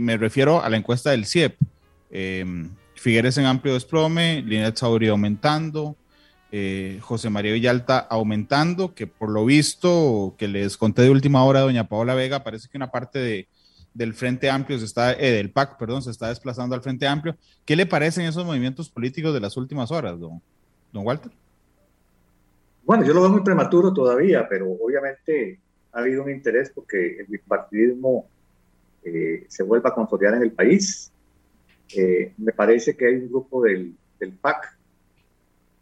me 0.00 0.16
refiero 0.16 0.62
a 0.62 0.70
la 0.70 0.78
encuesta 0.78 1.10
del 1.10 1.26
CIEP. 1.26 1.54
Figueres 3.00 3.38
en 3.38 3.46
amplio 3.46 3.72
desplome, 3.72 4.42
Linet 4.42 4.76
Sauri 4.76 5.08
aumentando, 5.08 5.96
eh, 6.52 6.98
José 7.00 7.30
María 7.30 7.54
Villalta 7.54 7.98
aumentando, 7.98 8.94
que 8.94 9.06
por 9.06 9.30
lo 9.30 9.46
visto, 9.46 10.34
que 10.36 10.48
les 10.48 10.76
conté 10.76 11.00
de 11.00 11.10
última 11.10 11.42
hora, 11.44 11.60
doña 11.60 11.88
Paola 11.88 12.14
Vega, 12.14 12.44
parece 12.44 12.68
que 12.68 12.76
una 12.76 12.90
parte 12.90 13.18
de, 13.18 13.48
del 13.94 14.12
Frente 14.12 14.50
Amplio 14.50 14.78
se 14.78 14.84
está, 14.84 15.14
eh, 15.14 15.32
del 15.32 15.50
PAC, 15.50 15.78
perdón, 15.78 16.02
se 16.02 16.10
está 16.10 16.28
desplazando 16.28 16.74
al 16.74 16.82
Frente 16.82 17.08
Amplio. 17.08 17.38
¿Qué 17.64 17.74
le 17.74 17.86
parecen 17.86 18.26
esos 18.26 18.44
movimientos 18.44 18.90
políticos 18.90 19.32
de 19.32 19.40
las 19.40 19.56
últimas 19.56 19.90
horas, 19.90 20.20
don, 20.20 20.42
don 20.92 21.06
Walter? 21.06 21.32
Bueno, 22.84 23.02
yo 23.06 23.14
lo 23.14 23.22
veo 23.22 23.30
muy 23.30 23.42
prematuro 23.42 23.94
todavía, 23.94 24.46
pero 24.46 24.66
obviamente 24.72 25.58
ha 25.92 26.00
habido 26.00 26.22
un 26.22 26.30
interés 26.30 26.70
porque 26.74 27.16
el 27.20 27.26
bipartidismo 27.28 28.26
eh, 29.02 29.46
se 29.48 29.62
vuelva 29.62 29.88
a 29.88 29.94
consolidar 29.94 30.34
en 30.34 30.42
el 30.42 30.52
país. 30.52 31.10
Eh, 31.96 32.34
me 32.38 32.52
parece 32.52 32.96
que 32.96 33.06
hay 33.06 33.14
un 33.16 33.28
grupo 33.28 33.62
del, 33.62 33.94
del 34.18 34.32
PAC 34.32 34.78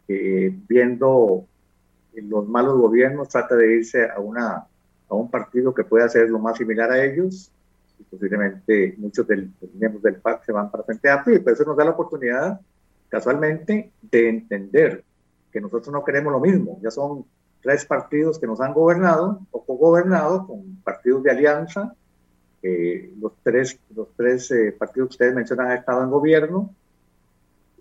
que 0.07 0.53
viendo 0.67 1.45
los 2.13 2.47
malos 2.47 2.79
gobiernos 2.79 3.29
trata 3.29 3.55
de 3.55 3.75
irse 3.75 4.09
a, 4.09 4.19
una, 4.19 4.65
a 5.07 5.15
un 5.15 5.29
partido 5.29 5.73
que 5.73 5.83
pueda 5.83 6.09
ser 6.09 6.29
lo 6.29 6.39
más 6.39 6.57
similar 6.57 6.91
a 6.91 7.03
ellos 7.03 7.51
y 7.99 8.03
posiblemente 8.03 8.95
muchos 8.97 9.27
del, 9.27 9.51
miembros 9.73 10.01
del 10.01 10.15
PAC 10.15 10.45
se 10.45 10.51
van 10.51 10.71
para 10.71 10.83
Frente 10.83 11.09
Amplio 11.09 11.37
y 11.37 11.49
eso 11.49 11.63
nos 11.63 11.77
da 11.77 11.85
la 11.85 11.91
oportunidad 11.91 12.59
casualmente 13.07 13.91
de 14.01 14.29
entender 14.29 15.03
que 15.51 15.61
nosotros 15.61 15.91
no 15.91 16.03
queremos 16.03 16.31
lo 16.31 16.39
mismo. 16.39 16.79
Ya 16.81 16.91
son 16.91 17.25
tres 17.61 17.85
partidos 17.85 18.39
que 18.39 18.47
nos 18.47 18.61
han 18.61 18.73
gobernado 18.73 19.41
o 19.51 19.65
co-gobernado 19.65 20.47
con 20.47 20.75
partidos 20.83 21.23
de 21.23 21.31
alianza 21.31 21.93
eh, 22.61 23.13
los 23.19 23.33
tres, 23.41 23.79
los 23.95 24.09
tres 24.15 24.51
eh, 24.51 24.75
partidos 24.77 25.09
que 25.09 25.13
ustedes 25.13 25.35
mencionan 25.35 25.67
han 25.67 25.77
estado 25.77 26.03
en 26.03 26.09
gobierno 26.09 26.73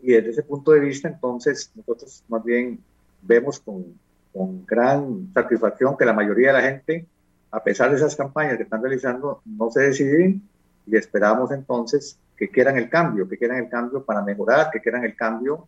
y 0.03 0.13
desde 0.13 0.31
ese 0.31 0.43
punto 0.43 0.73
de 0.73 0.81
vista, 0.81 1.09
entonces, 1.09 1.73
nosotros 1.75 2.23
más 2.29 2.45
bien 2.45 2.79
vemos 3.23 3.59
con, 3.59 3.85
con 4.33 4.65
gran 4.65 5.33
satisfacción 5.35 5.97
que 5.97 6.05
la 6.05 6.13
mayoría 6.13 6.49
de 6.49 6.53
la 6.53 6.63
gente, 6.63 7.07
a 7.51 7.63
pesar 7.63 7.91
de 7.91 7.97
esas 7.97 8.15
campañas 8.15 8.57
que 8.57 8.63
están 8.63 8.83
realizando, 8.83 9.43
no 9.45 9.71
se 9.71 9.81
deciden 9.81 10.43
y 10.87 10.97
esperamos 10.97 11.51
entonces 11.51 12.19
que 12.37 12.49
quieran 12.49 12.79
el 12.79 12.89
cambio, 12.89 13.29
que 13.29 13.37
quieran 13.37 13.59
el 13.59 13.69
cambio 13.69 14.05
para 14.05 14.23
mejorar, 14.23 14.71
que 14.71 14.81
quieran 14.81 15.05
el 15.05 15.17
cambio 15.17 15.67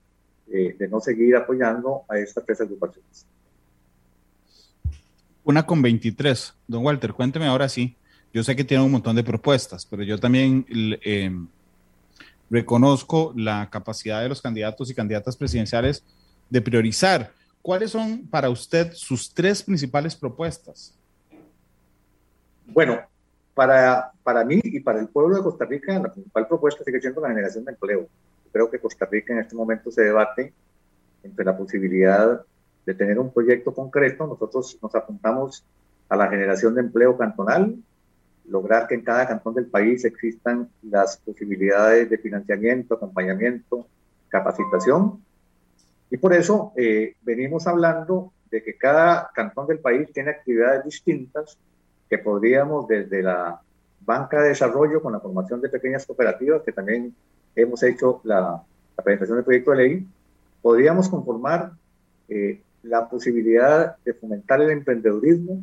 eh, 0.53 0.77
de 0.79 0.89
no 0.89 1.01
seguir 1.01 1.35
apoyando 1.35 2.03
a 2.09 2.19
estas 2.19 2.45
tres 2.45 2.61
agrupaciones. 2.61 3.27
Una 5.43 5.67
con 5.67 5.83
23. 5.83 6.55
Don 6.69 6.85
Walter, 6.85 7.13
cuénteme 7.13 7.47
ahora 7.47 7.69
sí 7.69 7.97
yo 8.33 8.45
sé 8.45 8.55
que 8.55 8.65
tiene 8.65 8.85
un 8.85 8.93
montón 8.93 9.17
de 9.17 9.25
propuestas, 9.25 9.87
pero 9.87 10.03
yo 10.03 10.19
también 10.19 10.65
eh, 10.71 11.31
reconozco 12.49 13.33
la 13.37 13.69
capacidad 13.71 14.23
de 14.23 14.29
los 14.29 14.41
candidatos 14.41 14.91
y 14.91 14.95
candidatas 14.95 15.37
presidenciales 15.37 16.05
de 16.49 16.61
priorizar. 16.61 17.33
¿Cuáles 17.63 17.91
son 17.91 18.27
para 18.27 18.49
usted 18.49 18.93
sus 18.93 19.33
tres 19.35 19.63
principales 19.63 20.17
propuestas? 20.17 20.95
Bueno, 22.67 23.01
para, 23.55 24.13
para 24.23 24.45
mí 24.45 24.61
y 24.63 24.81
para 24.81 25.01
el 25.01 25.09
pueblo 25.09 25.37
de 25.37 25.43
Costa 25.43 25.65
Rica, 25.65 25.99
la 25.99 26.13
principal 26.13 26.47
propuesta 26.47 26.85
sigue 26.85 27.01
siendo 27.01 27.21
la 27.21 27.29
generación 27.29 27.65
de 27.65 27.73
empleo. 27.73 28.09
Creo 28.53 28.71
que 28.71 28.79
Costa 28.79 29.07
Rica 29.07 29.33
en 29.33 29.41
este 29.41 29.55
momento 29.55 29.91
se 29.91 30.03
debate 30.03 30.53
entre 31.23 31.45
la 31.45 31.57
posibilidad 31.57 32.41
de 32.87 32.95
tener 32.95 33.19
un 33.19 33.33
proyecto 33.33 33.75
concreto. 33.75 34.27
Nosotros 34.27 34.79
nos 34.81 34.95
apuntamos 34.95 35.65
a 36.09 36.17
la 36.17 36.29
generación 36.29 36.75
de 36.75 36.81
empleo 36.81 37.17
cantonal, 37.17 37.77
lograr 38.51 38.87
que 38.87 38.97
en 38.97 39.03
cada 39.03 39.27
cantón 39.27 39.55
del 39.55 39.67
país 39.67 40.05
existan 40.05 40.69
las 40.83 41.17
posibilidades 41.19 42.11
de 42.11 42.19
financiamiento, 42.19 42.95
acompañamiento, 42.95 43.87
capacitación. 44.29 45.25
Y 46.11 46.17
por 46.17 46.33
eso 46.33 46.73
eh, 46.77 47.15
venimos 47.23 47.67
hablando 47.67 48.33
de 48.51 48.63
que 48.63 48.77
cada 48.77 49.31
cantón 49.33 49.69
del 49.69 49.79
país 49.79 50.13
tiene 50.13 50.31
actividades 50.31 50.85
distintas 50.85 51.57
que 52.09 52.19
podríamos 52.19 52.89
desde 52.89 53.23
la 53.23 53.61
banca 54.01 54.43
de 54.43 54.49
desarrollo 54.49 55.01
con 55.01 55.13
la 55.13 55.21
formación 55.21 55.61
de 55.61 55.69
pequeñas 55.69 56.05
cooperativas, 56.05 56.63
que 56.63 56.73
también 56.73 57.15
hemos 57.55 57.83
hecho 57.85 58.21
la, 58.25 58.63
presentación 58.97 59.37
del 59.39 59.45
proyecto 59.45 59.71
de 59.71 59.77
ley, 59.77 60.07
podríamos 60.61 61.09
conformar 61.09 61.73
eh, 62.29 62.61
la 62.83 63.09
posibilidad 63.09 63.97
de 64.05 64.13
fomentar 64.13 64.61
el 64.61 64.71
emprendedurismo 64.71 65.63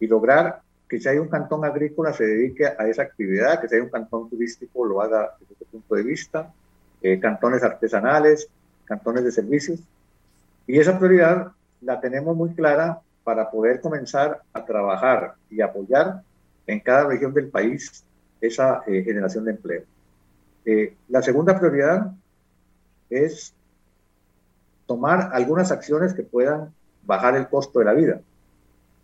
y 0.00 0.06
lograr 0.06 0.60
que 0.88 0.98
si 0.98 1.08
hay 1.08 1.18
un 1.18 1.28
cantón 1.28 1.64
agrícola 1.64 2.12
se 2.12 2.24
dedique 2.24 2.66
a 2.66 2.88
esa 2.88 3.02
actividad, 3.02 3.60
que 3.60 3.68
si 3.68 3.74
hay 3.74 3.82
un 3.82 3.90
cantón 3.90 4.28
turístico 4.30 4.86
lo 4.86 5.02
haga 5.02 5.36
desde 5.38 5.54
ese 5.54 5.64
punto 5.66 5.94
de 5.94 6.02
vista, 6.02 6.52
eh, 7.02 7.20
cantones 7.20 7.62
artesanales, 7.62 8.48
cantones 8.84 9.24
de 9.24 9.32
servicios. 9.32 9.80
Y 10.66 10.78
esa 10.78 10.98
prioridad 10.98 11.52
la 11.82 12.00
tenemos 12.00 12.34
muy 12.34 12.54
clara 12.54 13.00
para 13.22 13.50
poder 13.50 13.80
comenzar 13.80 14.40
a 14.52 14.64
trabajar 14.64 15.34
y 15.50 15.60
apoyar 15.60 16.22
en 16.66 16.80
cada 16.80 17.04
región 17.04 17.34
del 17.34 17.48
país 17.48 18.04
esa 18.40 18.82
eh, 18.86 19.02
generación 19.02 19.44
de 19.44 19.50
empleo. 19.50 19.82
Eh, 20.64 20.96
la 21.08 21.22
segunda 21.22 21.58
prioridad 21.58 22.12
es 23.10 23.54
tomar 24.86 25.30
algunas 25.32 25.70
acciones 25.70 26.14
que 26.14 26.22
puedan 26.22 26.72
bajar 27.04 27.36
el 27.36 27.48
costo 27.48 27.78
de 27.78 27.84
la 27.84 27.92
vida. 27.92 28.20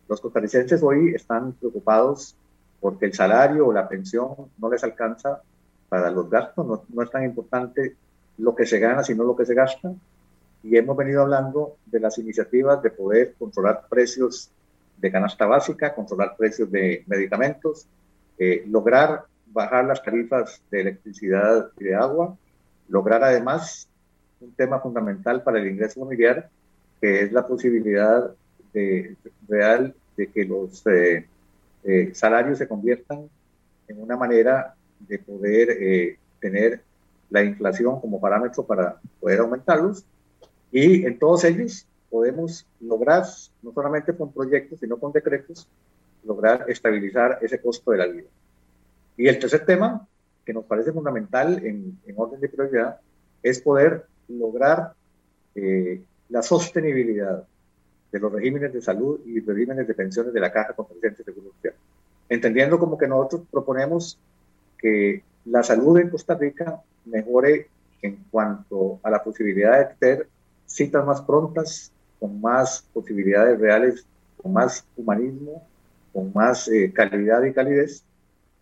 Los 0.09 0.21
costarricenses 0.21 0.83
hoy 0.83 1.15
están 1.15 1.53
preocupados 1.53 2.37
porque 2.81 3.07
el 3.07 3.15
salario 3.15 3.67
o 3.67 3.73
la 3.73 3.89
pensión 3.89 4.29
no 4.59 4.71
les 4.71 4.85
alcanza 4.85 5.41
para 5.89 6.11
los 6.11 6.29
gastos, 6.29 6.67
no, 6.67 7.03
es 7.03 7.11
tan 7.11 7.25
importante 7.25 7.97
lo 8.39 8.55
que 8.55 8.67
se 8.67 8.79
gana, 8.79 9.03
sino 9.03 9.25
lo 9.25 9.37
que 9.37 9.47
se 9.47 9.55
gasta. 9.55 9.95
Y 10.63 10.77
hemos 10.77 10.97
venido 10.97 11.23
hablando 11.23 11.77
de 11.87 12.01
las 12.01 12.19
iniciativas 12.19 12.83
de 12.83 12.91
poder 12.91 13.35
controlar 13.39 13.87
precios 13.89 14.51
de 14.99 15.11
canasta 15.11 15.47
básica, 15.47 15.95
controlar 15.95 16.37
precios 16.37 16.71
de 16.71 17.05
medicamentos, 17.07 17.87
eh, 18.39 18.65
lograr 18.67 19.25
bajar 19.47 19.85
las 19.85 20.03
tarifas 20.03 20.61
de 20.71 20.81
electricidad 20.81 21.71
y 21.79 21.85
de 21.85 21.95
agua, 21.95 22.37
lograr 22.89 23.23
además 23.23 23.89
un 24.41 24.53
tema 24.53 24.81
fundamental 24.81 25.43
para 25.43 25.59
el 25.59 25.69
ingreso 25.69 26.01
familiar, 26.01 26.51
que 27.01 27.23
es 27.23 27.33
la 27.33 27.47
posibilidad 27.47 28.31
real 29.49 29.95
de 30.17 30.27
que 30.29 30.45
los 30.45 30.87
eh, 30.87 31.27
eh, 31.85 32.11
salarios 32.15 32.59
se 32.59 32.69
conviertan 32.69 33.29
en 33.89 34.03
una 34.03 34.17
manera 34.17 34.75
de 35.01 35.19
poder 35.19 35.71
eh, 35.71 36.19
tener 36.41 36.83
la 37.31 37.43
inflación 37.43 38.01
como 38.01 38.21
parámetro 38.21 38.65
para 38.65 39.01
poder 39.21 39.41
aumentarlos. 39.41 40.05
Y 40.71 41.05
en 41.05 41.19
todos 41.19 41.45
ellos, 41.45 41.87
podemos 42.11 42.67
lograr, 42.81 43.25
no 43.63 43.73
solamente 43.73 44.15
con 44.15 44.33
proyectos, 44.33 44.81
sino 44.81 44.99
con 44.99 45.13
decretos, 45.13 45.69
lograr 46.25 46.65
estabilizar 46.69 47.39
ese 47.43 47.61
costo 47.61 47.91
de 47.91 47.99
la 47.99 48.07
vida. 48.07 48.29
Y 49.17 49.27
el 49.27 49.39
tercer 49.39 49.65
tema, 49.65 50.07
que 50.45 50.53
nos 50.53 50.65
parece 50.65 50.93
fundamental 50.93 51.65
en, 51.65 51.99
orden 52.17 52.41
de 52.41 52.49
prioridad, 52.49 53.01
es 53.43 53.61
poder 53.61 54.07
lograr 54.29 54.95
la 56.29 56.43
sostenibilidad 56.43 57.45
de 58.15 58.21
los 58.21 58.33
regímenes 58.33 58.73
de 58.73 58.81
salud 58.81 59.19
y 59.27 59.41
regímenes 59.41 59.89
de 59.89 59.93
pensiones 59.93 60.33
de 60.33 60.39
la 60.39 60.53
Caja 60.53 60.73
Costarricense 60.73 61.25
de 61.25 61.33
Seguro 61.33 61.53
Social. 61.57 61.75
Entendiendo 62.29 62.79
como 62.79 62.97
que 62.97 63.09
nosotros 63.09 63.43
proponemos 63.51 64.17
que 64.79 65.25
la 65.47 65.65
salud 65.65 65.99
en 65.99 66.11
Costa 66.11 66.37
Rica 66.37 66.81
mejore 67.07 67.67
en 68.03 68.25
cuanto 68.31 69.01
a 69.03 69.11
la 69.11 69.21
posibilidad 69.21 69.81
de 69.81 69.95
tener 69.97 70.29
citas 70.65 71.05
más 71.05 71.23
prontas, 71.23 71.91
con 72.21 72.41
más 72.41 72.87
posibilidades 72.93 73.59
reales, 73.59 74.07
con 74.41 74.53
más 74.53 74.87
humanismo, 74.97 75.67
con 76.13 76.33
más 76.33 76.69
eh, 76.69 76.93
calidad 76.95 77.43
y 77.43 77.53
calidez. 77.53 78.05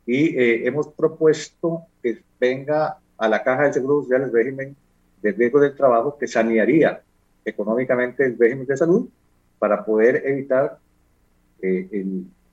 Y 0.06 0.34
eh, 0.34 0.66
hemos 0.66 0.88
propuesto 0.88 1.82
que 2.02 2.22
venga 2.40 2.96
a 3.18 3.28
la 3.28 3.42
Caja 3.42 3.64
de 3.64 3.74
Seguro 3.74 4.02
Social 4.02 4.22
el 4.22 4.32
régimen 4.32 4.74
de 5.20 5.32
riesgo 5.32 5.60
del 5.60 5.76
trabajo 5.76 6.16
que 6.16 6.26
sanearía 6.26 7.02
económicamente 7.44 8.24
el 8.24 8.38
régimen 8.38 8.66
de 8.66 8.78
salud 8.78 9.10
para 9.62 9.84
poder 9.84 10.26
evitar 10.26 10.76
eh, 11.62 12.04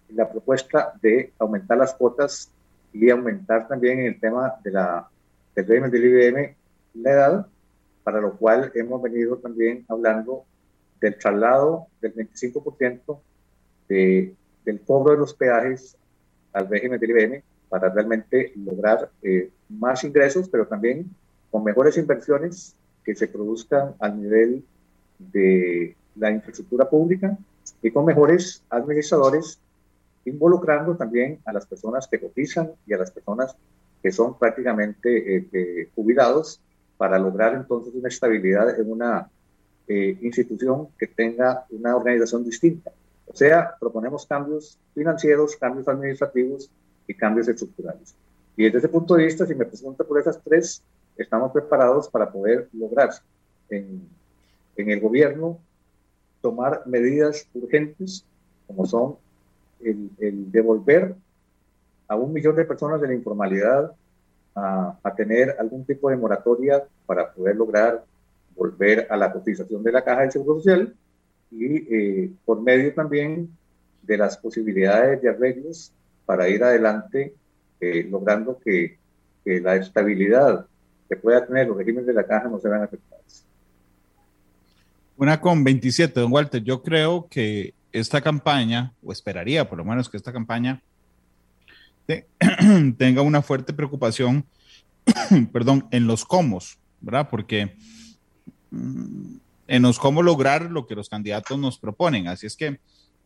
la 0.09 0.29
propuesta 0.29 0.93
de 1.01 1.33
aumentar 1.39 1.75
las 1.75 1.95
cuotas 1.95 2.51
y 2.93 3.09
aumentar 3.09 3.67
también 3.67 3.97
el 4.01 4.19
tema 4.19 4.53
de 4.63 4.69
la, 4.69 5.09
del 5.55 5.65
régimen 5.65 5.89
del 5.89 6.05
IBM 6.05 6.55
la 6.93 7.11
edad, 7.11 7.47
para 8.03 8.21
lo 8.21 8.37
cual 8.37 8.71
hemos 8.75 9.01
venido 9.01 9.37
también 9.37 9.83
hablando 9.87 10.43
del 11.01 11.17
traslado 11.17 11.87
del 11.99 12.13
25% 12.13 13.19
de, 13.87 14.35
del 14.63 14.79
cobro 14.81 15.13
de 15.13 15.17
los 15.17 15.33
peajes 15.33 15.97
al 16.53 16.69
régimen 16.69 16.99
del 16.99 17.09
IBM 17.09 17.43
para 17.69 17.89
realmente 17.89 18.53
lograr 18.55 19.09
eh, 19.23 19.49
más 19.67 20.03
ingresos, 20.03 20.47
pero 20.47 20.67
también 20.67 21.09
con 21.49 21.63
mejores 21.63 21.97
inversiones 21.97 22.75
que 23.03 23.15
se 23.15 23.27
produzcan 23.27 23.95
al 23.99 24.21
nivel 24.21 24.63
de 25.17 25.95
la 26.19 26.31
infraestructura 26.31 26.89
pública 26.89 27.37
y 27.81 27.91
con 27.91 28.05
mejores 28.05 28.63
administradores, 28.69 29.59
involucrando 30.25 30.95
también 30.95 31.39
a 31.45 31.53
las 31.53 31.65
personas 31.65 32.07
que 32.07 32.19
cotizan 32.19 32.71
y 32.85 32.93
a 32.93 32.97
las 32.97 33.11
personas 33.11 33.55
que 34.01 34.11
son 34.11 34.37
prácticamente 34.37 35.35
eh, 35.35 35.47
eh, 35.51 35.89
jubilados 35.95 36.61
para 36.97 37.17
lograr 37.17 37.53
entonces 37.53 37.93
una 37.95 38.09
estabilidad 38.09 38.79
en 38.79 38.91
una 38.91 39.29
eh, 39.87 40.17
institución 40.21 40.89
que 40.97 41.07
tenga 41.07 41.65
una 41.69 41.95
organización 41.95 42.43
distinta. 42.43 42.91
O 43.27 43.35
sea, 43.35 43.75
proponemos 43.79 44.25
cambios 44.25 44.77
financieros, 44.93 45.55
cambios 45.55 45.87
administrativos 45.87 46.69
y 47.07 47.13
cambios 47.13 47.47
estructurales. 47.47 48.15
Y 48.57 48.65
desde 48.65 48.79
ese 48.79 48.89
punto 48.89 49.15
de 49.15 49.25
vista, 49.25 49.45
si 49.45 49.55
me 49.55 49.65
pregunta 49.65 50.03
por 50.03 50.19
esas 50.19 50.41
tres, 50.43 50.83
estamos 51.15 51.51
preparados 51.51 52.09
para 52.09 52.29
poder 52.31 52.67
lograr 52.73 53.09
en, 53.69 54.07
en 54.75 54.89
el 54.89 54.99
gobierno 54.99 55.59
tomar 56.41 56.83
medidas 56.85 57.47
urgentes, 57.53 58.25
como 58.67 58.85
son 58.85 59.15
el, 59.81 60.09
el 60.19 60.51
devolver 60.51 61.15
a 62.07 62.15
un 62.15 62.33
millón 62.33 62.55
de 62.55 62.65
personas 62.65 62.99
de 62.99 63.07
la 63.07 63.13
informalidad 63.13 63.91
a, 64.55 65.13
tener 65.15 65.55
algún 65.59 65.85
tipo 65.85 66.09
de 66.09 66.17
moratoria 66.17 66.83
para 67.05 67.31
poder 67.31 67.55
lograr 67.55 68.03
volver 68.55 69.07
a 69.09 69.17
la 69.17 69.31
cotización 69.31 69.83
de 69.83 69.91
la 69.91 70.03
caja 70.03 70.21
de 70.21 70.31
seguro 70.31 70.59
social 70.59 70.93
y 71.51 71.95
eh, 71.95 72.31
por 72.45 72.61
medio 72.61 72.93
también 72.93 73.49
de 74.01 74.17
las 74.17 74.37
posibilidades 74.37 75.21
de 75.21 75.29
arreglos 75.29 75.93
para 76.25 76.49
ir 76.49 76.63
adelante 76.63 77.33
eh, 77.79 78.03
logrando 78.09 78.59
que, 78.59 78.97
que, 79.43 79.61
la 79.61 79.75
estabilidad 79.75 80.65
que 81.07 81.15
pueda 81.15 81.45
tener 81.45 81.67
los 81.67 81.77
regímenes 81.77 82.07
de 82.07 82.13
la 82.13 82.25
caja 82.25 82.49
no 82.49 82.59
se 82.59 82.69
vean 82.69 82.83
afectados. 82.83 83.45
Una 85.19 85.41
con 85.41 85.65
27, 85.65 86.17
don 86.17 86.31
Walter, 86.31 86.63
yo 86.63 86.81
creo 86.81 87.27
que 87.29 87.73
esta 87.91 88.21
campaña, 88.21 88.93
o 89.03 89.11
esperaría 89.11 89.67
por 89.67 89.77
lo 89.77 89.83
menos 89.83 90.07
que 90.07 90.15
esta 90.15 90.31
campaña 90.31 90.81
tenga 92.97 93.21
una 93.21 93.41
fuerte 93.41 93.73
preocupación, 93.73 94.45
perdón, 95.51 95.89
en 95.91 96.07
los 96.07 96.23
cómo, 96.23 96.59
¿verdad? 97.01 97.27
Porque 97.29 97.75
mm, 98.71 99.35
en 99.67 99.81
los 99.81 99.99
cómo 99.99 100.23
lograr 100.23 100.71
lo 100.71 100.87
que 100.87 100.95
los 100.95 101.09
candidatos 101.09 101.59
nos 101.59 101.77
proponen. 101.77 102.29
Así 102.29 102.47
es 102.47 102.55
que, 102.55 102.79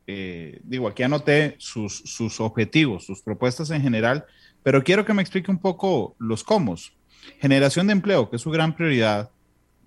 eh, 0.08 0.62
digo, 0.64 0.88
aquí 0.88 1.04
anoté 1.04 1.54
sus, 1.60 1.96
sus 2.06 2.42
objetivos, 2.42 3.06
sus 3.06 3.22
propuestas 3.22 3.70
en 3.70 3.84
general, 3.84 4.26
pero 4.64 4.84
quiero 4.84 5.06
que 5.06 5.14
me 5.14 5.22
explique 5.22 5.52
un 5.52 5.60
poco 5.60 6.16
los 6.18 6.44
cómo. 6.44 6.76
Generación 7.40 7.86
de 7.86 7.94
empleo, 7.94 8.32
que 8.32 8.38
es 8.38 8.42
su 8.42 8.50
gran 8.50 8.76
prioridad, 8.76 9.30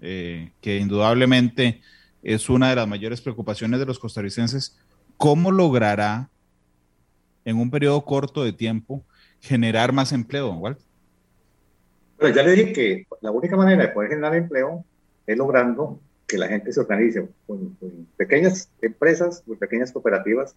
eh, 0.01 0.53
que 0.61 0.79
indudablemente 0.79 1.81
es 2.23 2.49
una 2.49 2.71
de 2.71 2.77
las 2.77 2.89
mayores 2.89 3.21
preocupaciones 3.21 3.81
de 3.81 3.87
los 3.87 3.99
costarricenses. 3.99 4.79
¿Cómo 5.17 5.51
logrará 5.51 6.29
en 7.45 7.57
un 7.57 7.71
periodo 7.71 8.05
corto 8.05 8.45
de 8.45 8.53
tiempo 8.53 9.05
generar 9.41 9.93
más 9.93 10.13
empleo, 10.13 10.53
Walter? 10.53 10.85
Bueno, 12.19 12.35
ya 12.35 12.43
le 12.43 12.53
dije 12.53 12.73
que 12.73 13.07
la 13.21 13.31
única 13.31 13.57
manera 13.57 13.83
de 13.83 13.89
poder 13.89 14.11
generar 14.11 14.35
empleo 14.35 14.85
es 15.27 15.37
logrando 15.37 16.01
que 16.27 16.39
la 16.39 16.49
gente 16.49 16.73
se 16.73 16.81
organice 16.81 17.29
con, 17.47 17.77
pequeñas 18.17 18.71
empresas, 18.81 19.43
con 19.47 19.57
pequeñas 19.57 19.93
cooperativas, 19.93 20.57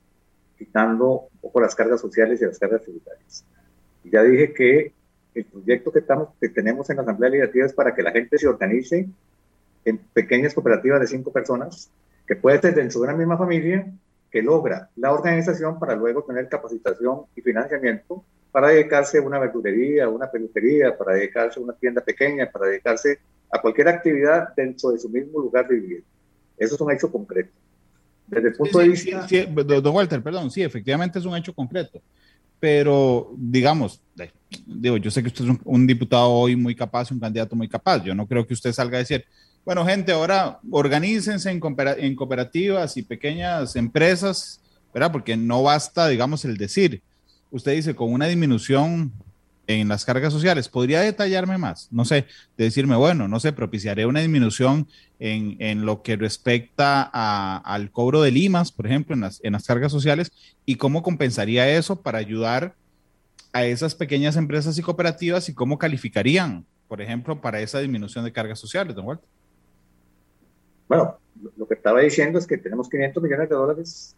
quitando 0.57 1.27
un 1.31 1.39
poco 1.41 1.61
las 1.61 1.75
cargas 1.75 2.01
sociales 2.01 2.41
y 2.41 2.45
las 2.45 2.57
cargas 2.57 2.81
tributarias. 2.83 3.45
Ya 4.03 4.23
dije 4.23 4.53
que 4.53 4.93
el 5.35 5.45
proyecto 5.45 5.91
que, 5.91 5.99
estamos, 5.99 6.29
que 6.39 6.49
tenemos 6.49 6.89
en 6.89 6.97
la 6.97 7.03
Asamblea 7.03 7.29
Legislativa 7.29 7.65
es 7.65 7.73
para 7.73 7.93
que 7.93 8.01
la 8.01 8.11
gente 8.11 8.37
se 8.37 8.47
organice 8.47 9.07
en 9.85 9.97
pequeñas 9.97 10.53
cooperativas 10.53 10.99
de 11.01 11.07
cinco 11.07 11.31
personas, 11.31 11.89
que 12.27 12.35
puede 12.35 12.59
ser 12.61 12.75
dentro 12.75 13.01
de 13.01 13.07
una 13.07 13.17
misma 13.17 13.37
familia, 13.37 13.91
que 14.31 14.41
logra 14.41 14.89
la 14.95 15.11
organización 15.11 15.79
para 15.79 15.95
luego 15.95 16.23
tener 16.23 16.47
capacitación 16.47 17.21
y 17.35 17.41
financiamiento 17.41 18.23
para 18.51 18.69
dedicarse 18.69 19.19
a 19.19 19.21
una 19.21 19.39
verdulería, 19.39 20.05
a 20.05 20.09
una 20.09 20.29
peluquería, 20.29 20.97
para 20.97 21.15
dedicarse 21.15 21.59
a 21.59 21.63
una 21.63 21.73
tienda 21.73 22.01
pequeña, 22.01 22.49
para 22.51 22.67
dedicarse 22.67 23.19
a 23.51 23.61
cualquier 23.61 23.87
actividad 23.87 24.49
dentro 24.55 24.91
de 24.91 24.99
su 24.99 25.09
mismo 25.09 25.39
lugar 25.39 25.67
de 25.67 25.75
vivir. 25.75 26.03
Eso 26.57 26.75
es 26.75 26.81
un 26.81 26.91
hecho 26.91 27.11
concreto. 27.11 27.51
Desde 28.27 28.49
el 28.49 28.55
punto 28.55 28.79
de 28.79 28.89
vista... 28.89 29.27
Sí, 29.27 29.45
don 29.45 29.95
Walter, 29.95 30.21
perdón, 30.21 30.51
sí, 30.51 30.61
efectivamente 30.61 31.19
es 31.19 31.25
un 31.25 31.35
hecho 31.35 31.53
concreto. 31.53 32.01
Pero, 32.59 33.33
digamos, 33.37 34.01
digo, 34.65 34.97
yo 34.97 35.09
sé 35.09 35.21
que 35.21 35.29
usted 35.29 35.45
es 35.45 35.57
un, 35.63 35.87
diputado 35.87 36.29
hoy 36.29 36.55
muy 36.55 36.75
capaz, 36.75 37.09
un 37.11 37.19
candidato 37.19 37.55
muy 37.55 37.69
capaz. 37.69 38.03
Yo 38.03 38.13
no 38.13 38.27
creo 38.27 38.45
que 38.45 38.53
usted 38.53 38.73
salga 38.73 38.97
a 38.97 38.99
decir, 38.99 39.25
bueno, 39.69 39.85
gente, 39.85 40.11
ahora 40.11 40.59
organícense 40.71 41.47
en, 41.51 42.15
cooperativas 42.15 42.97
y 42.97 43.03
pequeñas 43.03 43.75
empresas, 43.75 44.61
¿verdad? 44.91 45.11
Porque 45.11 45.37
no 45.37 45.61
basta, 45.61 46.07
digamos, 46.07 46.43
el 46.43 46.57
decir. 46.57 47.03
Usted 47.51 47.73
dice, 47.73 47.93
con 47.93 48.11
una 48.11 48.25
disminución 48.25 49.13
en 49.67 49.87
las 49.87 50.05
cargas 50.05 50.33
sociales, 50.33 50.69
¿podría 50.69 51.01
detallarme 51.01 51.59
más? 51.59 51.87
No 51.91 52.03
sé, 52.03 52.25
de 52.57 52.63
decirme, 52.63 52.95
bueno, 52.95 53.27
no 53.27 53.39
sé, 53.39 53.53
propiciaré 53.53 54.07
una 54.07 54.21
disminución 54.21 54.87
en, 55.19 55.55
en 55.59 55.85
lo 55.85 56.01
que 56.01 56.15
respecta 56.15 57.07
a, 57.13 57.57
al 57.57 57.91
cobro 57.91 58.23
de 58.23 58.31
limas, 58.31 58.71
por 58.71 58.87
ejemplo, 58.87 59.13
en 59.13 59.21
las, 59.21 59.39
en 59.43 59.53
las 59.53 59.67
cargas 59.67 59.91
sociales, 59.91 60.31
y 60.65 60.77
cómo 60.77 61.03
compensaría 61.03 61.69
eso 61.69 62.01
para 62.01 62.17
ayudar 62.17 62.73
a 63.53 63.65
esas 63.65 63.93
pequeñas 63.93 64.35
empresas 64.35 64.79
y 64.79 64.81
cooperativas 64.81 65.47
y 65.47 65.53
cómo 65.53 65.77
calificarían, 65.77 66.65
por 66.87 67.03
ejemplo, 67.03 67.39
para 67.39 67.61
esa 67.61 67.77
disminución 67.77 68.25
de 68.25 68.31
cargas 68.31 68.57
sociales, 68.57 68.95
don 68.95 69.05
Walter. 69.05 69.29
Bueno, 70.89 71.19
lo 71.55 71.67
que 71.67 71.75
estaba 71.75 72.01
diciendo 72.01 72.39
es 72.39 72.47
que 72.47 72.57
tenemos 72.57 72.89
500 72.89 73.21
millones 73.23 73.47
de 73.47 73.55
dólares 73.55 74.15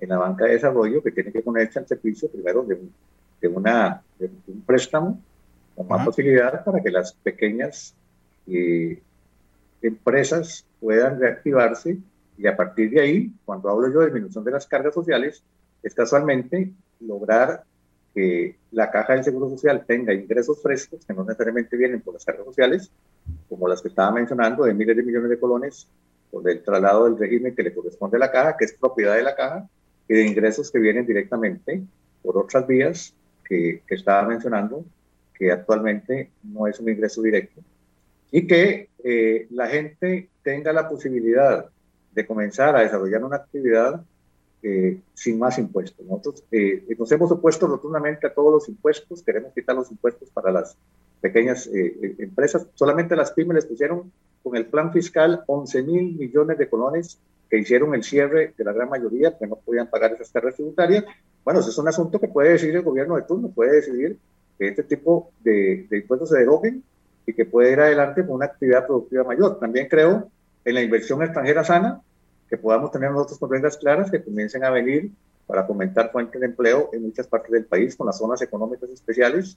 en 0.00 0.08
la 0.08 0.18
banca 0.18 0.44
de 0.44 0.52
desarrollo 0.52 1.02
que 1.02 1.12
tiene 1.12 1.30
que 1.30 1.40
ponerse 1.40 1.78
al 1.78 1.86
servicio 1.86 2.28
primero 2.28 2.64
de, 2.64 2.78
de, 3.40 3.48
una, 3.48 4.02
de 4.18 4.28
un 4.48 4.60
préstamo 4.62 5.20
con 5.76 5.86
más 5.86 6.04
facilidad 6.04 6.64
para 6.64 6.82
que 6.82 6.90
las 6.90 7.12
pequeñas 7.12 7.94
eh, 8.48 9.00
empresas 9.80 10.66
puedan 10.80 11.20
reactivarse 11.20 11.98
y 12.36 12.46
a 12.48 12.56
partir 12.56 12.90
de 12.90 13.00
ahí, 13.00 13.32
cuando 13.44 13.68
hablo 13.68 13.92
yo 13.92 14.00
de 14.00 14.06
disminución 14.06 14.44
de 14.44 14.50
las 14.50 14.66
cargas 14.66 14.94
sociales, 14.94 15.42
es 15.82 15.94
casualmente 15.94 16.72
lograr 17.00 17.64
que 18.12 18.56
la 18.72 18.90
caja 18.90 19.14
del 19.14 19.24
Seguro 19.24 19.48
Social 19.50 19.84
tenga 19.86 20.12
ingresos 20.12 20.60
frescos 20.60 21.04
que 21.06 21.14
no 21.14 21.22
necesariamente 21.22 21.76
vienen 21.76 22.00
por 22.00 22.14
las 22.14 22.24
cargas 22.24 22.44
sociales, 22.44 22.90
como 23.48 23.68
las 23.68 23.82
que 23.82 23.88
estaba 23.88 24.10
mencionando, 24.10 24.64
de 24.64 24.74
miles 24.74 24.96
de 24.96 25.02
millones 25.02 25.30
de 25.30 25.38
colones, 25.38 25.88
por 26.30 26.48
el 26.48 26.62
traslado 26.62 27.04
del 27.04 27.18
régimen 27.18 27.54
que 27.54 27.62
le 27.62 27.74
corresponde 27.74 28.16
a 28.16 28.20
la 28.20 28.30
caja, 28.30 28.56
que 28.56 28.64
es 28.64 28.72
propiedad 28.72 29.16
de 29.16 29.22
la 29.22 29.34
caja, 29.34 29.68
y 30.08 30.14
de 30.14 30.26
ingresos 30.26 30.70
que 30.70 30.78
vienen 30.78 31.06
directamente 31.06 31.82
por 32.22 32.38
otras 32.38 32.66
vías 32.66 33.14
que, 33.44 33.82
que 33.86 33.94
estaba 33.94 34.26
mencionando, 34.26 34.84
que 35.34 35.52
actualmente 35.52 36.30
no 36.42 36.66
es 36.66 36.80
un 36.80 36.88
ingreso 36.88 37.22
directo. 37.22 37.60
Y 38.30 38.46
que 38.46 38.88
eh, 39.04 39.46
la 39.50 39.68
gente 39.68 40.28
tenga 40.42 40.72
la 40.72 40.88
posibilidad 40.88 41.66
de 42.12 42.26
comenzar 42.26 42.76
a 42.76 42.80
desarrollar 42.80 43.24
una 43.24 43.36
actividad 43.36 44.02
eh, 44.60 44.98
sin 45.14 45.38
más 45.38 45.56
impuestos. 45.58 46.04
Nosotros 46.04 46.42
eh, 46.50 46.84
nos 46.98 47.12
hemos 47.12 47.30
opuesto 47.30 47.68
rotundamente 47.68 48.26
a 48.26 48.34
todos 48.34 48.52
los 48.52 48.68
impuestos, 48.68 49.22
queremos 49.22 49.52
quitar 49.54 49.76
los 49.76 49.88
impuestos 49.90 50.28
para 50.30 50.50
las 50.50 50.76
pequeñas 51.20 51.68
eh, 51.68 52.16
empresas. 52.18 52.66
Solamente 52.74 53.14
las 53.14 53.30
pymes 53.30 53.54
les 53.54 53.66
pusieron 53.66 54.10
con 54.42 54.56
el 54.56 54.66
plan 54.66 54.92
fiscal 54.92 55.42
11 55.46 55.82
mil 55.82 56.16
millones 56.16 56.58
de 56.58 56.68
colones 56.68 57.18
que 57.50 57.58
hicieron 57.58 57.94
el 57.94 58.04
cierre 58.04 58.54
de 58.56 58.64
la 58.64 58.72
gran 58.72 58.88
mayoría, 58.88 59.36
que 59.36 59.46
no 59.46 59.56
podían 59.56 59.88
pagar 59.88 60.12
esas 60.12 60.30
cargas 60.30 60.54
tributarias. 60.54 61.04
Bueno, 61.44 61.60
ese 61.60 61.70
es 61.70 61.78
un 61.78 61.88
asunto 61.88 62.20
que 62.20 62.28
puede 62.28 62.50
decidir 62.50 62.76
el 62.76 62.82
gobierno 62.82 63.16
de 63.16 63.22
turno, 63.22 63.48
puede 63.48 63.76
decidir 63.76 64.18
que 64.58 64.68
este 64.68 64.82
tipo 64.82 65.30
de, 65.40 65.86
de 65.88 65.98
impuestos 65.98 66.30
se 66.30 66.38
deroguen 66.38 66.82
y 67.26 67.32
que 67.32 67.46
puede 67.46 67.72
ir 67.72 67.80
adelante 67.80 68.24
con 68.24 68.36
una 68.36 68.46
actividad 68.46 68.86
productiva 68.86 69.24
mayor. 69.24 69.58
También 69.58 69.88
creo 69.88 70.30
en 70.64 70.74
la 70.74 70.82
inversión 70.82 71.22
extranjera 71.22 71.64
sana, 71.64 72.02
que 72.48 72.56
podamos 72.56 72.90
tener 72.90 73.10
nosotros 73.10 73.38
con 73.38 73.50
reglas 73.50 73.76
claras 73.76 74.10
que 74.10 74.22
comiencen 74.22 74.64
a 74.64 74.70
venir 74.70 75.10
para 75.46 75.64
fomentar 75.64 76.10
fuentes 76.12 76.40
de 76.40 76.46
empleo 76.46 76.90
en 76.92 77.02
muchas 77.02 77.26
partes 77.26 77.50
del 77.50 77.64
país 77.64 77.96
con 77.96 78.06
las 78.06 78.18
zonas 78.18 78.40
económicas 78.42 78.90
especiales 78.90 79.56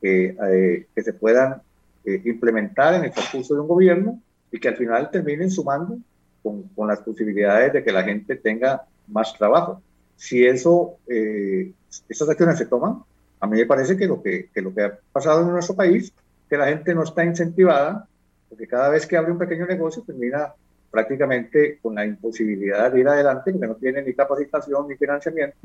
eh, 0.00 0.86
que 0.94 1.02
se 1.02 1.12
puedan 1.12 1.62
eh, 2.04 2.20
implementar 2.24 2.94
en 2.94 3.04
el 3.04 3.12
transcurso 3.12 3.54
de 3.54 3.60
un 3.60 3.68
gobierno 3.68 4.20
y 4.50 4.58
que 4.58 4.68
al 4.68 4.76
final 4.76 5.10
terminen 5.10 5.50
sumando 5.50 5.98
con, 6.42 6.64
con, 6.74 6.88
las 6.88 7.00
posibilidades 7.00 7.72
de 7.72 7.84
que 7.84 7.92
la 7.92 8.02
gente 8.02 8.36
tenga 8.36 8.82
más 9.08 9.36
trabajo. 9.36 9.80
Si 10.16 10.44
eso, 10.44 10.96
eh, 11.08 11.72
esas 12.08 12.28
acciones 12.28 12.58
se 12.58 12.66
toman, 12.66 13.02
a 13.40 13.46
mí 13.46 13.58
me 13.58 13.66
parece 13.66 13.96
que 13.96 14.06
lo 14.06 14.22
que, 14.22 14.50
que 14.52 14.62
lo 14.62 14.74
que 14.74 14.82
ha 14.82 14.98
pasado 15.12 15.42
en 15.42 15.50
nuestro 15.50 15.74
país, 15.74 16.12
que 16.48 16.56
la 16.56 16.68
gente 16.68 16.94
no 16.94 17.02
está 17.02 17.24
incentivada, 17.24 18.06
porque 18.48 18.66
cada 18.66 18.90
vez 18.90 19.06
que 19.06 19.16
abre 19.16 19.32
un 19.32 19.38
pequeño 19.38 19.66
negocio 19.66 20.02
termina 20.02 20.52
prácticamente 20.90 21.78
con 21.80 21.94
la 21.94 22.04
imposibilidad 22.04 22.92
de 22.92 23.00
ir 23.00 23.08
adelante, 23.08 23.50
porque 23.50 23.66
no 23.66 23.74
tiene 23.76 24.02
ni 24.02 24.12
capacitación 24.12 24.86
ni 24.88 24.96
financiamiento, 24.96 25.56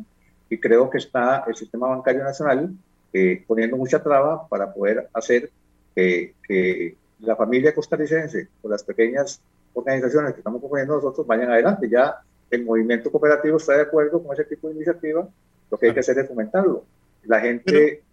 y 0.49 0.57
creo 0.59 0.89
que 0.89 0.99
está 0.99 1.43
el 1.47 1.55
sistema 1.55 1.89
bancario 1.89 2.23
nacional 2.23 2.71
eh, 3.11 3.43
poniendo 3.45 3.77
mucha 3.77 4.01
traba 4.01 4.47
para 4.47 4.73
poder 4.73 5.09
hacer 5.13 5.51
que 5.98 6.95
la 7.20 7.36
familia 7.36 7.74
costarricense 7.74 8.48
o 8.62 8.70
las 8.70 8.84
pequeñas 8.84 9.41
organizaciones 9.74 10.34
que 10.34 10.39
estamos 10.39 10.60
proponiendo 10.60 10.95
nosotros 10.95 11.26
vayan 11.26 11.52
adelante. 11.52 11.89
Ya 11.89 12.18
el 12.50 12.64
movimiento 12.64 13.12
cooperativo 13.12 13.58
está 13.58 13.74
de 13.74 13.84
acuerdo 13.84 14.22
con 14.22 14.34
ese 14.34 14.45
tipo 14.45 14.68
de 14.68 14.76
iniciativa, 14.76 15.28
lo 15.70 15.78
que 15.78 15.88
hay 15.88 15.93
que 15.93 16.00
hacer 16.00 16.18
es 16.20 16.28
fomentarlo. 16.28 16.86
La 17.26 17.39
gente 17.39 18.04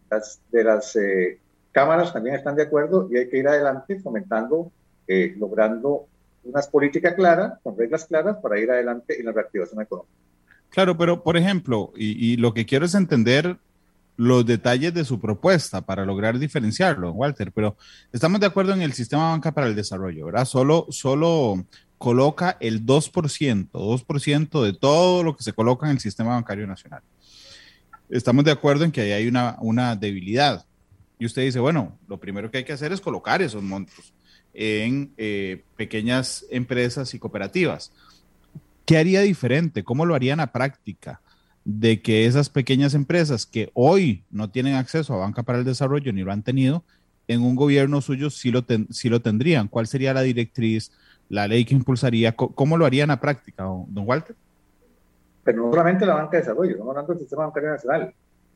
de 0.51 0.65
las 0.65 0.97
eh, 0.97 1.39
cámaras 1.73 2.13
también 2.13 2.37
están 2.37 2.57
de 2.57 2.63
acuerdo 2.63 3.09
y 3.11 3.17
hay 3.17 3.29
que 3.29 3.39
ir 3.39 3.49
adelante 3.49 4.01
fomentando, 4.01 4.71
eh, 5.07 5.35
logrando 5.39 6.07
unas 6.45 6.69
políticas 6.69 7.15
claras, 7.15 7.59
con 7.63 7.77
reglas 7.77 8.05
claras 8.05 8.37
para 8.39 8.59
ir 8.59 8.71
adelante 8.71 9.19
en 9.19 9.27
la 9.27 9.33
reactivación 9.33 9.81
económica. 9.81 10.13
Claro, 10.71 10.97
pero 10.97 11.23
por 11.23 11.37
ejemplo, 11.37 11.93
y, 11.97 12.33
y 12.33 12.37
lo 12.37 12.53
que 12.53 12.67
quiero 12.67 12.85
es 12.87 12.95
entender 12.95 13.57
los 14.17 14.47
detalles 14.47 14.95
de 14.95 15.05
su 15.05 15.21
propuesta 15.21 15.81
para 15.81 16.05
lograr 16.05 16.39
diferenciarlo, 16.39 17.13
Walter, 17.13 17.53
pero 17.53 17.77
estamos 18.13 18.41
de 18.41 18.47
acuerdo 18.47 18.73
en 18.73 18.83
el 18.83 18.93
sistema 18.93 19.31
banca 19.31 19.53
para 19.53 19.67
el 19.67 19.75
desarrollo, 19.75 20.27
¿verdad? 20.27 20.45
Solo, 20.45 20.87
solo 20.91 21.65
coloca 21.99 22.57
el 22.61 22.85
2%, 22.85 23.71
2% 23.71 24.63
de 24.63 24.73
todo 24.73 25.23
lo 25.23 25.37
que 25.37 25.43
se 25.43 25.53
coloca 25.53 25.87
en 25.87 25.93
el 25.93 26.01
sistema 26.01 26.35
bancario 26.35 26.67
nacional. 26.67 27.03
Estamos 28.09 28.45
de 28.45 28.53
acuerdo 28.53 28.85
en 28.85 28.93
que 28.93 29.01
ahí 29.01 29.13
hay 29.13 29.27
una, 29.27 29.57
una 29.61 29.97
debilidad. 29.97 30.67
Y 31.19 31.27
usted 31.27 31.43
dice, 31.43 31.59
bueno, 31.59 31.99
lo 32.07 32.19
primero 32.19 32.51
que 32.51 32.59
hay 32.59 32.65
que 32.65 32.73
hacer 32.73 32.93
es 32.93 33.01
colocar 33.01 33.43
esos 33.43 33.63
montos 33.63 34.13
en 34.53 35.13
eh, 35.17 35.65
pequeñas 35.77 36.45
empresas 36.51 37.13
y 37.15 37.19
cooperativas. 37.19 37.93
¿Qué 38.85 38.99
haría 38.99 39.23
diferente? 39.23 39.83
¿Cómo 39.83 40.05
lo 40.05 40.15
harían 40.15 40.41
a 40.41 40.53
práctica? 40.53 41.21
De 41.65 42.03
que 42.03 42.27
esas 42.27 42.51
pequeñas 42.51 42.95
empresas 42.95 43.47
que 43.47 43.71
hoy 43.73 44.25
no 44.31 44.51
tienen 44.51 44.75
acceso 44.75 45.15
a 45.15 45.19
banca 45.19 45.43
para 45.43 45.59
el 45.59 45.65
desarrollo 45.65 46.13
ni 46.13 46.23
lo 46.23 46.31
han 46.31 46.43
tenido, 46.43 46.85
en 47.27 47.43
un 47.43 47.57
gobierno 47.57 48.01
suyo 48.03 48.29
sí 48.31 48.51
lo, 48.51 48.65
lo 48.69 49.23
tendrían. 49.23 49.69
¿Cuál 49.69 49.87
sería 49.87 50.13
la 50.13 50.21
directriz, 50.21 50.93
la 51.29 51.49
ley 51.49 51.65
que 51.65 51.75
impulsaría? 51.75 52.37
¿Cómo, 52.37 52.77
lo 52.77 52.85
harían 52.85 53.11
a 53.11 53.21
práctica, 53.21 53.65
don 53.65 54.05
Walter? 54.07 54.37
Pero 55.43 55.65
no 55.65 55.71
solamente 55.71 56.07
la 56.07 56.15
banca 56.15 56.33
de 56.33 56.39
desarrollo, 56.39 56.73
estamos 56.73 56.91
hablando 56.91 57.13
del 57.13 57.21
sistema 57.21 57.45
bancario 57.47 57.71
nacional. 57.71 58.15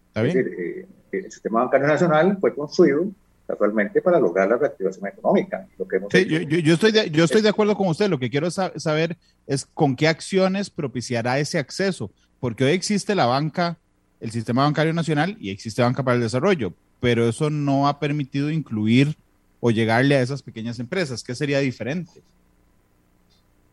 ¿Está 0.09 0.23
bien? 0.23 0.39
Eh, 0.39 0.87
el 1.13 1.33
sistema 1.33 1.61
bancario 1.65 1.87
nacional 1.87 2.37
fue 2.41 2.55
construido 2.55 3.07
casualmente 3.47 4.03
para 4.03 4.21
lograr 4.21 4.49
la 4.49 4.57
reactivación 4.57 5.07
económica. 5.07 5.67
Lo 5.79 5.89
que 5.89 6.01
sí, 6.11 6.27
yo, 6.27 6.41
yo, 6.41 6.75
estoy 6.75 6.93
de, 6.93 7.11
yo 7.11 7.25
estoy 7.25 7.41
de 7.41 7.49
acuerdo 7.49 7.75
con 7.75 7.89
usted. 7.89 8.09
Lo 8.11 8.19
que 8.19 8.29
quiero 8.29 8.51
saber 8.51 9.17
es 9.47 9.65
con 9.65 9.97
qué 9.97 10.09
acciones 10.09 10.69
propiciará 10.69 11.39
ese 11.39 11.59
acceso 11.59 12.11
porque 12.41 12.65
hoy 12.65 12.73
existe 12.73 13.15
la 13.15 13.27
banca, 13.27 13.77
el 14.21 14.31
sistema 14.31 14.65
bancario 14.65 14.93
nacional 14.93 15.37
y 15.41 15.51
existe 15.51 15.83
banca 15.83 16.03
para 16.03 16.17
el 16.17 16.23
desarrollo, 16.23 16.73
pero 17.01 17.29
eso 17.29 17.51
no 17.51 17.89
ha 17.89 17.99
permitido 17.99 18.51
incluir 18.51 19.17
o 19.61 19.71
llegarle 19.71 20.17
a 20.17 20.23
esas 20.23 20.43
pequeñas 20.43 20.79
empresas. 20.79 21.23
¿Qué 21.23 21.35
sería 21.35 21.59
diferente? 21.59 22.23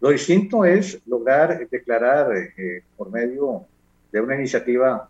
Lo 0.01 0.09
distinto 0.09 0.65
es 0.65 0.99
lograr 1.05 1.67
declarar 1.69 2.35
eh, 2.35 2.83
por 2.97 3.11
medio 3.11 3.65
de 4.11 4.21
una 4.21 4.35
iniciativa 4.35 5.09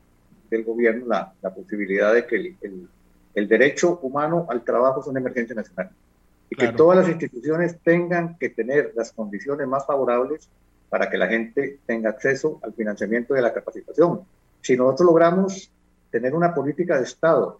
del 0.49 0.64
gobierno 0.64 1.08
la, 1.08 1.34
la 1.41 1.53
posibilidad 1.53 2.14
de 2.14 2.26
que 2.26 2.36
el, 2.36 2.88
el, 3.34 3.47
derecho 3.47 3.99
humano 4.01 4.45
al 4.49 4.64
trabajo 4.64 5.01
es 5.01 5.08
una 5.08 5.20
emergencia 5.20 5.56
nacional 5.56 5.89
y 6.49 6.56
que 6.56 6.68
todas 6.70 6.99
las 6.99 7.10
instituciones 7.10 7.78
tengan 7.84 8.38
que 8.38 8.49
tener 8.49 8.93
las 8.95 9.12
condiciones 9.12 9.68
más 9.68 9.86
favorables 9.86 10.47
para 10.89 11.09
que 11.09 11.17
la 11.17 11.27
gente 11.27 11.79
tenga 11.86 12.09
acceso 12.09 12.59
al 12.63 12.73
financiamiento 12.73 13.33
de 13.33 13.41
la 13.41 13.53
capacitación. 13.53 14.21
Si 14.61 14.75
nosotros 14.77 15.07
logramos 15.07 15.71
tener 16.11 16.33
una 16.33 16.53
política 16.53 16.97
de 16.97 17.03
Estado 17.03 17.59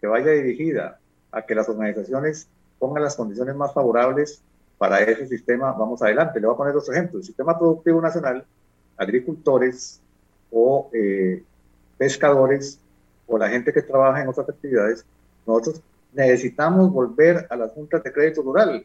que 0.00 0.06
vaya 0.06 0.30
dirigida 0.32 0.98
a 1.32 1.42
que 1.42 1.54
las 1.54 1.68
organizaciones 1.68 2.48
pongan 2.78 3.02
las 3.02 3.16
condiciones 3.16 3.54
más 3.56 3.72
favorables 3.72 4.42
para 4.78 5.00
ese 5.00 5.26
sistema, 5.26 5.72
vamos 5.72 6.02
adelante. 6.02 6.40
Le 6.40 6.46
voy 6.46 6.54
a 6.54 6.58
poner 6.58 6.76
otro 6.76 6.92
ejemplo. 6.92 7.18
El 7.18 7.24
sistema 7.24 7.58
productivo 7.58 8.00
nacional, 8.00 8.44
agricultores 8.96 10.00
o 10.50 10.90
eh, 10.92 11.42
pescadores 11.96 12.78
o 13.26 13.38
la 13.38 13.48
gente 13.48 13.72
que 13.72 13.82
trabaja 13.82 14.22
en 14.22 14.28
otras 14.28 14.48
actividades, 14.48 15.04
nosotros 15.46 15.80
necesitamos 16.12 16.92
volver 16.92 17.46
a 17.50 17.56
las 17.56 17.72
juntas 17.72 18.02
de 18.02 18.12
crédito 18.12 18.42
rural, 18.42 18.84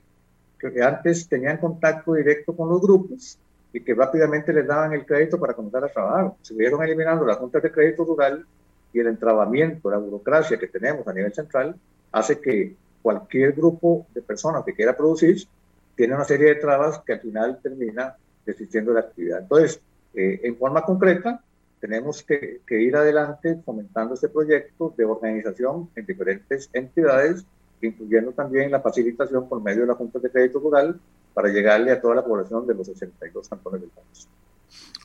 que 0.58 0.82
antes 0.82 1.28
tenían 1.28 1.58
contacto 1.58 2.14
directo 2.14 2.56
con 2.56 2.70
los 2.70 2.82
grupos 2.82 3.38
y 3.72 3.82
que 3.82 3.94
rápidamente 3.94 4.52
les 4.52 4.66
daban 4.66 4.94
el 4.94 5.06
crédito 5.06 5.40
para 5.40 5.54
comenzar 5.54 5.84
a 5.84 5.90
trabajar. 5.90 6.34
Se 6.42 6.54
vieron 6.54 6.84
eliminando 6.84 7.26
las 7.26 7.38
juntas 7.38 7.62
de 7.62 7.72
crédito 7.72 8.04
rural 8.04 8.46
y 8.92 9.00
el 9.00 9.08
entrabamiento, 9.08 9.92
la 9.92 9.98
burocracia 9.98 10.58
que 10.58 10.68
tenemos 10.68 11.08
a 11.08 11.14
nivel 11.14 11.34
central, 11.34 11.76
hace 12.12 12.40
que 12.40 12.76
cualquier 13.02 13.54
grupo 13.54 14.08
de 14.14 14.22
personas 14.22 14.64
que 14.64 14.74
quiera 14.74 14.98
producir 14.98 15.48
tiene 15.96 16.16
una 16.16 16.26
serie 16.26 16.48
de 16.48 16.56
trabas 16.56 17.00
que 17.00 17.14
al 17.14 17.20
final 17.20 17.60
termina 17.62 18.16
desistiendo 18.46 18.92
de 18.92 19.02
la 19.02 19.08
actividad. 19.08 19.40
Entonces, 19.42 19.80
eh, 20.16 20.40
en 20.44 20.58
forma 20.58 20.82
concreta, 20.84 21.42
tenemos 21.80 22.24
que, 22.24 22.62
que, 22.66 22.82
ir 22.82 22.96
adelante 22.96 23.62
fomentando 23.64 24.16
este 24.16 24.28
proyecto 24.30 24.94
de 24.98 25.06
organización 25.06 25.90
en 25.96 26.06
diferentes 26.06 26.70
entidades, 26.74 27.46
incluyendo 27.82 28.32
también 28.32 28.72
la 28.72 28.82
facilitación 28.82 29.48
por 29.48 29.62
medio 29.62 29.82
de 29.82 29.88
la 29.88 29.96
Junta 29.96 30.20
de 30.20 30.30
Crédito 30.30 30.60
Rural 30.60 31.00
para 31.40 31.54
llegarle 31.54 31.94
a 31.94 32.02
toda 32.02 32.16
la 32.16 32.26
población 32.26 32.68
de 32.68 32.74
los 32.74 32.90
82 32.90 33.48
cantones 33.48 33.80
del 33.80 33.90
país. 33.92 34.28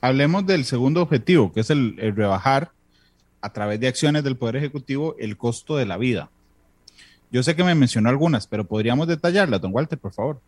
Hablemos 0.00 0.44
del 0.44 0.64
segundo 0.64 1.00
objetivo, 1.00 1.52
que 1.52 1.60
es 1.60 1.70
el, 1.70 1.96
rebajar 1.96 2.72
a 3.40 3.52
través 3.52 3.78
de 3.78 3.86
acciones 3.86 4.24
del 4.24 4.36
Poder 4.36 4.56
Ejecutivo 4.56 5.14
el 5.20 5.36
costo 5.36 5.76
de 5.76 5.86
la 5.86 5.96
vida. 5.96 6.32
Yo 7.30 7.44
sé 7.44 7.54
que 7.54 7.62
me 7.62 7.76
mencionó 7.76 8.08
algunas, 8.08 8.48
pero 8.48 8.64
podríamos 8.64 9.06
detallarlas, 9.06 9.60
don 9.60 9.72
Walter, 9.72 9.96
por 9.96 10.12
favor. 10.12 10.40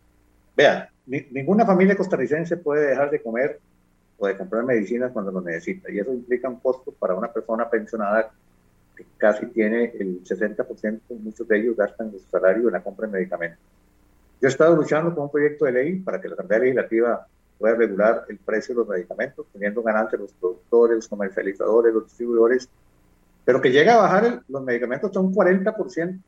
Vea, 0.57 0.89
ninguna 1.05 1.65
familia 1.65 1.95
costarricense 1.95 2.57
puede 2.57 2.89
dejar 2.89 3.09
de 3.09 3.21
comer 3.21 3.61
o 4.17 4.27
de 4.27 4.35
comprar 4.35 4.65
medicinas 4.65 5.13
cuando 5.13 5.31
lo 5.31 5.39
necesita, 5.39 5.89
y 5.89 5.99
eso 5.99 6.11
implica 6.11 6.49
un 6.49 6.59
costo 6.59 6.91
para 6.91 7.15
una 7.15 7.31
persona 7.31 7.69
pensionada 7.69 8.29
que 8.93 9.05
casi 9.15 9.45
tiene 9.45 9.93
el 9.97 10.21
60%, 10.21 10.99
muchos 11.21 11.47
de 11.47 11.59
ellos 11.59 11.77
gastan 11.77 12.11
su 12.11 12.19
salario 12.29 12.67
en 12.67 12.73
la 12.73 12.83
compra 12.83 13.07
de 13.07 13.13
medicamentos. 13.13 13.76
Yo 14.39 14.47
he 14.47 14.51
estado 14.51 14.75
luchando 14.75 15.13
con 15.15 15.23
un 15.23 15.31
proyecto 15.31 15.65
de 15.65 15.71
ley 15.71 15.99
para 15.99 16.21
que 16.21 16.27
la 16.27 16.35
Asamblea 16.35 16.59
Legislativa 16.59 17.27
pueda 17.57 17.75
regular 17.75 18.25
el 18.29 18.37
precio 18.37 18.75
de 18.75 18.79
los 18.79 18.87
medicamentos, 18.87 19.45
teniendo 19.51 19.81
ganancias 19.81 20.21
los 20.21 20.31
productores, 20.33 20.97
los 20.97 21.07
comercializadores, 21.07 21.93
los 21.93 22.03
distribuidores, 22.03 22.69
pero 23.43 23.59
que 23.61 23.71
llega 23.71 23.95
a 23.95 24.01
bajar 24.01 24.43
los 24.47 24.63
medicamentos 24.63 25.15
a 25.15 25.19
un 25.19 25.33
40%, 25.33 26.19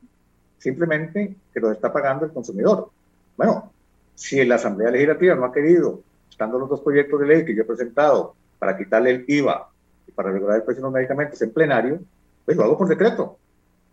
simplemente 0.58 1.36
que 1.54 1.60
los 1.60 1.74
está 1.74 1.94
pagando 1.94 2.26
el 2.26 2.32
consumidor. 2.32 2.90
Bueno, 3.38 3.72
si 4.16 4.44
la 4.44 4.56
Asamblea 4.56 4.90
Legislativa 4.90 5.36
no 5.36 5.46
ha 5.46 5.54
querido, 5.54 6.02
estando 6.30 6.58
los 6.58 6.70
dos 6.70 6.82
proyectos 6.82 7.20
de 7.20 7.28
ley 7.28 7.46
que 7.46 7.56
yo 7.56 7.62
he 7.62 7.66
presentado 7.66 8.36
para 8.58 8.78
quitarle 8.78 9.12
el 9.12 9.26
IVA 9.28 9.70
y 10.08 10.12
para 10.12 10.32
regular 10.32 10.58
el 10.58 10.64
precio 10.64 10.82
de 10.82 10.88
los 10.88 10.94
medicamentos 10.94 11.42
en 11.42 11.52
plenario, 11.52 12.00
pues 12.44 12.58
lo 12.58 12.64
hago 12.64 12.78
por 12.78 12.88
decreto. 12.88 13.38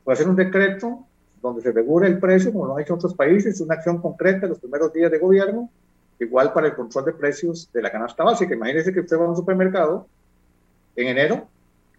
Voy 0.04 0.12
a 0.12 0.14
hacer 0.14 0.28
un 0.28 0.36
decreto 0.36 1.06
donde 1.46 1.62
se 1.62 1.72
regula 1.72 2.06
el 2.06 2.18
precio, 2.18 2.52
como 2.52 2.66
lo 2.66 2.76
han 2.76 2.82
hecho 2.82 2.94
otros 2.94 3.14
países, 3.14 3.60
una 3.60 3.74
acción 3.74 4.00
concreta 4.00 4.46
en 4.46 4.50
los 4.50 4.58
primeros 4.58 4.92
días 4.92 5.10
de 5.10 5.18
gobierno, 5.18 5.70
igual 6.18 6.52
para 6.52 6.68
el 6.68 6.74
control 6.74 7.04
de 7.06 7.12
precios 7.12 7.70
de 7.72 7.82
la 7.82 7.90
canasta 7.90 8.24
básica. 8.24 8.54
Imagínese 8.54 8.92
que 8.92 9.00
usted 9.00 9.18
va 9.18 9.24
a 9.24 9.30
un 9.30 9.36
supermercado 9.36 10.06
en 10.94 11.08
enero, 11.08 11.46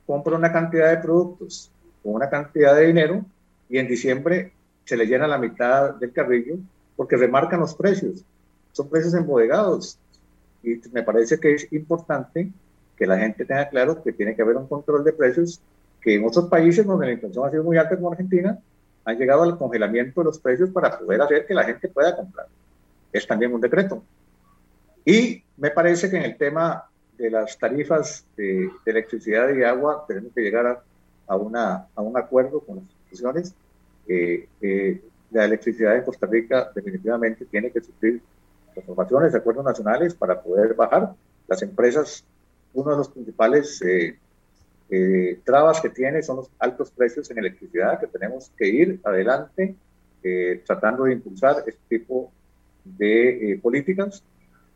compra 0.05 0.35
una 0.35 0.51
cantidad 0.51 0.89
de 0.89 0.97
productos 0.97 1.71
con 2.03 2.15
una 2.15 2.29
cantidad 2.29 2.75
de 2.75 2.87
dinero 2.87 3.25
y 3.69 3.77
en 3.77 3.87
diciembre 3.87 4.53
se 4.85 4.95
le 4.95 5.05
llena 5.05 5.27
la 5.27 5.37
mitad 5.37 5.95
del 5.95 6.11
carrillo 6.11 6.55
porque 6.95 7.17
remarcan 7.17 7.59
los 7.59 7.75
precios. 7.75 8.23
Son 8.71 8.89
precios 8.89 9.13
embodegados. 9.13 9.97
Y 10.63 10.81
me 10.91 11.03
parece 11.03 11.39
que 11.39 11.53
es 11.53 11.71
importante 11.71 12.49
que 12.95 13.05
la 13.05 13.17
gente 13.17 13.45
tenga 13.45 13.69
claro 13.69 14.01
que 14.01 14.11
tiene 14.11 14.35
que 14.35 14.41
haber 14.41 14.57
un 14.57 14.67
control 14.67 15.03
de 15.03 15.13
precios 15.13 15.61
que 16.01 16.15
en 16.15 16.25
otros 16.25 16.45
países 16.45 16.85
donde 16.85 17.05
la 17.05 17.11
inflación 17.13 17.45
ha 17.45 17.51
sido 17.51 17.63
muy 17.63 17.77
alta 17.77 17.95
como 17.95 18.11
Argentina, 18.11 18.57
han 19.07 19.17
llegado 19.17 19.43
al 19.43 19.57
congelamiento 19.57 20.19
de 20.19 20.25
los 20.25 20.37
precios 20.37 20.69
para 20.69 20.99
poder 20.99 21.21
hacer 21.21 21.45
que 21.45 21.53
la 21.53 21.63
gente 21.63 21.87
pueda 21.87 22.13
comprar. 22.13 22.47
Es 23.13 23.25
también 23.25 23.53
un 23.53 23.61
decreto. 23.61 24.03
Y 25.05 25.41
me 25.55 25.71
parece 25.71 26.09
que 26.09 26.17
en 26.17 26.23
el 26.23 26.35
tema 26.35 26.83
de 27.17 27.31
las 27.31 27.57
tarifas 27.57 28.25
de, 28.35 28.69
electricidad 28.85 29.47
y 29.55 29.63
agua 29.63 30.03
tenemos 30.05 30.33
que 30.33 30.41
llegar 30.41 30.83
a, 31.25 31.35
una, 31.37 31.87
a 31.95 32.01
un 32.01 32.17
acuerdo 32.17 32.59
con 32.59 32.75
las 32.75 32.83
instituciones. 32.83 33.55
Eh, 34.09 34.49
eh, 34.61 35.01
la 35.31 35.45
electricidad 35.45 35.95
en 35.95 36.03
Costa 36.03 36.27
Rica 36.27 36.69
definitivamente 36.75 37.45
tiene 37.45 37.71
que 37.71 37.79
sufrir 37.79 38.21
transformaciones 38.73 39.31
de 39.31 39.37
acuerdos 39.37 39.63
nacionales 39.63 40.15
para 40.15 40.41
poder 40.41 40.73
bajar. 40.73 41.13
Las 41.47 41.61
empresas, 41.61 42.25
uno 42.73 42.91
de 42.91 42.97
los 42.97 43.07
principales 43.07 43.81
eh, 43.83 44.19
eh, 44.89 45.39
trabas 45.43 45.81
que 45.81 45.89
tiene 45.89 46.21
son 46.23 46.37
los 46.37 46.49
altos 46.59 46.91
precios 46.91 47.29
en 47.29 47.39
electricidad, 47.39 47.99
que 47.99 48.07
tenemos 48.07 48.51
que 48.57 48.67
ir 48.67 48.99
adelante 49.03 49.75
eh, 50.23 50.61
tratando 50.65 51.03
de 51.03 51.13
impulsar 51.13 51.63
este 51.67 51.81
tipo 51.89 52.31
de 52.83 53.51
eh, 53.51 53.59
políticas 53.59 54.23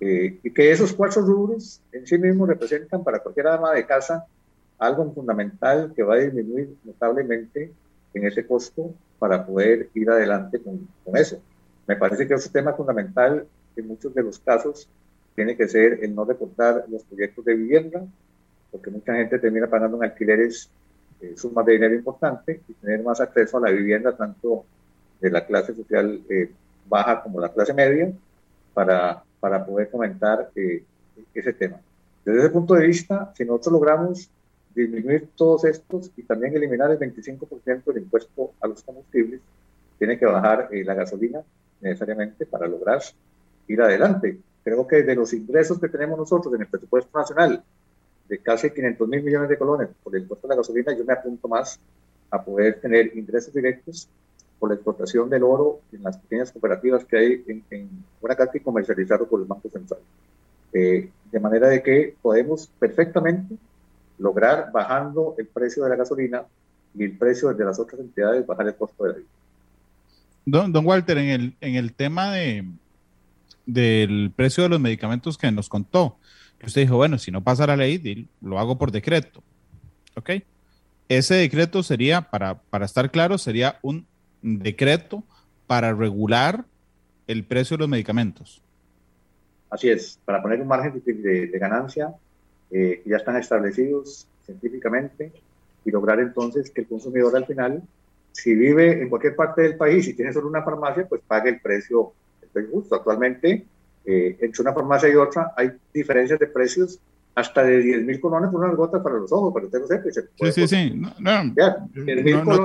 y 0.03 0.49
que 0.49 0.71
esos 0.71 0.93
cuatro 0.93 1.21
rubros 1.21 1.79
en 1.91 2.07
sí 2.07 2.17
mismos 2.17 2.49
representan 2.49 3.03
para 3.03 3.19
cualquier 3.19 3.45
ama 3.45 3.71
de 3.71 3.85
casa 3.85 4.25
algo 4.79 5.13
fundamental 5.13 5.93
que 5.95 6.01
va 6.01 6.15
a 6.15 6.17
disminuir 6.17 6.75
notablemente 6.83 7.71
en 8.15 8.25
ese 8.25 8.47
costo 8.47 8.95
para 9.19 9.45
poder 9.45 9.89
ir 9.93 10.09
adelante 10.09 10.59
con, 10.59 10.87
con 11.05 11.17
eso. 11.17 11.39
Me 11.85 11.95
parece 11.97 12.27
que 12.27 12.33
ese 12.33 12.49
tema 12.49 12.73
fundamental 12.73 13.45
en 13.75 13.87
muchos 13.87 14.11
de 14.15 14.23
los 14.23 14.39
casos 14.39 14.89
tiene 15.35 15.55
que 15.55 15.67
ser 15.67 15.99
el 16.03 16.15
no 16.15 16.25
reportar 16.25 16.85
los 16.89 17.03
proyectos 17.03 17.45
de 17.45 17.53
vivienda, 17.53 18.03
porque 18.71 18.89
mucha 18.89 19.13
gente 19.13 19.37
termina 19.39 19.67
pagando 19.67 19.97
en 19.97 20.03
alquileres 20.03 20.69
eh, 21.21 21.33
sumas 21.35 21.65
de 21.65 21.73
dinero 21.73 21.93
importante 21.93 22.61
y 22.67 22.73
tener 22.73 23.03
más 23.03 23.19
acceso 23.21 23.57
a 23.57 23.61
la 23.61 23.71
vivienda, 23.71 24.15
tanto 24.15 24.65
de 25.19 25.29
la 25.29 25.45
clase 25.45 25.75
social 25.75 26.21
eh, 26.29 26.49
baja 26.87 27.21
como 27.21 27.39
la 27.39 27.49
clase 27.49 27.73
media, 27.73 28.11
para, 28.73 29.23
para 29.39 29.63
poder 29.65 29.89
comentar 29.89 30.49
eh, 30.55 30.83
ese 31.33 31.53
tema. 31.53 31.79
Desde 32.25 32.39
ese 32.39 32.49
punto 32.49 32.73
de 32.73 32.87
vista, 32.87 33.31
si 33.35 33.45
nosotros 33.45 33.73
logramos 33.73 34.29
disminuir 34.73 35.29
todos 35.35 35.65
estos 35.65 36.11
y 36.15 36.23
también 36.23 36.55
eliminar 36.55 36.89
el 36.89 36.97
25% 36.97 37.83
del 37.85 38.03
impuesto 38.03 38.53
a 38.61 38.67
los 38.67 38.81
combustibles, 38.81 39.41
tiene 39.99 40.17
que 40.17 40.25
bajar 40.25 40.69
la 40.71 40.93
gasolina 40.93 41.41
necesariamente 41.81 42.45
para 42.45 42.67
lograr 42.67 43.01
ir 43.67 43.81
adelante. 43.81 44.39
Creo 44.63 44.87
que 44.87 45.03
de 45.03 45.15
los 45.15 45.33
ingresos 45.33 45.79
que 45.79 45.89
tenemos 45.89 46.17
nosotros 46.17 46.53
en 46.53 46.61
el 46.61 46.67
presupuesto 46.67 47.17
nacional, 47.17 47.63
de 48.31 48.37
casi 48.37 48.71
500 48.71 49.09
mil 49.09 49.21
millones 49.21 49.49
de 49.49 49.57
colones 49.57 49.89
por 50.01 50.15
el 50.15 50.21
impuesto 50.21 50.47
de 50.47 50.53
la 50.53 50.61
gasolina, 50.61 50.97
yo 50.97 51.03
me 51.03 51.11
apunto 51.11 51.49
más 51.49 51.77
a 52.29 52.41
poder 52.41 52.79
tener 52.79 53.11
ingresos 53.17 53.53
directos 53.53 54.07
por 54.57 54.69
la 54.69 54.75
exportación 54.75 55.29
del 55.29 55.43
oro 55.43 55.81
en 55.91 56.01
las 56.01 56.17
pequeñas 56.17 56.49
cooperativas 56.49 57.03
que 57.03 57.17
hay 57.17 57.43
en, 57.45 57.63
en 57.69 57.89
Guanacaste 58.21 58.59
y 58.59 58.61
comercializado 58.61 59.27
por 59.27 59.41
el 59.41 59.47
Banco 59.47 59.69
Central. 59.69 59.99
Eh, 60.71 61.09
de 61.29 61.39
manera 61.41 61.67
de 61.67 61.83
que 61.83 62.15
podemos 62.21 62.67
perfectamente 62.79 63.55
lograr 64.17 64.71
bajando 64.71 65.35
el 65.37 65.47
precio 65.47 65.83
de 65.83 65.89
la 65.89 65.97
gasolina 65.97 66.45
y 66.95 67.03
el 67.03 67.17
precio 67.17 67.53
de 67.53 67.65
las 67.65 67.79
otras 67.79 67.99
entidades, 67.99 68.47
bajar 68.47 68.67
el 68.67 68.75
costo 68.75 69.03
de 69.03 69.09
la 69.09 69.17
vida. 69.17 69.29
Don, 70.45 70.71
don 70.71 70.85
Walter, 70.85 71.17
en 71.17 71.29
el, 71.29 71.55
en 71.59 71.75
el 71.75 71.91
tema 71.93 72.31
de, 72.31 72.63
del 73.65 74.31
precio 74.33 74.63
de 74.63 74.69
los 74.69 74.79
medicamentos 74.79 75.37
que 75.37 75.51
nos 75.51 75.67
contó, 75.67 76.15
usted 76.65 76.81
dijo, 76.81 76.95
bueno, 76.95 77.17
si 77.17 77.31
no 77.31 77.43
pasa 77.43 77.67
la 77.67 77.75
ley, 77.75 78.27
lo 78.41 78.59
hago 78.59 78.77
por 78.77 78.91
decreto. 78.91 79.43
¿Ok? 80.15 80.31
Ese 81.09 81.35
decreto 81.35 81.83
sería, 81.83 82.21
para, 82.21 82.61
para 82.61 82.85
estar 82.85 83.11
claro, 83.11 83.37
sería 83.37 83.79
un 83.81 84.05
decreto 84.41 85.23
para 85.67 85.93
regular 85.93 86.65
el 87.27 87.43
precio 87.43 87.77
de 87.77 87.81
los 87.81 87.89
medicamentos. 87.89 88.61
Así 89.69 89.89
es, 89.89 90.19
para 90.25 90.41
poner 90.41 90.61
un 90.61 90.67
margen 90.67 91.01
de, 91.03 91.47
ganancia 91.59 92.13
eh, 92.71 93.01
que 93.03 93.09
ya 93.09 93.17
están 93.17 93.37
establecidos 93.37 94.27
científicamente 94.45 95.31
y 95.85 95.91
lograr 95.91 96.19
entonces 96.19 96.69
que 96.69 96.81
el 96.81 96.87
consumidor 96.87 97.35
al 97.35 97.45
final, 97.45 97.81
si 98.33 98.53
vive 98.53 99.01
en 99.01 99.09
cualquier 99.09 99.35
parte 99.35 99.61
del 99.61 99.77
país 99.77 100.07
y 100.07 100.13
tiene 100.13 100.33
solo 100.33 100.47
una 100.47 100.61
farmacia, 100.61 101.07
pues 101.07 101.21
pague 101.25 101.49
el 101.49 101.61
precio, 101.61 102.11
el 102.41 102.49
precio 102.49 102.71
justo. 102.71 102.95
Actualmente 102.95 103.65
eh, 104.05 104.37
entre 104.41 104.61
una 104.61 104.73
farmacia 104.73 105.09
y 105.09 105.15
otra 105.15 105.53
hay 105.55 105.71
diferencias 105.93 106.39
de 106.39 106.47
precios 106.47 106.99
hasta 107.35 107.63
de 107.63 107.79
10 107.79 108.03
mil 108.03 108.19
colones 108.19 108.51
por 108.51 108.63
unas 108.63 108.75
gotas 108.75 109.01
para 109.01 109.15
los 109.15 109.31
ojos, 109.31 109.53
pero 109.53 109.67
usted 109.67 109.79
lo 109.79 109.87
sepa. 109.87 110.29
sí, 110.35 110.51
sí, 110.51 110.67
sí. 110.67 110.93
No, 110.95 111.13
no, 111.19 111.53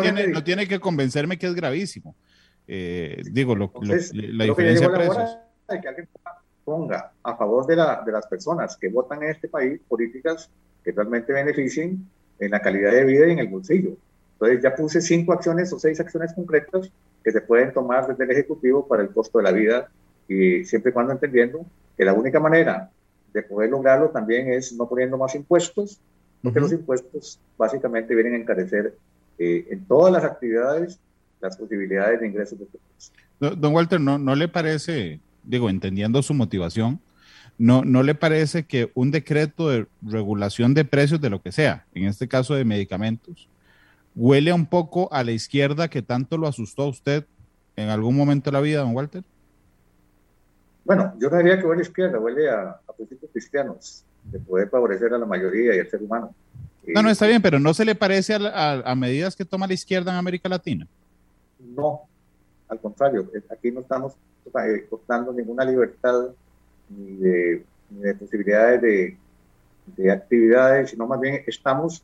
tiene, 0.00 0.28
no, 0.28 0.42
tiene, 0.42 0.66
que 0.66 0.80
convencerme 0.80 1.38
que 1.38 1.46
es 1.46 1.54
gravísimo. 1.54 2.16
Eh, 2.66 3.22
digo, 3.30 3.54
lo, 3.54 3.72
la 3.80 4.44
diferencia 4.44 4.88
de 4.88 4.94
precios. 4.94 5.38
De 5.68 5.80
que 5.80 5.88
alguien 5.88 6.08
ponga 6.64 7.12
a 7.22 7.36
favor 7.36 7.66
de, 7.66 7.76
la, 7.76 8.02
de 8.04 8.12
las 8.12 8.26
personas 8.26 8.76
que 8.76 8.88
votan 8.88 9.22
en 9.22 9.30
este 9.30 9.48
país 9.48 9.80
políticas 9.88 10.50
que 10.84 10.90
realmente 10.90 11.32
beneficien 11.32 12.08
en 12.40 12.50
la 12.50 12.60
calidad 12.60 12.90
de 12.90 13.04
vida 13.04 13.28
y 13.28 13.32
en 13.32 13.38
el 13.38 13.48
bolsillo. 13.48 13.96
Entonces 14.32 14.62
ya 14.62 14.74
puse 14.74 15.00
cinco 15.00 15.32
acciones 15.32 15.72
o 15.72 15.78
seis 15.78 15.98
acciones 16.00 16.32
concretas 16.34 16.90
que 17.24 17.30
se 17.30 17.40
pueden 17.40 17.72
tomar 17.72 18.06
desde 18.06 18.24
el 18.24 18.30
Ejecutivo 18.32 18.86
para 18.86 19.02
el 19.02 19.10
costo 19.10 19.38
de 19.38 19.44
la 19.44 19.52
vida 19.52 19.88
y 20.28 20.64
siempre 20.64 20.90
y 20.90 20.92
cuando 20.92 21.12
entendiendo 21.12 21.64
que 21.96 22.04
la 22.04 22.12
única 22.12 22.40
manera 22.40 22.90
de 23.32 23.42
poder 23.42 23.70
lograrlo 23.70 24.08
también 24.10 24.52
es 24.52 24.72
no 24.72 24.88
poniendo 24.88 25.18
más 25.18 25.34
impuestos, 25.34 26.00
porque 26.42 26.60
los 26.60 26.72
impuestos 26.72 27.40
básicamente 27.58 28.14
vienen 28.14 28.34
a 28.34 28.36
encarecer 28.38 28.94
eh, 29.38 29.66
en 29.70 29.84
todas 29.84 30.12
las 30.12 30.24
actividades 30.24 30.98
las 31.40 31.56
posibilidades 31.56 32.20
de 32.20 32.26
ingresos 32.28 32.58
de 32.58 32.64
este 32.64 32.78
Don 33.38 33.74
Walter, 33.74 34.00
¿no, 34.00 34.18
¿no 34.18 34.34
le 34.34 34.48
parece, 34.48 35.20
digo, 35.42 35.68
entendiendo 35.68 36.22
su 36.22 36.32
motivación, 36.32 37.00
no, 37.58 37.84
¿no 37.84 38.02
le 38.02 38.14
parece 38.14 38.64
que 38.64 38.90
un 38.94 39.10
decreto 39.10 39.68
de 39.68 39.86
regulación 40.02 40.72
de 40.72 40.84
precios 40.84 41.20
de 41.20 41.30
lo 41.30 41.42
que 41.42 41.52
sea, 41.52 41.84
en 41.94 42.04
este 42.04 42.28
caso 42.28 42.54
de 42.54 42.64
medicamentos, 42.64 43.48
huele 44.14 44.52
un 44.52 44.66
poco 44.66 45.12
a 45.12 45.22
la 45.22 45.32
izquierda 45.32 45.88
que 45.88 46.02
tanto 46.02 46.38
lo 46.38 46.48
asustó 46.48 46.82
a 46.84 46.88
usted 46.88 47.26
en 47.76 47.90
algún 47.90 48.16
momento 48.16 48.50
de 48.50 48.54
la 48.54 48.60
vida, 48.60 48.80
don 48.80 48.94
Walter? 48.94 49.22
Bueno, 50.86 51.14
yo 51.18 51.28
no 51.28 51.38
diría 51.38 51.58
que 51.58 51.66
huele 51.66 51.80
a 51.80 51.82
izquierda, 51.82 52.20
huele 52.20 52.48
a, 52.48 52.80
principios 52.96 53.30
cristianos, 53.32 54.04
de 54.22 54.38
poder 54.38 54.68
favorecer 54.70 55.12
a 55.12 55.18
la 55.18 55.26
mayoría 55.26 55.74
y 55.74 55.80
al 55.80 55.90
ser 55.90 56.00
humano. 56.00 56.32
No, 56.86 57.02
no, 57.02 57.10
está 57.10 57.26
bien, 57.26 57.42
pero 57.42 57.58
¿no 57.58 57.74
se 57.74 57.84
le 57.84 57.96
parece 57.96 58.36
a, 58.36 58.94
medidas 58.94 59.34
que 59.34 59.44
toma 59.44 59.66
la 59.66 59.74
izquierda 59.74 60.12
en 60.12 60.18
América 60.18 60.48
Latina? 60.48 60.86
No, 61.58 62.02
al 62.68 62.80
contrario, 62.80 63.28
aquí 63.50 63.72
no 63.72 63.80
estamos 63.80 64.14
eh, 64.46 64.86
cortando 64.88 65.32
ninguna 65.32 65.64
libertad 65.64 66.28
ni 66.88 67.16
de, 67.16 67.64
posibilidades 68.16 68.80
de, 68.80 69.16
de, 69.96 70.12
actividades, 70.12 70.90
sino 70.90 71.08
más 71.08 71.18
bien 71.18 71.42
estamos 71.48 72.00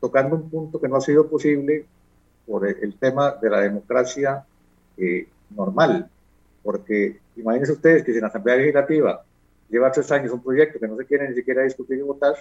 tocando 0.00 0.36
un 0.36 0.48
punto 0.48 0.80
que 0.80 0.88
no 0.88 0.96
ha 0.96 1.00
sido 1.00 1.28
posible 1.28 1.84
por 2.46 2.64
el, 2.64 2.94
tema 2.94 3.34
de 3.42 3.50
la 3.50 3.60
democracia 3.60 4.44
eh, 4.96 5.26
normal, 5.50 6.08
porque 6.62 7.18
imagínense 7.36 7.72
ustedes 7.72 8.02
que 8.02 8.12
si 8.12 8.18
en 8.18 8.22
la 8.22 8.28
Asamblea 8.28 8.56
Legislativa 8.56 9.24
lleva 9.68 9.92
tres 9.92 10.10
años 10.12 10.32
un 10.32 10.42
proyecto 10.42 10.78
que 10.78 10.88
no 10.88 10.96
se 10.96 11.06
quiere 11.06 11.28
ni 11.28 11.34
siquiera 11.34 11.62
discutir 11.62 11.98
y 11.98 12.02
votar, 12.02 12.34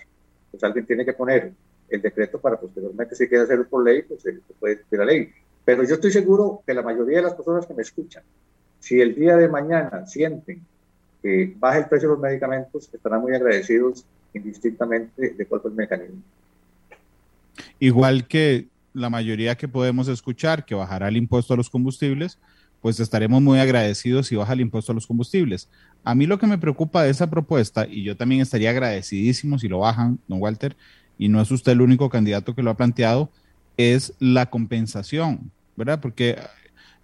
pues 0.52 0.64
alguien 0.64 0.86
tiene 0.86 1.06
que 1.06 1.14
poner 1.14 1.52
el 1.90 2.02
decreto 2.02 2.40
para 2.40 2.60
posteriormente 2.60 3.16
si 3.16 3.28
quiere 3.28 3.44
hacerlo 3.44 3.68
por 3.68 3.84
ley, 3.84 4.04
pues 4.04 4.22
se 4.22 4.34
puede 4.60 4.76
discutir 4.76 5.00
la 5.00 5.06
ley. 5.06 5.32
Pero 5.66 5.84
yo 5.84 5.96
estoy 5.96 6.12
seguro 6.12 6.62
que 6.66 6.74
la 6.74 6.82
mayoría 6.82 7.18
de 7.18 7.24
las 7.24 7.34
personas 7.34 7.66
que 7.66 7.74
me 7.74 7.82
escuchan, 7.82 8.24
si 8.80 9.00
el 9.02 9.16
día 9.16 9.38
de 9.38 9.48
mañana 9.48 10.06
sienten 10.06 10.62
que 11.22 11.54
baja 11.58 11.80
el 11.80 11.86
precio 11.88 12.10
de 12.10 12.16
los 12.16 12.22
medicamentos, 12.22 12.90
estarán 12.94 13.22
muy 13.22 13.36
agradecidos 13.36 14.06
indistintamente 14.34 15.32
de 15.32 15.46
cuál 15.46 15.62
fue 15.62 15.72
el 15.72 15.78
mecanismo. 15.78 16.22
Igual 17.80 18.28
que 18.28 18.68
la 18.94 19.10
mayoría 19.10 19.56
que 19.56 19.68
podemos 19.68 20.08
escuchar 20.08 20.66
que 20.66 20.76
bajará 20.76 21.08
el 21.08 21.18
impuesto 21.18 21.54
a 21.54 21.58
los 21.58 21.70
combustibles, 21.70 22.40
pues 22.82 23.00
estaremos 23.00 23.42
muy 23.42 23.60
agradecidos 23.60 24.28
si 24.28 24.36
baja 24.36 24.54
el 24.54 24.62
impuesto 24.62 24.92
a 24.92 24.96
los 24.96 25.08
combustibles. 25.08 25.70
A 26.04 26.16
mí 26.16 26.26
lo 26.26 26.40
que 26.40 26.48
me 26.48 26.58
preocupa 26.58 27.04
de 27.04 27.10
esa 27.10 27.30
propuesta, 27.30 27.86
y 27.88 28.04
yo 28.04 28.16
también 28.16 28.42
estaría 28.42 28.70
agradecidísimo 28.70 29.60
si 29.60 29.68
lo 29.68 29.80
bajan, 29.80 30.20
don 30.28 30.42
Walter, 30.42 30.76
y 31.18 31.28
no 31.28 31.42
es 31.42 31.52
usted 31.52 31.74
el 31.74 31.82
único 31.82 32.10
candidato 32.10 32.56
que 32.56 32.64
lo 32.64 32.72
ha 32.72 32.78
planteado, 32.78 33.30
es 33.78 34.14
la 34.20 34.50
compensación, 34.50 35.52
¿verdad? 35.76 36.00
Porque 36.00 36.38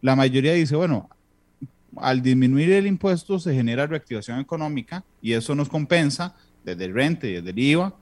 la 0.01 0.15
mayoría 0.15 0.53
dice, 0.53 0.75
bueno, 0.75 1.09
al 1.97 2.21
disminuir 2.21 2.71
el 2.71 2.87
impuesto 2.87 3.39
se 3.39 3.53
genera 3.53 3.87
reactivación 3.87 4.39
económica 4.39 5.03
y 5.21 5.33
eso 5.33 5.55
nos 5.55 5.69
compensa 5.69 6.35
desde 6.63 6.85
el 6.85 6.93
rente 6.93 7.29
y 7.29 7.33
desde 7.35 7.49
el 7.51 7.59
IVA 7.59 7.95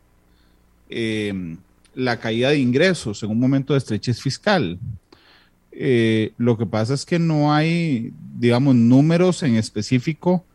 em, 0.90 1.58
la 1.94 2.20
caída 2.20 2.50
de 2.50 2.60
ingresos 2.60 3.22
en 3.24 3.30
un 3.30 3.40
momento 3.40 3.74
de 3.74 3.80
estrechez 3.80 4.22
fiscal. 4.22 4.80
Eh, 5.76 6.34
lo 6.38 6.58
que 6.58 6.66
pasa 6.66 6.94
es 6.94 7.06
que 7.06 7.18
no 7.18 7.52
hay, 7.52 8.14
digamos, 8.38 8.76
números 8.76 9.42
en 9.42 9.56
específico 9.56 10.46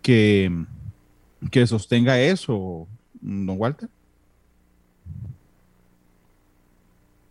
que, 0.00 0.50
que 1.50 1.66
sostenga 1.66 2.20
eso, 2.20 2.88
don 3.20 3.56
Walter. 3.58 3.88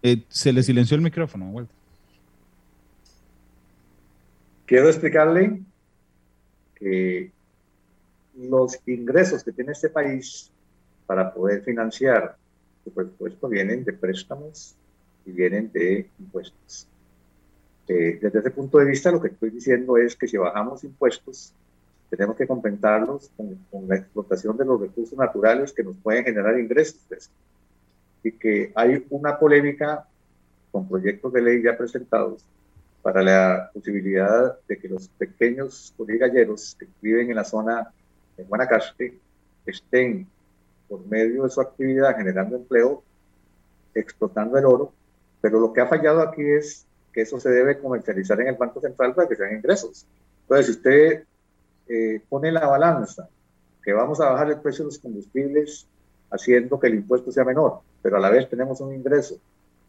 Eh, 0.04 0.22
se 0.28 0.54
le 0.54 0.62
silenció 0.62 0.96
el 0.96 1.02
micrófono, 1.02 1.50
Walter. 1.50 1.76
Quiero 4.66 4.90
explicarle 4.90 5.62
que 6.76 7.32
los 8.36 8.80
ingresos 8.86 9.44
que 9.44 9.52
tiene 9.52 9.72
este 9.72 9.90
país 9.90 10.52
para 11.06 11.34
poder 11.34 11.64
financiar 11.64 12.38
su 12.84 12.92
presupuesto 12.92 13.48
vienen 13.48 13.84
de 13.84 13.94
préstamos 13.94 14.76
y 15.26 15.32
vienen 15.32 15.72
de 15.72 16.10
impuestos. 16.20 16.88
Eh, 17.88 18.18
desde 18.22 18.40
ese 18.40 18.52
punto 18.52 18.78
de 18.78 18.86
vista, 18.86 19.12
lo 19.12 19.22
que 19.22 19.28
estoy 19.30 19.50
diciendo 19.50 19.98
es 19.98 20.16
que 20.16 20.28
si 20.28 20.38
bajamos 20.38 20.84
impuestos, 20.84 21.54
tenemos 22.10 22.36
que 22.36 22.48
compensarlos 22.48 23.32
con, 23.36 23.58
la 23.88 23.96
explotación 23.96 24.56
de 24.56 24.66
los 24.66 24.80
recursos 24.80 25.18
naturales 25.18 25.74
que 25.74 25.84
nos 25.84 25.96
pueden 25.98 26.24
generar 26.24 26.58
ingresos. 26.60 27.30
Y 28.24 28.32
que 28.32 28.72
hay 28.76 29.06
una 29.10 29.38
polémica 29.38 30.08
con 30.72 30.88
proyectos 30.88 31.34
de 31.34 31.42
ley 31.42 31.62
ya 31.62 31.78
presentados 31.78 32.46
para 33.02 33.22
la 33.22 33.70
posibilidad 33.74 34.58
de 34.68 34.78
que 34.78 34.88
los 34.88 35.10
pequeños 35.10 35.94
galleros 35.98 36.76
que 36.80 36.88
viven 37.02 37.30
en 37.30 37.36
la 37.36 37.44
zona 37.44 37.92
de 38.38 38.44
Guanacaste 38.46 39.20
estén 39.66 40.26
por 40.88 41.06
medio 41.08 41.44
de 41.44 41.50
su 41.50 41.60
actividad 41.60 42.16
generando 42.16 42.56
empleo, 42.56 43.04
explotando 43.94 44.58
el 44.58 44.66
oro, 44.66 44.94
pero 45.42 45.60
lo 45.60 45.74
que 45.74 45.82
ha 45.82 45.88
fallado 45.88 46.22
aquí 46.22 46.44
es 46.44 46.86
que 47.14 47.22
eso 47.22 47.40
se 47.40 47.50
debe 47.50 47.78
comercializar 47.78 48.40
en 48.42 48.48
el 48.48 48.56
Banco 48.56 48.82
Central 48.82 49.14
para 49.14 49.28
que 49.28 49.36
sean 49.36 49.56
ingresos. 49.56 50.06
Entonces, 50.42 50.66
si 50.66 50.72
usted 50.74 51.24
eh, 51.88 52.22
pone 52.28 52.52
la 52.52 52.68
balanza 52.68 53.30
que 53.84 53.94
vamos 53.94 54.20
a 54.20 54.30
bajar 54.30 54.50
el 54.50 54.60
precio 54.60 54.84
de 54.84 54.92
los 54.92 55.00
combustibles 55.00 55.86
haciendo 56.32 56.80
que 56.80 56.88
el 56.88 56.96
impuesto 56.96 57.32
sea 57.32 57.44
menor, 57.44 57.82
pero 58.02 58.18
a 58.18 58.20
la 58.20 58.30
vez 58.30 58.50
tenemos 58.50 58.82
un 58.82 58.94
ingreso 58.94 59.36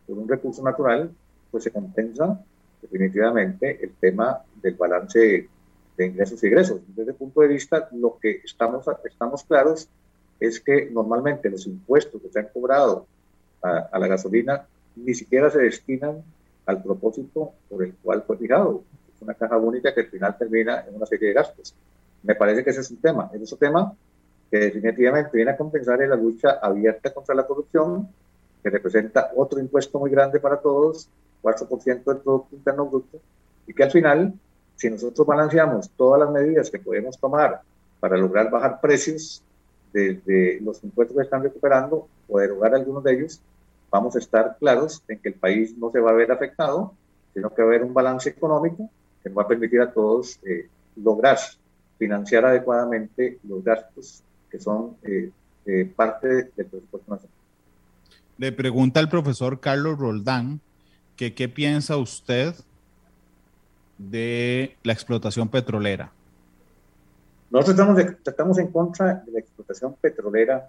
por 0.07 0.19
un 0.19 0.29
recurso 0.29 0.63
natural, 0.63 1.11
pues 1.51 1.65
se 1.65 1.71
compensa 1.71 2.41
definitivamente 2.83 3.83
el 3.83 3.93
tema 3.95 4.43
del 4.61 4.75
balance 4.75 5.49
de 5.97 6.07
ingresos 6.07 6.43
y 6.43 6.47
egresos. 6.47 6.81
Desde 6.89 7.03
ese 7.03 7.15
punto 7.15 7.41
de 7.41 7.49
vista, 7.49 7.89
lo 7.93 8.19
que 8.19 8.43
estamos, 8.45 8.85
estamos 9.05 9.45
claros 9.45 9.89
es 10.41 10.61
que 10.61 10.91
normalmente 10.91 11.49
los 11.49 11.67
impuestos 11.67 12.21
que 12.21 12.29
se 12.29 12.41
han 12.41 12.49
cobrado 12.53 13.07
a, 13.63 13.99
la 13.99 14.07
gasolina 14.07 14.67
ni 14.97 15.15
siquiera 15.15 15.51
se 15.51 15.61
destinan 15.61 16.23
al 16.67 16.83
propósito 16.83 17.53
por 17.69 17.85
el 17.85 17.95
cual 17.97 18.23
fue 18.27 18.37
fijado. 18.39 18.83
Es 19.15 19.23
una 19.23 19.35
caja 19.35 19.57
única 19.57 19.95
que 19.95 20.01
al 20.03 20.07
final 20.07 20.37
termina 20.39 20.85
en 20.89 20.97
una 20.97 21.07
serie 21.07 21.29
de 21.29 21.35
gastos. 21.35 21.75
Me 22.23 22.35
parece 22.35 22.65
que 22.65 22.71
ese 22.71 22.81
es 22.81 22.91
un 22.91 22.99
tema. 22.99 23.31
Es 23.33 23.53
otro 23.53 23.69
tema 23.69 23.95
que 24.51 24.59
definitivamente 24.59 25.31
viene 25.33 25.51
a 25.51 25.57
compensar 25.57 26.01
en 26.03 26.11
la 26.11 26.17
lucha 26.17 26.59
abierta 26.63 27.13
contra 27.13 27.35
la 27.35 27.47
corrupción, 27.47 28.09
que 28.63 28.71
representa 28.71 29.31
otro 29.37 29.61
impuesto 29.61 29.99
muy 29.99 30.11
grande 30.11 30.41
para 30.41 30.57
todos, 30.57 31.09
4% 31.43 32.05
del 32.05 32.19
Producto 32.19 32.57
Interno 32.57 32.87
Bruto, 32.87 33.19
y 33.67 33.75
que 33.75 33.83
al 33.83 33.91
final, 33.91 34.33
si 34.77 34.89
nosotros 34.91 35.27
balanceamos 35.27 35.91
todas 35.91 36.21
las 36.21 36.31
medidas 36.31 36.71
que 36.71 36.79
podemos 36.79 37.19
tomar 37.19 37.61
para 38.01 38.17
lograr 38.17 38.51
bajar 38.51 38.81
precios 38.81 39.43
de, 39.93 40.59
los 40.63 40.83
impuestos 40.83 41.17
que 41.17 41.23
están 41.23 41.43
recuperando 41.43 42.09
o 42.29 42.39
derogar 42.39 42.75
algunos 42.75 43.05
de 43.05 43.13
ellos, 43.13 43.41
vamos 43.95 44.17
a 44.17 44.19
estar 44.19 44.57
claros 44.59 45.05
en 45.07 45.21
que 45.21 45.29
el 45.29 45.37
país 45.37 45.79
no 45.79 45.89
se 45.93 46.01
va 46.01 46.11
a 46.11 46.15
ver 46.15 46.33
afectado, 46.33 46.95
sino 47.33 47.55
que 47.55 47.63
va 47.63 47.69
a 47.69 47.71
haber 47.71 47.85
un 47.85 47.95
balance 47.95 48.29
económico 48.29 48.91
que 49.23 49.29
nos 49.29 49.39
va 49.39 49.43
a 49.43 49.47
permitir 49.47 49.81
a 49.81 49.93
todos 49.93 50.41
eh, 50.45 50.69
lograr 50.97 51.39
financiar 51.97 52.45
adecuadamente 52.45 53.39
los 53.45 53.63
gastos 53.63 54.25
que 54.51 54.59
son 54.59 54.97
eh, 55.05 55.31
eh, 55.67 55.93
parte 55.95 56.27
del 56.57 56.67
presupuesto 56.67 57.09
nacional. 57.09 57.37
Le 58.37 58.51
pregunta 58.51 58.99
el 58.99 59.09
profesor 59.09 59.61
Carlos 59.61 59.97
Roldán 59.97 60.61
que 61.15 61.33
qué 61.33 61.49
piensa 61.49 61.97
usted 61.97 62.53
de 63.97 64.77
la 64.83 64.93
explotación 64.93 65.49
petrolera. 65.49 66.11
Nosotros 67.49 67.79
estamos, 67.79 68.17
estamos 68.27 68.59
en 68.59 68.73
contra 68.73 69.23
de 69.25 69.31
la 69.31 69.39
explotación 69.39 69.95
petrolera 70.01 70.69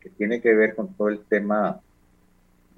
que 0.00 0.10
tiene 0.10 0.40
que 0.40 0.52
ver 0.52 0.74
con 0.74 0.92
todo 0.94 1.08
el 1.08 1.20
tema 1.20 1.80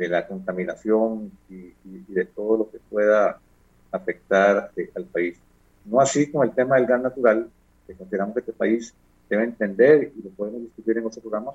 de 0.00 0.08
la 0.08 0.26
contaminación 0.26 1.30
y, 1.50 1.74
de 2.08 2.24
todo 2.24 2.56
lo 2.56 2.70
que 2.70 2.78
pueda 2.78 3.38
afectar 3.92 4.70
eh, 4.74 4.90
al 4.96 5.04
país. 5.04 5.38
No 5.84 6.00
así 6.00 6.30
con 6.30 6.48
el 6.48 6.54
tema 6.54 6.76
del 6.76 6.86
gas 6.86 7.02
natural, 7.02 7.50
que 7.86 7.94
consideramos 7.94 8.32
que 8.32 8.40
este 8.40 8.52
país 8.54 8.94
debe 9.28 9.44
entender, 9.44 10.10
y 10.16 10.22
lo 10.22 10.30
podemos 10.30 10.62
discutir 10.62 10.96
en 10.96 11.04
otros 11.04 11.20
programas, 11.20 11.54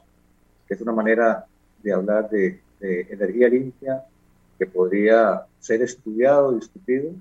que 0.67 0.75
es 0.75 0.81
una 0.81 0.91
manera 0.91 1.45
de 1.81 1.91
hablar 1.91 2.29
de 2.29 2.61
energía 2.79 3.49
limpia, 3.49 4.03
que 4.59 4.67
podría 4.67 5.41
ser 5.59 5.81
estudiado, 5.81 6.53
discutido, 6.53 7.11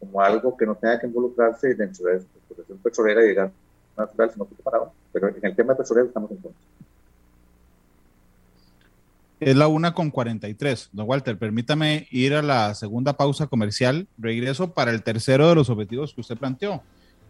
como 0.00 0.22
algo 0.22 0.56
que 0.56 0.64
no 0.64 0.74
tenga 0.74 0.98
que 0.98 1.06
involucrarse 1.06 1.74
dentro 1.74 2.06
de 2.06 2.14
la 2.14 2.18
explotación 2.18 2.78
petrolera 2.78 3.24
y 3.26 3.34
gas 3.34 3.52
natural, 3.96 4.30
sino 4.32 4.48
que 4.48 4.56
separado. 4.56 4.92
Pero 5.12 5.28
en 5.28 5.44
el 5.44 5.54
tema 5.54 5.76
petrolero 5.76 6.06
estamos 6.06 6.30
en 6.30 6.38
contra. 6.38 6.60
Es 9.44 9.56
la 9.56 9.66
una 9.66 9.92
con 9.92 10.12
43. 10.12 10.90
Don 10.92 11.08
Walter, 11.08 11.36
permítame 11.36 12.06
ir 12.12 12.34
a 12.34 12.42
la 12.42 12.76
segunda 12.76 13.16
pausa 13.16 13.48
comercial. 13.48 14.06
Regreso 14.16 14.72
para 14.72 14.92
el 14.92 15.02
tercero 15.02 15.48
de 15.48 15.56
los 15.56 15.68
objetivos 15.68 16.14
que 16.14 16.20
usted 16.20 16.36
planteó, 16.36 16.80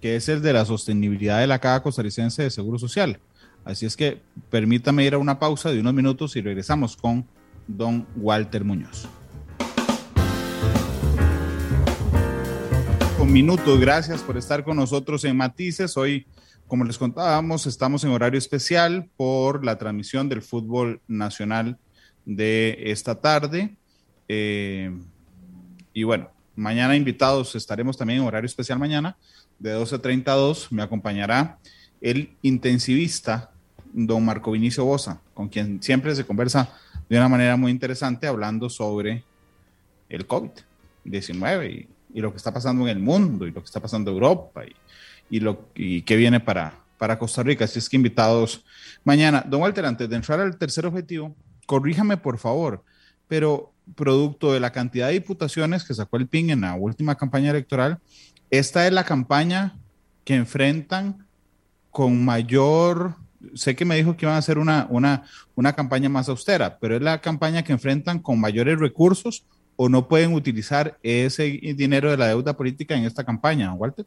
que 0.02 0.16
es 0.16 0.28
el 0.28 0.42
de 0.42 0.52
la 0.52 0.66
sostenibilidad 0.66 1.40
de 1.40 1.46
la 1.46 1.58
Caja 1.58 1.82
Costarricense 1.82 2.42
de 2.42 2.50
Seguro 2.50 2.78
Social. 2.78 3.18
Así 3.64 3.86
es 3.86 3.96
que 3.96 4.20
permítame 4.50 5.06
ir 5.06 5.14
a 5.14 5.18
una 5.18 5.38
pausa 5.38 5.70
de 5.70 5.80
unos 5.80 5.94
minutos 5.94 6.36
y 6.36 6.42
regresamos 6.42 6.98
con 6.98 7.26
don 7.66 8.06
Walter 8.16 8.62
Muñoz. 8.62 9.08
minutos. 13.24 13.80
Gracias 13.80 14.20
por 14.20 14.36
estar 14.36 14.64
con 14.64 14.76
nosotros 14.76 15.24
en 15.24 15.34
Matices. 15.38 15.96
Hoy, 15.96 16.26
como 16.66 16.84
les 16.84 16.98
contábamos, 16.98 17.66
estamos 17.66 18.04
en 18.04 18.10
horario 18.10 18.36
especial 18.36 19.08
por 19.16 19.64
la 19.64 19.78
transmisión 19.78 20.28
del 20.28 20.42
fútbol 20.42 21.00
nacional 21.08 21.78
de 22.24 22.78
esta 22.86 23.14
tarde. 23.14 23.74
Eh, 24.28 24.90
y 25.92 26.02
bueno, 26.04 26.30
mañana 26.56 26.96
invitados 26.96 27.54
estaremos 27.54 27.96
también 27.96 28.20
en 28.20 28.26
horario 28.26 28.46
especial 28.46 28.78
mañana, 28.78 29.16
de 29.58 29.76
12.30 29.76 30.28
a 30.28 30.34
2. 30.34 30.72
Me 30.72 30.82
acompañará 30.82 31.58
el 32.00 32.30
intensivista 32.42 33.50
don 33.92 34.24
Marco 34.24 34.52
Vinicio 34.52 34.84
Bosa, 34.84 35.20
con 35.34 35.48
quien 35.48 35.82
siempre 35.82 36.14
se 36.14 36.24
conversa 36.24 36.74
de 37.08 37.16
una 37.16 37.28
manera 37.28 37.56
muy 37.56 37.70
interesante 37.70 38.26
hablando 38.26 38.70
sobre 38.70 39.24
el 40.08 40.26
COVID-19 40.26 41.70
y 41.70 41.88
y 42.14 42.20
lo 42.20 42.30
que 42.30 42.36
está 42.36 42.52
pasando 42.52 42.82
en 42.82 42.96
el 42.96 43.02
mundo 43.02 43.46
y 43.46 43.50
lo 43.50 43.60
que 43.60 43.66
está 43.66 43.80
pasando 43.80 44.10
en 44.10 44.16
Europa 44.16 44.64
y, 44.64 45.36
y 45.36 45.40
lo 45.40 45.68
y 45.74 46.02
qué 46.02 46.16
viene 46.16 46.40
para, 46.40 46.74
para 46.98 47.18
Costa 47.18 47.42
Rica. 47.42 47.64
Así 47.64 47.78
es 47.78 47.88
que 47.88 47.96
invitados 47.96 48.64
mañana. 49.04 49.44
Don 49.46 49.62
Walter, 49.62 49.86
antes 49.86 50.08
de 50.08 50.16
entrar 50.16 50.40
al 50.40 50.56
tercer 50.56 50.86
objetivo, 50.86 51.34
corríjame 51.66 52.16
por 52.16 52.38
favor, 52.38 52.82
pero 53.28 53.72
producto 53.94 54.52
de 54.52 54.60
la 54.60 54.72
cantidad 54.72 55.08
de 55.08 55.14
diputaciones 55.14 55.84
que 55.84 55.94
sacó 55.94 56.16
el 56.16 56.28
PIN 56.28 56.50
en 56.50 56.60
la 56.62 56.74
última 56.74 57.16
campaña 57.16 57.50
electoral, 57.50 57.98
esta 58.50 58.86
es 58.86 58.92
la 58.92 59.04
campaña 59.04 59.78
que 60.24 60.34
enfrentan 60.34 61.26
con 61.90 62.24
mayor, 62.24 63.14
sé 63.54 63.74
que 63.74 63.84
me 63.84 63.96
dijo 63.96 64.16
que 64.16 64.26
iban 64.26 64.36
a 64.36 64.38
hacer 64.38 64.58
una, 64.58 64.86
una, 64.90 65.24
una 65.54 65.72
campaña 65.72 66.08
más 66.08 66.28
austera, 66.28 66.78
pero 66.78 66.96
es 66.96 67.02
la 67.02 67.20
campaña 67.20 67.62
que 67.62 67.72
enfrentan 67.72 68.18
con 68.18 68.40
mayores 68.40 68.78
recursos 68.78 69.44
o 69.76 69.88
no 69.88 70.06
pueden 70.06 70.34
utilizar 70.34 70.98
ese 71.02 71.44
dinero 71.76 72.10
de 72.10 72.16
la 72.16 72.28
deuda 72.28 72.56
política 72.56 72.94
en 72.94 73.04
esta 73.04 73.24
campaña, 73.24 73.72
Walter? 73.72 74.06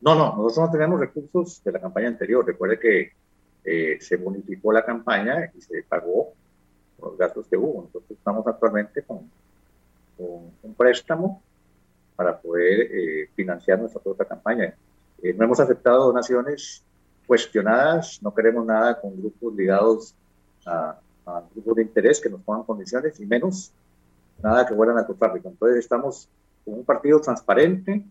No, 0.00 0.14
no, 0.14 0.36
nosotros 0.36 0.66
no 0.66 0.70
tenemos 0.70 1.00
recursos 1.00 1.62
de 1.64 1.72
la 1.72 1.80
campaña 1.80 2.08
anterior. 2.08 2.44
Recuerde 2.44 2.78
que 2.78 3.12
eh, 3.64 3.98
se 4.00 4.16
bonificó 4.16 4.72
la 4.72 4.84
campaña 4.84 5.50
y 5.54 5.60
se 5.60 5.82
pagó 5.84 6.32
los 7.00 7.16
gastos 7.16 7.46
que 7.46 7.56
hubo. 7.56 7.82
Nosotros 7.82 8.10
estamos 8.10 8.46
actualmente 8.46 9.02
con, 9.02 9.30
un 10.18 10.74
préstamo 10.76 11.42
para 12.14 12.38
poder 12.38 12.82
eh, 12.92 13.30
financiar 13.34 13.78
nuestra 13.78 14.00
propia 14.00 14.24
campaña. 14.24 14.74
Eh, 15.20 15.34
no 15.34 15.44
hemos 15.44 15.58
aceptado 15.58 16.06
donaciones 16.06 16.84
cuestionadas, 17.26 18.22
no 18.22 18.32
queremos 18.32 18.64
nada 18.64 19.00
con 19.00 19.16
grupos 19.18 19.54
ligados 19.54 20.14
a, 20.64 20.98
a 21.26 21.42
grupos 21.52 21.76
de 21.76 21.82
interés 21.82 22.20
que 22.20 22.28
nos 22.28 22.40
pongan 22.42 22.62
condiciones 22.64 23.18
y 23.18 23.26
menos 23.26 23.72
nada 24.42 24.66
que 24.66 24.74
vuelan 24.74 24.98
a 24.98 25.06
Rica. 25.28 25.48
Entonces 25.48 25.78
estamos 25.78 26.28
con 26.64 26.74
un 26.74 26.84
partido 26.84 27.20
transparente 27.20 28.04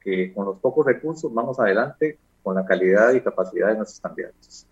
que 0.00 0.32
con 0.32 0.46
los 0.46 0.58
pocos 0.58 0.86
recursos 0.86 1.32
vamos 1.32 1.58
adelante 1.58 2.18
con 2.42 2.54
la 2.54 2.64
calidad 2.64 3.12
y 3.12 3.20
capacidad 3.20 3.68
de 3.68 3.76
nuestros 3.76 4.00
candidatos. 4.00 4.66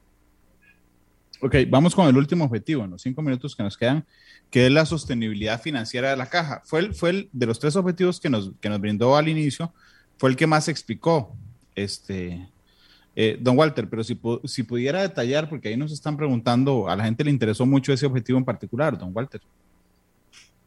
Ok, 1.40 1.56
vamos 1.68 1.94
con 1.94 2.06
el 2.06 2.16
último 2.16 2.44
objetivo 2.44 2.84
en 2.84 2.92
los 2.92 3.02
cinco 3.02 3.22
minutos 3.22 3.54
que 3.56 3.62
nos 3.62 3.76
quedan, 3.76 4.04
que 4.50 4.66
es 4.66 4.72
la 4.72 4.86
sostenibilidad 4.86 5.60
financiera 5.60 6.10
de 6.10 6.16
la 6.16 6.26
caja. 6.26 6.62
Fue 6.64 6.80
el, 6.80 6.94
fue 6.94 7.10
el 7.10 7.28
de 7.32 7.46
los 7.46 7.58
tres 7.58 7.76
objetivos 7.76 8.20
que 8.20 8.30
nos, 8.30 8.52
que 8.60 8.68
nos 8.68 8.80
brindó 8.80 9.16
al 9.16 9.28
inicio, 9.28 9.72
fue 10.16 10.30
el 10.30 10.36
que 10.36 10.46
más 10.46 10.68
explicó 10.68 11.34
este, 11.74 12.48
eh, 13.16 13.36
don 13.40 13.58
Walter, 13.58 13.88
pero 13.88 14.02
si, 14.02 14.18
si 14.44 14.62
pudiera 14.62 15.02
detallar, 15.02 15.48
porque 15.48 15.68
ahí 15.68 15.76
nos 15.76 15.92
están 15.92 16.16
preguntando, 16.16 16.88
a 16.88 16.96
la 16.96 17.04
gente 17.04 17.24
le 17.24 17.30
interesó 17.30 17.66
mucho 17.66 17.92
ese 17.92 18.06
objetivo 18.06 18.38
en 18.38 18.44
particular, 18.44 18.96
don 18.96 19.10
Walter. 19.14 19.40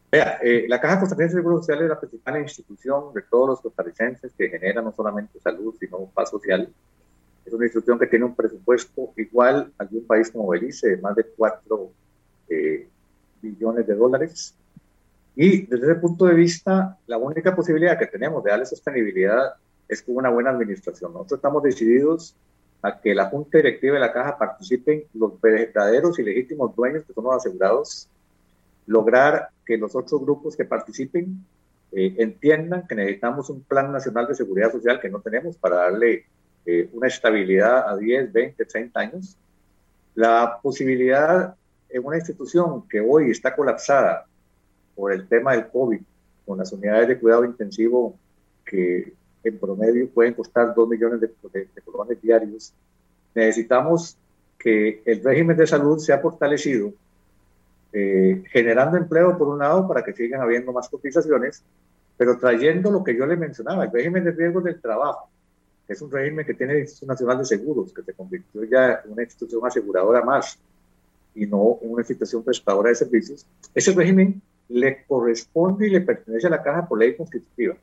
Vea, 0.10 0.40
eh, 0.42 0.66
la 0.70 0.80
Caja 0.80 1.02
Costarricense 1.02 1.36
de 1.36 1.42
Seguro 1.42 1.58
Social 1.58 1.82
es 1.82 1.90
la 1.90 2.00
principal 2.00 2.42
institución 2.42 3.14
de 3.14 3.22
todos 3.24 3.50
los 3.50 3.62
costarricenses 3.62 4.32
que 4.38 4.50
genera 4.50 4.82
no 4.82 4.94
solamente 4.94 5.40
salud, 5.40 5.76
sino 5.78 6.06
paz 6.14 6.30
social. 6.30 6.70
Es 7.48 7.54
una 7.54 7.64
institución 7.64 7.98
que 7.98 8.08
tiene 8.08 8.26
un 8.26 8.36
presupuesto 8.36 9.14
igual 9.16 9.72
al 9.78 9.90
de 9.90 10.00
un 10.00 10.06
país 10.06 10.30
como 10.30 10.50
Belice, 10.50 10.90
de 10.90 10.98
más 10.98 11.16
de 11.16 11.24
4 11.24 11.92
eh, 12.50 12.90
billones 13.42 13.88
de 13.88 13.96
dólares. 13.96 14.54
Y 15.34 15.66
desde 15.66 15.92
ese 15.92 15.96
punto 15.96 16.26
de 16.26 16.34
vista, 16.34 16.98
la 17.08 17.18
única 17.18 17.56
posibilidad 17.56 17.98
que 17.98 18.08
tenemos 18.08 18.44
de 18.44 18.50
darle 18.50 18.66
sostenibilidad 18.66 19.54
es 19.88 20.02
con 20.02 20.18
una 20.18 20.30
buena 20.30 20.50
administración. 20.50 21.14
Nosotros 21.14 21.38
estamos 21.38 21.64
decididos 21.64 22.36
a 22.82 23.00
que 23.00 23.16
la 23.16 23.28
Junta 23.28 23.60
Directiva 23.60 23.94
de 23.94 24.02
la 24.02 24.12
Caja 24.12 24.38
participen 24.38 25.06
los 25.14 25.40
verdaderos 25.40 26.20
y 26.20 26.24
legítimos 26.24 26.76
dueños, 26.76 27.06
que 27.06 27.14
son 27.14 27.24
los 27.24 27.36
asegurados, 27.36 28.10
lograr 28.88 29.52
que 29.66 29.78
los 29.78 29.96
otros 29.96 30.20
grupos 30.20 30.58
que 30.58 30.66
participen 30.66 31.46
eh, 31.94 32.14
entiendan 32.18 32.86
que 32.86 32.96
necesitamos 32.96 33.50
un 33.50 33.62
plan 33.62 33.90
nacional 33.94 34.28
de 34.28 34.36
seguridad 34.36 34.70
social 34.70 35.00
que 35.00 35.10
no 35.10 35.22
tenemos 35.22 35.56
para 35.56 35.78
darle 35.78 36.26
eh, 36.70 36.90
una 36.92 37.08
estabilidad 37.08 37.88
a 37.90 37.96
10, 37.96 38.34
20, 38.34 38.66
30 38.66 39.00
años. 39.00 39.38
La 40.16 40.60
posibilidad 40.62 41.56
en 41.90 42.06
una 42.06 42.18
institución 42.18 42.86
que 42.90 43.00
hoy 43.00 43.32
está 43.32 43.56
colapsada 43.56 44.26
por 44.94 45.14
el 45.14 45.30
tema 45.30 45.54
del 45.54 45.68
COVID, 45.68 46.02
con 46.46 46.58
las 46.58 46.74
unidades 46.74 47.08
de 47.08 47.18
cuidado 47.20 47.46
intensivo 47.46 48.18
que 48.66 49.14
en 49.46 49.58
promedio 49.58 50.10
pueden 50.10 50.34
costar 50.34 50.76
2 50.76 50.90
millones 50.90 51.22
de, 51.22 51.32
colones 51.86 52.22
diarios, 52.22 52.74
necesitamos 53.34 54.18
que 54.60 55.02
el 55.06 55.24
régimen 55.24 55.56
de 55.56 55.68
salud 55.68 56.00
sea 56.00 56.20
fortalecido, 56.20 56.92
eh, 57.94 58.44
generando 58.52 58.98
empleo 58.98 59.38
por 59.38 59.48
un 59.48 59.60
lado 59.60 59.88
para 59.88 60.04
que 60.04 60.12
sigan 60.12 60.42
habiendo 60.42 60.74
más 60.74 60.90
cotizaciones, 60.90 61.64
pero 62.18 62.38
trayendo 62.38 62.92
lo 62.92 63.06
que 63.06 63.16
yo 63.16 63.26
le 63.26 63.38
mencionaba, 63.38 63.86
el 63.86 63.92
régimen 63.92 64.26
de 64.26 64.32
riesgos 64.32 64.66
del 64.66 64.82
trabajo, 64.82 65.30
es 65.88 66.02
un 66.02 66.12
régimen 66.12 66.46
que 66.46 66.54
tiene 66.54 66.74
el 66.74 66.80
Instituto 66.80 67.12
Nacional 67.12 67.38
de 67.40 67.46
Seguros, 67.46 67.94
que 67.94 68.04
se 68.04 68.14
convirtió 68.14 68.64
ya 68.66 69.02
en 69.06 69.12
una 69.14 69.24
institución 69.24 69.66
aseguradora 69.66 70.22
más 70.22 70.60
y 71.34 71.46
no 71.46 71.80
en 71.82 71.92
una 71.92 72.02
institución 72.02 72.44
prestadora 72.44 72.90
de 72.90 72.96
servicios. 72.96 73.46
Ese 73.74 73.94
régimen 73.94 74.42
le 74.70 75.06
corresponde 75.06 75.88
y 75.88 75.92
le 75.92 76.02
pertenece 76.02 76.48
a 76.48 76.50
la 76.50 76.62
caja 76.62 76.88
por 76.88 77.00
ley 77.00 77.16
constitutiva. 77.16 77.76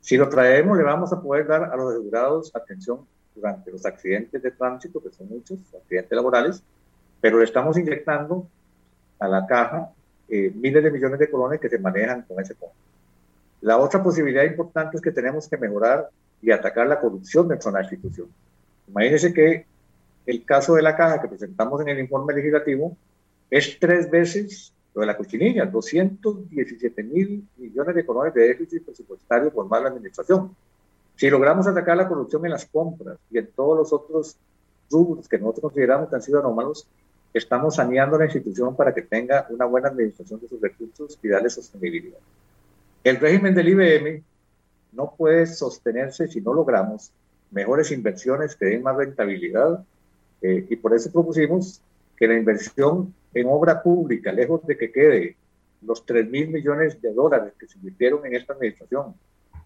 Si 0.00 0.16
lo 0.16 0.28
traemos, 0.28 0.76
le 0.76 0.84
vamos 0.84 1.12
a 1.12 1.20
poder 1.20 1.46
dar 1.46 1.64
a 1.64 1.76
los 1.76 1.92
asegurados 1.92 2.54
atención 2.54 3.00
durante 3.34 3.70
los 3.72 3.84
accidentes 3.84 4.40
de 4.42 4.50
tránsito, 4.50 5.02
que 5.02 5.10
son 5.10 5.28
muchos, 5.28 5.58
accidentes 5.74 6.14
laborales, 6.14 6.62
pero 7.20 7.38
le 7.38 7.44
estamos 7.44 7.76
inyectando 7.78 8.46
a 9.18 9.26
la 9.26 9.46
caja 9.46 9.90
eh, 10.28 10.52
miles 10.54 10.84
de 10.84 10.90
millones 10.90 11.18
de 11.18 11.30
colones 11.30 11.60
que 11.60 11.68
se 11.68 11.78
manejan 11.78 12.22
con 12.22 12.38
ese 12.40 12.54
fondo. 12.54 12.74
La 13.62 13.78
otra 13.78 14.02
posibilidad 14.02 14.44
importante 14.44 14.98
es 14.98 15.02
que 15.02 15.10
tenemos 15.10 15.48
que 15.48 15.56
mejorar 15.56 16.10
y 16.44 16.50
atacar 16.50 16.86
la 16.86 17.00
corrupción 17.00 17.48
dentro 17.48 17.70
de 17.70 17.78
la 17.78 17.82
institución. 17.82 18.28
Imagínense 18.88 19.32
que 19.32 19.66
el 20.26 20.44
caso 20.44 20.74
de 20.74 20.82
la 20.82 20.94
caja 20.94 21.20
que 21.20 21.28
presentamos 21.28 21.80
en 21.80 21.88
el 21.88 21.98
informe 21.98 22.34
legislativo 22.34 22.96
es 23.50 23.78
tres 23.78 24.10
veces 24.10 24.72
lo 24.94 25.00
de 25.00 25.06
la 25.06 25.16
cochinilla, 25.16 25.64
217 25.64 27.02
mil 27.02 27.48
millones 27.56 27.94
de 27.94 28.06
colones 28.06 28.34
de 28.34 28.48
déficit 28.48 28.84
presupuestario 28.84 29.50
por 29.50 29.66
mala 29.66 29.88
administración. 29.88 30.54
Si 31.16 31.28
logramos 31.30 31.66
atacar 31.66 31.96
la 31.96 32.06
corrupción 32.06 32.44
en 32.44 32.52
las 32.52 32.66
compras 32.66 33.18
y 33.30 33.38
en 33.38 33.48
todos 33.48 33.78
los 33.78 33.92
otros 33.92 34.36
rubros 34.90 35.26
que 35.26 35.38
nosotros 35.38 35.62
consideramos 35.62 36.08
que 36.08 36.16
han 36.16 36.22
sido 36.22 36.40
anómalos, 36.40 36.86
estamos 37.32 37.76
saneando 37.76 38.18
la 38.18 38.26
institución 38.26 38.76
para 38.76 38.94
que 38.94 39.02
tenga 39.02 39.46
una 39.50 39.64
buena 39.64 39.88
administración 39.88 40.40
de 40.40 40.48
sus 40.48 40.60
recursos 40.60 41.18
y 41.22 41.28
darle 41.28 41.50
sostenibilidad. 41.50 42.18
El 43.02 43.16
régimen 43.16 43.54
del 43.54 43.68
IBM 43.68 44.22
no 44.94 45.14
puede 45.16 45.46
sostenerse 45.46 46.28
si 46.28 46.40
no 46.40 46.54
logramos 46.54 47.12
mejores 47.50 47.90
inversiones 47.90 48.56
que 48.56 48.66
den 48.66 48.82
más 48.82 48.96
rentabilidad 48.96 49.84
eh, 50.42 50.66
y 50.68 50.76
por 50.76 50.94
eso 50.94 51.10
propusimos 51.10 51.80
que 52.16 52.28
la 52.28 52.34
inversión 52.34 53.14
en 53.32 53.46
obra 53.48 53.82
pública, 53.82 54.32
lejos 54.32 54.66
de 54.66 54.76
que 54.76 54.92
quede 54.92 55.36
los 55.82 56.04
3 56.06 56.30
mil 56.30 56.48
millones 56.48 57.00
de 57.00 57.12
dólares 57.12 57.52
que 57.58 57.66
se 57.66 57.78
invirtieron 57.78 58.24
en 58.26 58.34
esta 58.36 58.54
administración 58.54 59.14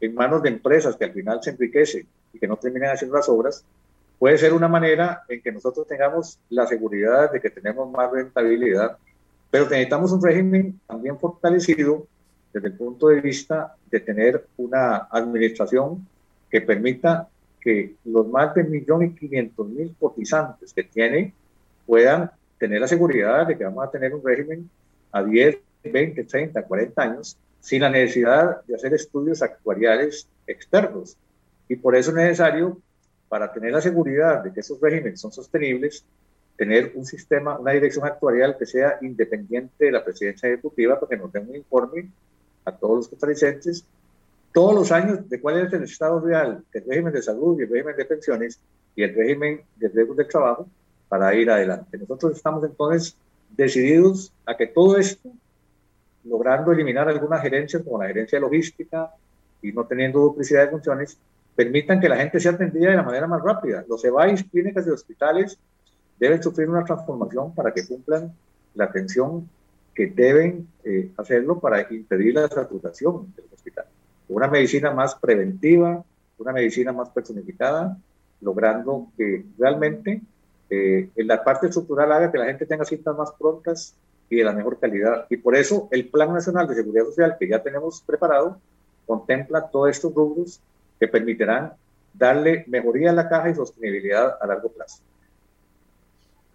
en 0.00 0.14
manos 0.14 0.42
de 0.42 0.50
empresas 0.50 0.96
que 0.96 1.04
al 1.04 1.12
final 1.12 1.42
se 1.42 1.50
enriquecen 1.50 2.06
y 2.32 2.38
que 2.38 2.46
no 2.46 2.56
terminan 2.56 2.90
haciendo 2.90 3.16
las 3.16 3.28
obras, 3.28 3.64
puede 4.18 4.38
ser 4.38 4.52
una 4.52 4.68
manera 4.68 5.24
en 5.28 5.42
que 5.42 5.52
nosotros 5.52 5.86
tengamos 5.86 6.38
la 6.50 6.66
seguridad 6.66 7.32
de 7.32 7.40
que 7.40 7.50
tenemos 7.50 7.90
más 7.90 8.10
rentabilidad, 8.10 8.96
pero 9.50 9.64
necesitamos 9.64 10.12
un 10.12 10.22
régimen 10.22 10.80
también 10.86 11.18
fortalecido 11.18 12.06
desde 12.58 12.68
el 12.68 12.74
punto 12.74 13.08
de 13.08 13.20
vista 13.20 13.76
de 13.88 14.00
tener 14.00 14.46
una 14.56 15.08
administración 15.10 16.06
que 16.50 16.60
permita 16.60 17.28
que 17.60 17.94
los 18.04 18.26
más 18.28 18.52
de 18.54 18.66
1.500.000 18.66 19.94
cotizantes 19.98 20.72
que 20.72 20.82
tiene 20.82 21.34
puedan 21.86 22.30
tener 22.58 22.80
la 22.80 22.88
seguridad 22.88 23.46
de 23.46 23.56
que 23.56 23.64
vamos 23.64 23.86
a 23.86 23.90
tener 23.90 24.12
un 24.12 24.24
régimen 24.24 24.68
a 25.12 25.22
10, 25.22 25.58
20, 25.84 26.24
30, 26.24 26.62
40 26.62 27.02
años 27.02 27.38
sin 27.60 27.82
la 27.82 27.90
necesidad 27.90 28.64
de 28.64 28.74
hacer 28.74 28.92
estudios 28.94 29.40
actuariales 29.40 30.28
externos. 30.46 31.16
Y 31.68 31.76
por 31.76 31.94
eso 31.94 32.10
es 32.10 32.16
necesario, 32.16 32.78
para 33.28 33.52
tener 33.52 33.72
la 33.72 33.80
seguridad 33.80 34.42
de 34.42 34.52
que 34.52 34.60
esos 34.60 34.80
regímenes 34.80 35.20
son 35.20 35.30
sostenibles, 35.30 36.04
tener 36.56 36.92
un 36.96 37.06
sistema, 37.06 37.56
una 37.58 37.72
dirección 37.72 38.04
actuarial 38.04 38.56
que 38.58 38.66
sea 38.66 38.98
independiente 39.02 39.84
de 39.84 39.92
la 39.92 40.04
presidencia 40.04 40.48
ejecutiva 40.48 40.98
para 40.98 41.10
que 41.10 41.16
nos 41.16 41.32
den 41.32 41.48
un 41.48 41.56
informe 41.56 42.08
a 42.68 42.76
todos 42.76 42.96
los 42.96 43.08
costarricenses 43.08 43.84
todos 44.52 44.74
los 44.74 44.92
años 44.92 45.28
de 45.28 45.40
cuál 45.40 45.66
es 45.66 45.72
el 45.72 45.84
estado 45.84 46.20
real 46.20 46.64
del 46.72 46.84
régimen 46.84 47.12
de 47.12 47.22
salud 47.22 47.58
y 47.58 47.62
el 47.62 47.70
régimen 47.70 47.96
de 47.96 48.04
pensiones 48.04 48.58
y 48.96 49.02
el 49.02 49.14
régimen 49.14 49.60
de 49.76 49.88
riesgos 49.88 50.16
del 50.16 50.26
trabajo 50.26 50.66
para 51.08 51.34
ir 51.34 51.50
adelante. 51.50 51.96
Nosotros 51.98 52.34
estamos 52.34 52.64
entonces 52.64 53.16
decididos 53.56 54.32
a 54.46 54.56
que 54.56 54.66
todo 54.66 54.96
esto, 54.96 55.30
logrando 56.24 56.72
eliminar 56.72 57.08
algunas 57.08 57.40
gerencias 57.42 57.82
como 57.82 58.02
la 58.02 58.08
gerencia 58.08 58.40
logística 58.40 59.10
y 59.62 59.72
no 59.72 59.84
teniendo 59.84 60.20
duplicidad 60.20 60.64
de 60.64 60.70
funciones, 60.70 61.16
permitan 61.54 62.00
que 62.00 62.08
la 62.08 62.16
gente 62.16 62.40
sea 62.40 62.52
atendida 62.52 62.90
de 62.90 62.96
la 62.96 63.02
manera 63.02 63.26
más 63.26 63.42
rápida. 63.42 63.84
Los 63.88 64.04
EBAIS, 64.04 64.44
clínicas 64.44 64.86
y 64.86 64.90
hospitales 64.90 65.58
deben 66.18 66.42
sufrir 66.42 66.68
una 66.68 66.84
transformación 66.84 67.54
para 67.54 67.72
que 67.72 67.86
cumplan 67.86 68.32
la 68.74 68.84
atención 68.84 69.48
que 69.98 70.06
deben 70.06 70.68
eh, 70.84 71.10
hacerlo 71.16 71.58
para 71.58 71.92
impedir 71.92 72.32
la 72.32 72.46
saturación 72.46 73.34
del 73.34 73.46
hospital. 73.52 73.86
Una 74.28 74.46
medicina 74.46 74.92
más 74.92 75.16
preventiva, 75.16 76.04
una 76.38 76.52
medicina 76.52 76.92
más 76.92 77.08
personificada, 77.08 77.98
logrando 78.40 79.08
que 79.16 79.44
realmente 79.58 80.22
eh, 80.70 81.10
en 81.16 81.26
la 81.26 81.42
parte 81.42 81.66
estructural 81.66 82.12
haga 82.12 82.30
que 82.30 82.38
la 82.38 82.44
gente 82.44 82.64
tenga 82.64 82.84
citas 82.84 83.16
más 83.16 83.32
prontas 83.32 83.96
y 84.30 84.36
de 84.36 84.44
la 84.44 84.52
mejor 84.52 84.78
calidad. 84.78 85.26
Y 85.30 85.38
por 85.38 85.56
eso 85.56 85.88
el 85.90 86.06
Plan 86.06 86.32
Nacional 86.32 86.68
de 86.68 86.76
Seguridad 86.76 87.06
Social 87.06 87.34
que 87.36 87.48
ya 87.48 87.60
tenemos 87.60 88.00
preparado 88.02 88.60
contempla 89.04 89.68
todos 89.68 89.90
estos 89.90 90.14
rubros 90.14 90.60
que 91.00 91.08
permitirán 91.08 91.72
darle 92.14 92.64
mejoría 92.68 93.10
a 93.10 93.14
la 93.14 93.28
caja 93.28 93.50
y 93.50 93.56
sostenibilidad 93.56 94.36
a 94.40 94.46
largo 94.46 94.68
plazo. 94.68 95.02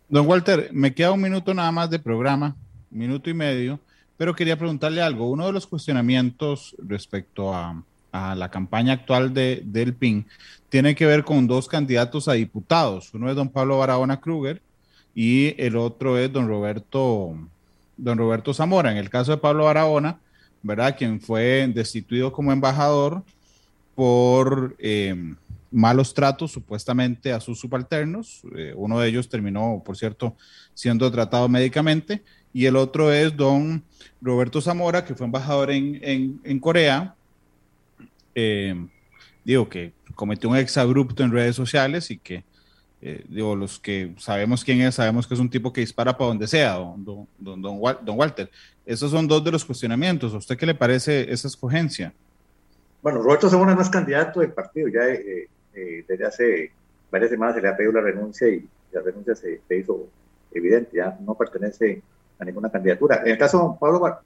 Don 0.07 0.29
Walter, 0.29 0.69
me 0.71 0.93
queda 0.93 1.11
un 1.11 1.21
minuto 1.21 1.53
nada 1.53 1.73
más 1.73 1.89
de 1.89 1.99
programa, 1.99 2.55
minuto 2.93 3.29
y 3.29 3.33
medio, 3.33 3.79
pero 4.17 4.35
quería 4.35 4.57
preguntarle 4.57 5.01
algo. 5.01 5.29
Uno 5.29 5.45
de 5.45 5.53
los 5.53 5.67
cuestionamientos 5.67 6.75
respecto 6.79 7.53
a, 7.53 7.83
la 8.13 8.51
campaña 8.51 8.93
actual 8.93 9.33
de, 9.33 9.63
del 9.65 9.95
PIN 9.95 10.27
tiene 10.69 10.93
que 10.93 11.07
ver 11.07 11.23
con 11.23 11.47
dos 11.47 11.67
candidatos 11.67 12.27
a 12.27 12.33
diputados. 12.33 13.11
Uno 13.15 13.27
es 13.27 13.35
don 13.35 13.49
Pablo 13.49 13.79
Barahona 13.79 14.21
Kruger 14.21 14.61
y 15.15 15.59
el 15.59 15.75
otro 15.75 16.19
es 16.19 16.31
don 16.31 16.47
Roberto, 16.47 17.35
don 17.97 18.17
Roberto 18.19 18.53
Zamora. 18.53 18.91
En 18.91 18.97
el 18.97 19.09
caso 19.09 19.31
de 19.31 19.37
Pablo 19.37 19.63
Barahona, 19.63 20.19
¿verdad? 20.61 20.95
Quien 20.95 21.19
fue 21.19 21.67
destituido 21.73 22.31
como 22.31 22.51
embajador 22.51 23.23
por 23.95 24.75
eh, 24.79 25.33
malos 25.73 26.13
tratos 26.13 26.51
supuestamente 26.51 27.33
a 27.33 27.39
sus 27.39 27.59
subalternos. 27.59 28.41
Eh, 28.55 28.73
uno 28.75 28.99
de 28.99 29.09
ellos 29.09 29.27
terminó, 29.27 29.81
por 29.83 29.97
cierto, 29.97 30.35
siendo 30.73 31.11
tratado 31.11 31.49
médicamente. 31.49 32.23
Y 32.53 32.65
el 32.65 32.75
otro 32.75 33.11
es 33.11 33.35
don 33.35 33.83
Roberto 34.21 34.61
Zamora, 34.61 35.03
que 35.03 35.15
fue 35.15 35.25
embajador 35.25 35.71
en, 35.71 36.39
en, 36.43 36.59
Corea, 36.59 37.15
eh, 38.35 38.75
digo, 39.43 39.67
que 39.67 39.91
cometió 40.15 40.49
un 40.49 40.57
exabrupto 40.57 41.23
en 41.23 41.31
redes 41.31 41.55
sociales 41.55 42.11
y 42.11 42.17
que, 42.17 42.43
eh, 43.01 43.25
digo, 43.27 43.55
los 43.55 43.79
que 43.79 44.13
sabemos 44.17 44.63
quién 44.63 44.81
es, 44.81 44.95
sabemos 44.95 45.27
que 45.27 45.33
es 45.33 45.39
un 45.39 45.49
tipo 45.49 45.73
que 45.73 45.81
dispara 45.81 46.15
para 46.15 46.27
donde 46.27 46.47
sea, 46.47 46.73
don, 46.73 47.03
don, 47.03 47.27
don, 47.61 47.61
don 47.61 48.17
Walter. 48.17 48.49
Esos 48.85 49.11
son 49.11 49.27
dos 49.27 49.43
de 49.43 49.51
los 49.51 49.65
cuestionamientos. 49.65 50.33
¿A 50.33 50.37
usted 50.37 50.57
qué 50.57 50.65
le 50.65 50.75
parece 50.75 51.31
esa 51.31 51.47
escogencia? 51.47 52.13
Bueno, 53.03 53.21
Roberto 53.21 53.49
Zamora 53.49 53.75
no 53.75 53.81
es 53.81 53.89
candidato 53.89 54.39
del 54.39 54.53
partido, 54.53 54.87
ya 54.87 55.01
eh, 55.09 55.49
eh, 55.73 56.05
desde 56.07 56.25
hace 56.25 56.71
varias 57.11 57.31
semanas 57.31 57.55
se 57.55 57.61
le 57.61 57.67
ha 57.67 57.75
pedido 57.75 57.91
la 57.91 58.01
renuncia 58.01 58.47
y 58.47 58.65
la 58.93 59.01
renuncia 59.01 59.35
se, 59.35 59.61
hizo 59.71 60.07
evidente, 60.53 60.97
ya 60.97 61.17
no 61.19 61.35
pertenece 61.35 62.01
a 62.43 62.45
ninguna 62.45 62.69
candidatura. 62.69 63.21
En 63.23 63.31
el 63.31 63.37
caso 63.37 63.71
de 63.73 63.79
Pablo... 63.79 64.19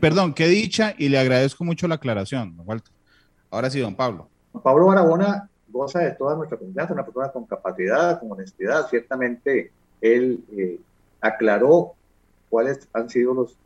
Perdón, 0.00 0.34
qué 0.34 0.48
dicha 0.48 0.94
y 0.98 1.08
le 1.08 1.18
agradezco 1.18 1.64
mucho 1.64 1.86
la 1.88 1.94
aclaración, 1.94 2.56
don 2.56 2.66
Walter. 2.68 2.92
Ahora 3.50 3.70
sí, 3.70 3.80
don 3.80 3.94
Pablo. 3.94 4.28
Pablo 4.62 4.86
Barahona 4.86 5.48
goza 5.68 6.00
de 6.00 6.12
toda 6.12 6.36
nuestra 6.36 6.58
confianza, 6.58 6.92
una 6.92 7.04
persona 7.04 7.30
con 7.30 7.46
capacidad, 7.46 8.20
con 8.20 8.32
honestidad. 8.32 8.86
Ciertamente 8.88 9.72
él 10.00 10.44
eh, 10.56 10.78
aclaró 11.20 11.94
cuáles 12.50 12.86
han 12.92 13.08
sido 13.08 13.34
los, 13.34 13.56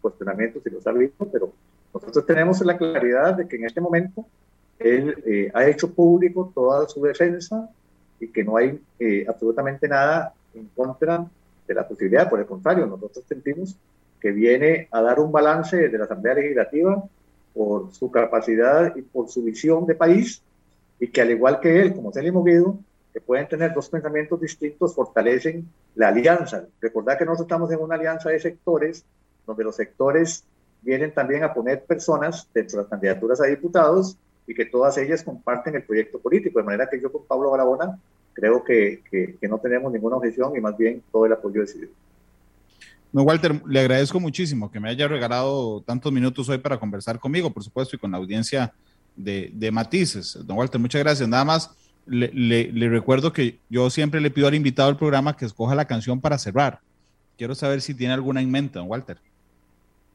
cuestionamientos 0.00 0.62
y 0.66 0.70
los 0.70 0.86
ha 0.86 0.92
visto, 0.92 1.28
pero 1.30 1.52
nosotros 1.94 2.26
tenemos 2.26 2.60
la 2.62 2.76
claridad 2.76 3.34
de 3.34 3.46
que 3.46 3.56
en 3.56 3.66
este 3.66 3.80
momento 3.80 4.24
él 4.78 5.22
eh, 5.26 5.50
ha 5.54 5.66
hecho 5.66 5.92
público 5.92 6.50
toda 6.54 6.88
su 6.88 7.02
defensa 7.02 7.68
y 8.18 8.28
que 8.28 8.42
no 8.42 8.56
hay 8.56 8.80
eh, 8.98 9.24
absolutamente 9.28 9.86
nada 9.86 10.32
en 10.54 10.66
contra 10.74 11.26
de 11.66 11.74
la 11.74 11.86
posibilidad. 11.86 12.28
Por 12.28 12.40
el 12.40 12.46
contrario, 12.46 12.86
nosotros 12.86 13.24
sentimos 13.28 13.76
que 14.20 14.32
viene 14.32 14.88
a 14.90 15.02
dar 15.02 15.20
un 15.20 15.30
balance 15.30 15.88
de 15.88 15.98
la 15.98 16.04
Asamblea 16.04 16.34
Legislativa 16.34 17.02
por 17.54 17.92
su 17.92 18.10
capacidad 18.10 18.94
y 18.96 19.02
por 19.02 19.28
su 19.28 19.42
visión 19.42 19.86
de 19.86 19.94
país 19.94 20.42
y 20.98 21.08
que 21.08 21.20
al 21.20 21.30
igual 21.30 21.60
que 21.60 21.80
él, 21.80 21.94
como 21.94 22.12
Celio 22.12 22.32
Moguido, 22.32 22.78
que 23.12 23.20
pueden 23.20 23.48
tener 23.48 23.72
dos 23.72 23.88
pensamientos 23.88 24.40
distintos, 24.40 24.94
fortalecen 24.94 25.68
la 25.94 26.08
alianza. 26.08 26.66
Recordad 26.80 27.18
que 27.18 27.24
nosotros 27.24 27.46
estamos 27.46 27.72
en 27.72 27.80
una 27.80 27.94
alianza 27.94 28.30
de 28.30 28.38
sectores 28.38 29.04
donde 29.46 29.64
los 29.64 29.76
sectores 29.76 30.44
vienen 30.82 31.12
también 31.12 31.42
a 31.42 31.54
poner 31.54 31.84
personas 31.84 32.48
dentro 32.52 32.78
de 32.78 32.82
las 32.82 32.90
candidaturas 32.90 33.40
a 33.40 33.46
diputados 33.46 34.16
y 34.46 34.54
que 34.54 34.66
todas 34.66 34.98
ellas 34.98 35.22
comparten 35.22 35.74
el 35.74 35.82
proyecto 35.82 36.18
político, 36.18 36.58
de 36.58 36.64
manera 36.64 36.88
que 36.88 37.00
yo 37.00 37.10
con 37.10 37.24
Pablo 37.24 37.50
Barahona 37.50 37.98
creo 38.36 38.62
que, 38.62 39.02
que, 39.10 39.48
no 39.48 39.58
tenemos 39.58 39.90
ninguna 39.90 40.16
objeción 40.16 40.54
y 40.54 40.60
más 40.60 40.76
bien 40.76 41.02
todo 41.10 41.24
el 41.24 41.32
apoyo 41.32 41.62
decidido. 41.62 41.90
No, 43.10 43.22
Walter, 43.22 43.62
le 43.66 43.80
agradezco 43.80 44.20
muchísimo 44.20 44.70
que 44.70 44.78
me 44.78 44.90
haya 44.90 45.08
regalado 45.08 45.80
tantos 45.80 46.12
minutos 46.12 46.46
hoy 46.50 46.58
para 46.58 46.78
conversar 46.78 47.18
conmigo, 47.18 47.50
por 47.50 47.64
supuesto, 47.64 47.96
y 47.96 47.98
con 47.98 48.10
la 48.10 48.18
audiencia 48.18 48.74
de, 49.16 49.50
de 49.54 49.70
Matices. 49.70 50.38
Don 50.44 50.58
Walter, 50.58 50.78
muchas 50.78 51.02
gracias. 51.02 51.26
Nada 51.26 51.46
más 51.46 51.70
le, 52.04 52.30
le, 52.70 52.88
recuerdo 52.90 53.32
que 53.32 53.58
yo 53.70 53.88
siempre 53.88 54.20
le 54.20 54.30
pido 54.30 54.48
al 54.48 54.54
invitado 54.54 54.90
del 54.90 54.98
programa 54.98 55.34
que 55.34 55.46
escoja 55.46 55.74
la 55.74 55.86
canción 55.86 56.20
para 56.20 56.36
cerrar. 56.36 56.80
Quiero 57.38 57.54
saber 57.54 57.80
si 57.80 57.94
tiene 57.94 58.12
alguna 58.12 58.42
en 58.42 58.50
mente, 58.50 58.78
don 58.78 58.90
Walter. 58.90 59.16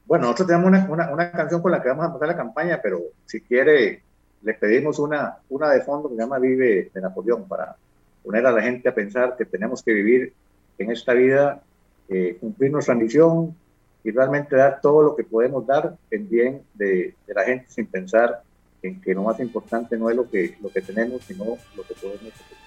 Bueno, 0.06 0.26
nosotros 0.26 0.50
tenemos 0.50 0.68
una, 0.68 0.88
una, 0.88 1.12
una 1.12 1.32
canción 1.32 1.62
con 1.62 1.72
la 1.72 1.82
que 1.82 1.90
vamos 1.90 2.04
a 2.04 2.08
empezar 2.08 2.28
la 2.28 2.38
campaña, 2.38 2.80
pero 2.84 3.02
si 3.26 3.42
quiere 3.42 4.04
le 4.44 4.54
pedimos 4.54 5.00
una, 5.00 5.38
una 5.50 5.70
de 5.70 5.82
fondo 5.82 6.10
que 6.10 6.16
se 6.16 6.22
llama 6.22 6.40
Vive 6.40 6.92
de 6.94 7.02
Napoleón 7.02 7.48
para 7.48 7.76
poner 8.24 8.46
a 8.46 8.52
la 8.52 8.62
gente 8.62 8.90
a 8.90 8.94
pensar 8.94 9.36
que 9.38 9.46
tenemos 9.46 9.82
que 9.84 9.94
vivir 9.94 10.34
en 10.78 10.92
esta 10.92 11.14
vida, 11.14 11.62
eh, 12.10 12.38
cumplir 12.40 12.72
nuestra 12.72 12.96
misión 12.96 13.56
y 14.04 14.12
realmente 14.12 14.56
dar 14.56 14.80
todo 14.82 15.04
lo 15.04 15.16
que 15.16 15.24
podemos 15.24 15.66
dar 15.66 15.96
en 16.10 16.30
bien 16.30 16.62
de, 16.74 17.14
de, 17.28 17.34
la 17.34 17.44
gente 17.44 17.66
sin 17.70 17.86
pensar 17.86 18.42
en 18.82 19.00
que 19.00 19.14
lo 19.14 19.24
más 19.24 19.40
importante 19.40 19.98
no 19.98 20.10
es 20.10 20.16
lo 20.16 20.30
que, 20.30 20.58
lo 20.62 20.70
que 20.70 20.82
tenemos, 20.82 21.24
sino 21.24 21.46
lo 21.76 21.84
que 21.84 21.94
podemos 21.94 22.34
hacer. 22.34 22.58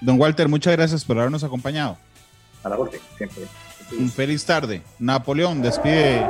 Don 0.00 0.18
Walter, 0.18 0.48
muchas 0.48 0.74
gracias 0.74 1.04
por 1.04 1.18
habernos 1.18 1.44
acompañado. 1.44 1.98
A 2.62 2.68
la 2.70 2.78
orden, 2.78 3.00
siempre. 3.18 3.42
Un 3.98 4.08
feliz 4.08 4.44
tarde. 4.46 4.82
Napoleón, 4.98 5.60
despide 5.60 6.24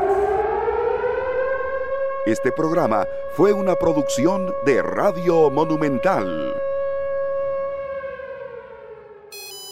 este 2.27 2.53
programa 2.53 3.07
fue 3.35 3.53
una 3.55 3.77
producción 3.77 4.53
de 4.67 4.83
Radio 4.83 5.51
Monumental. 5.51 6.55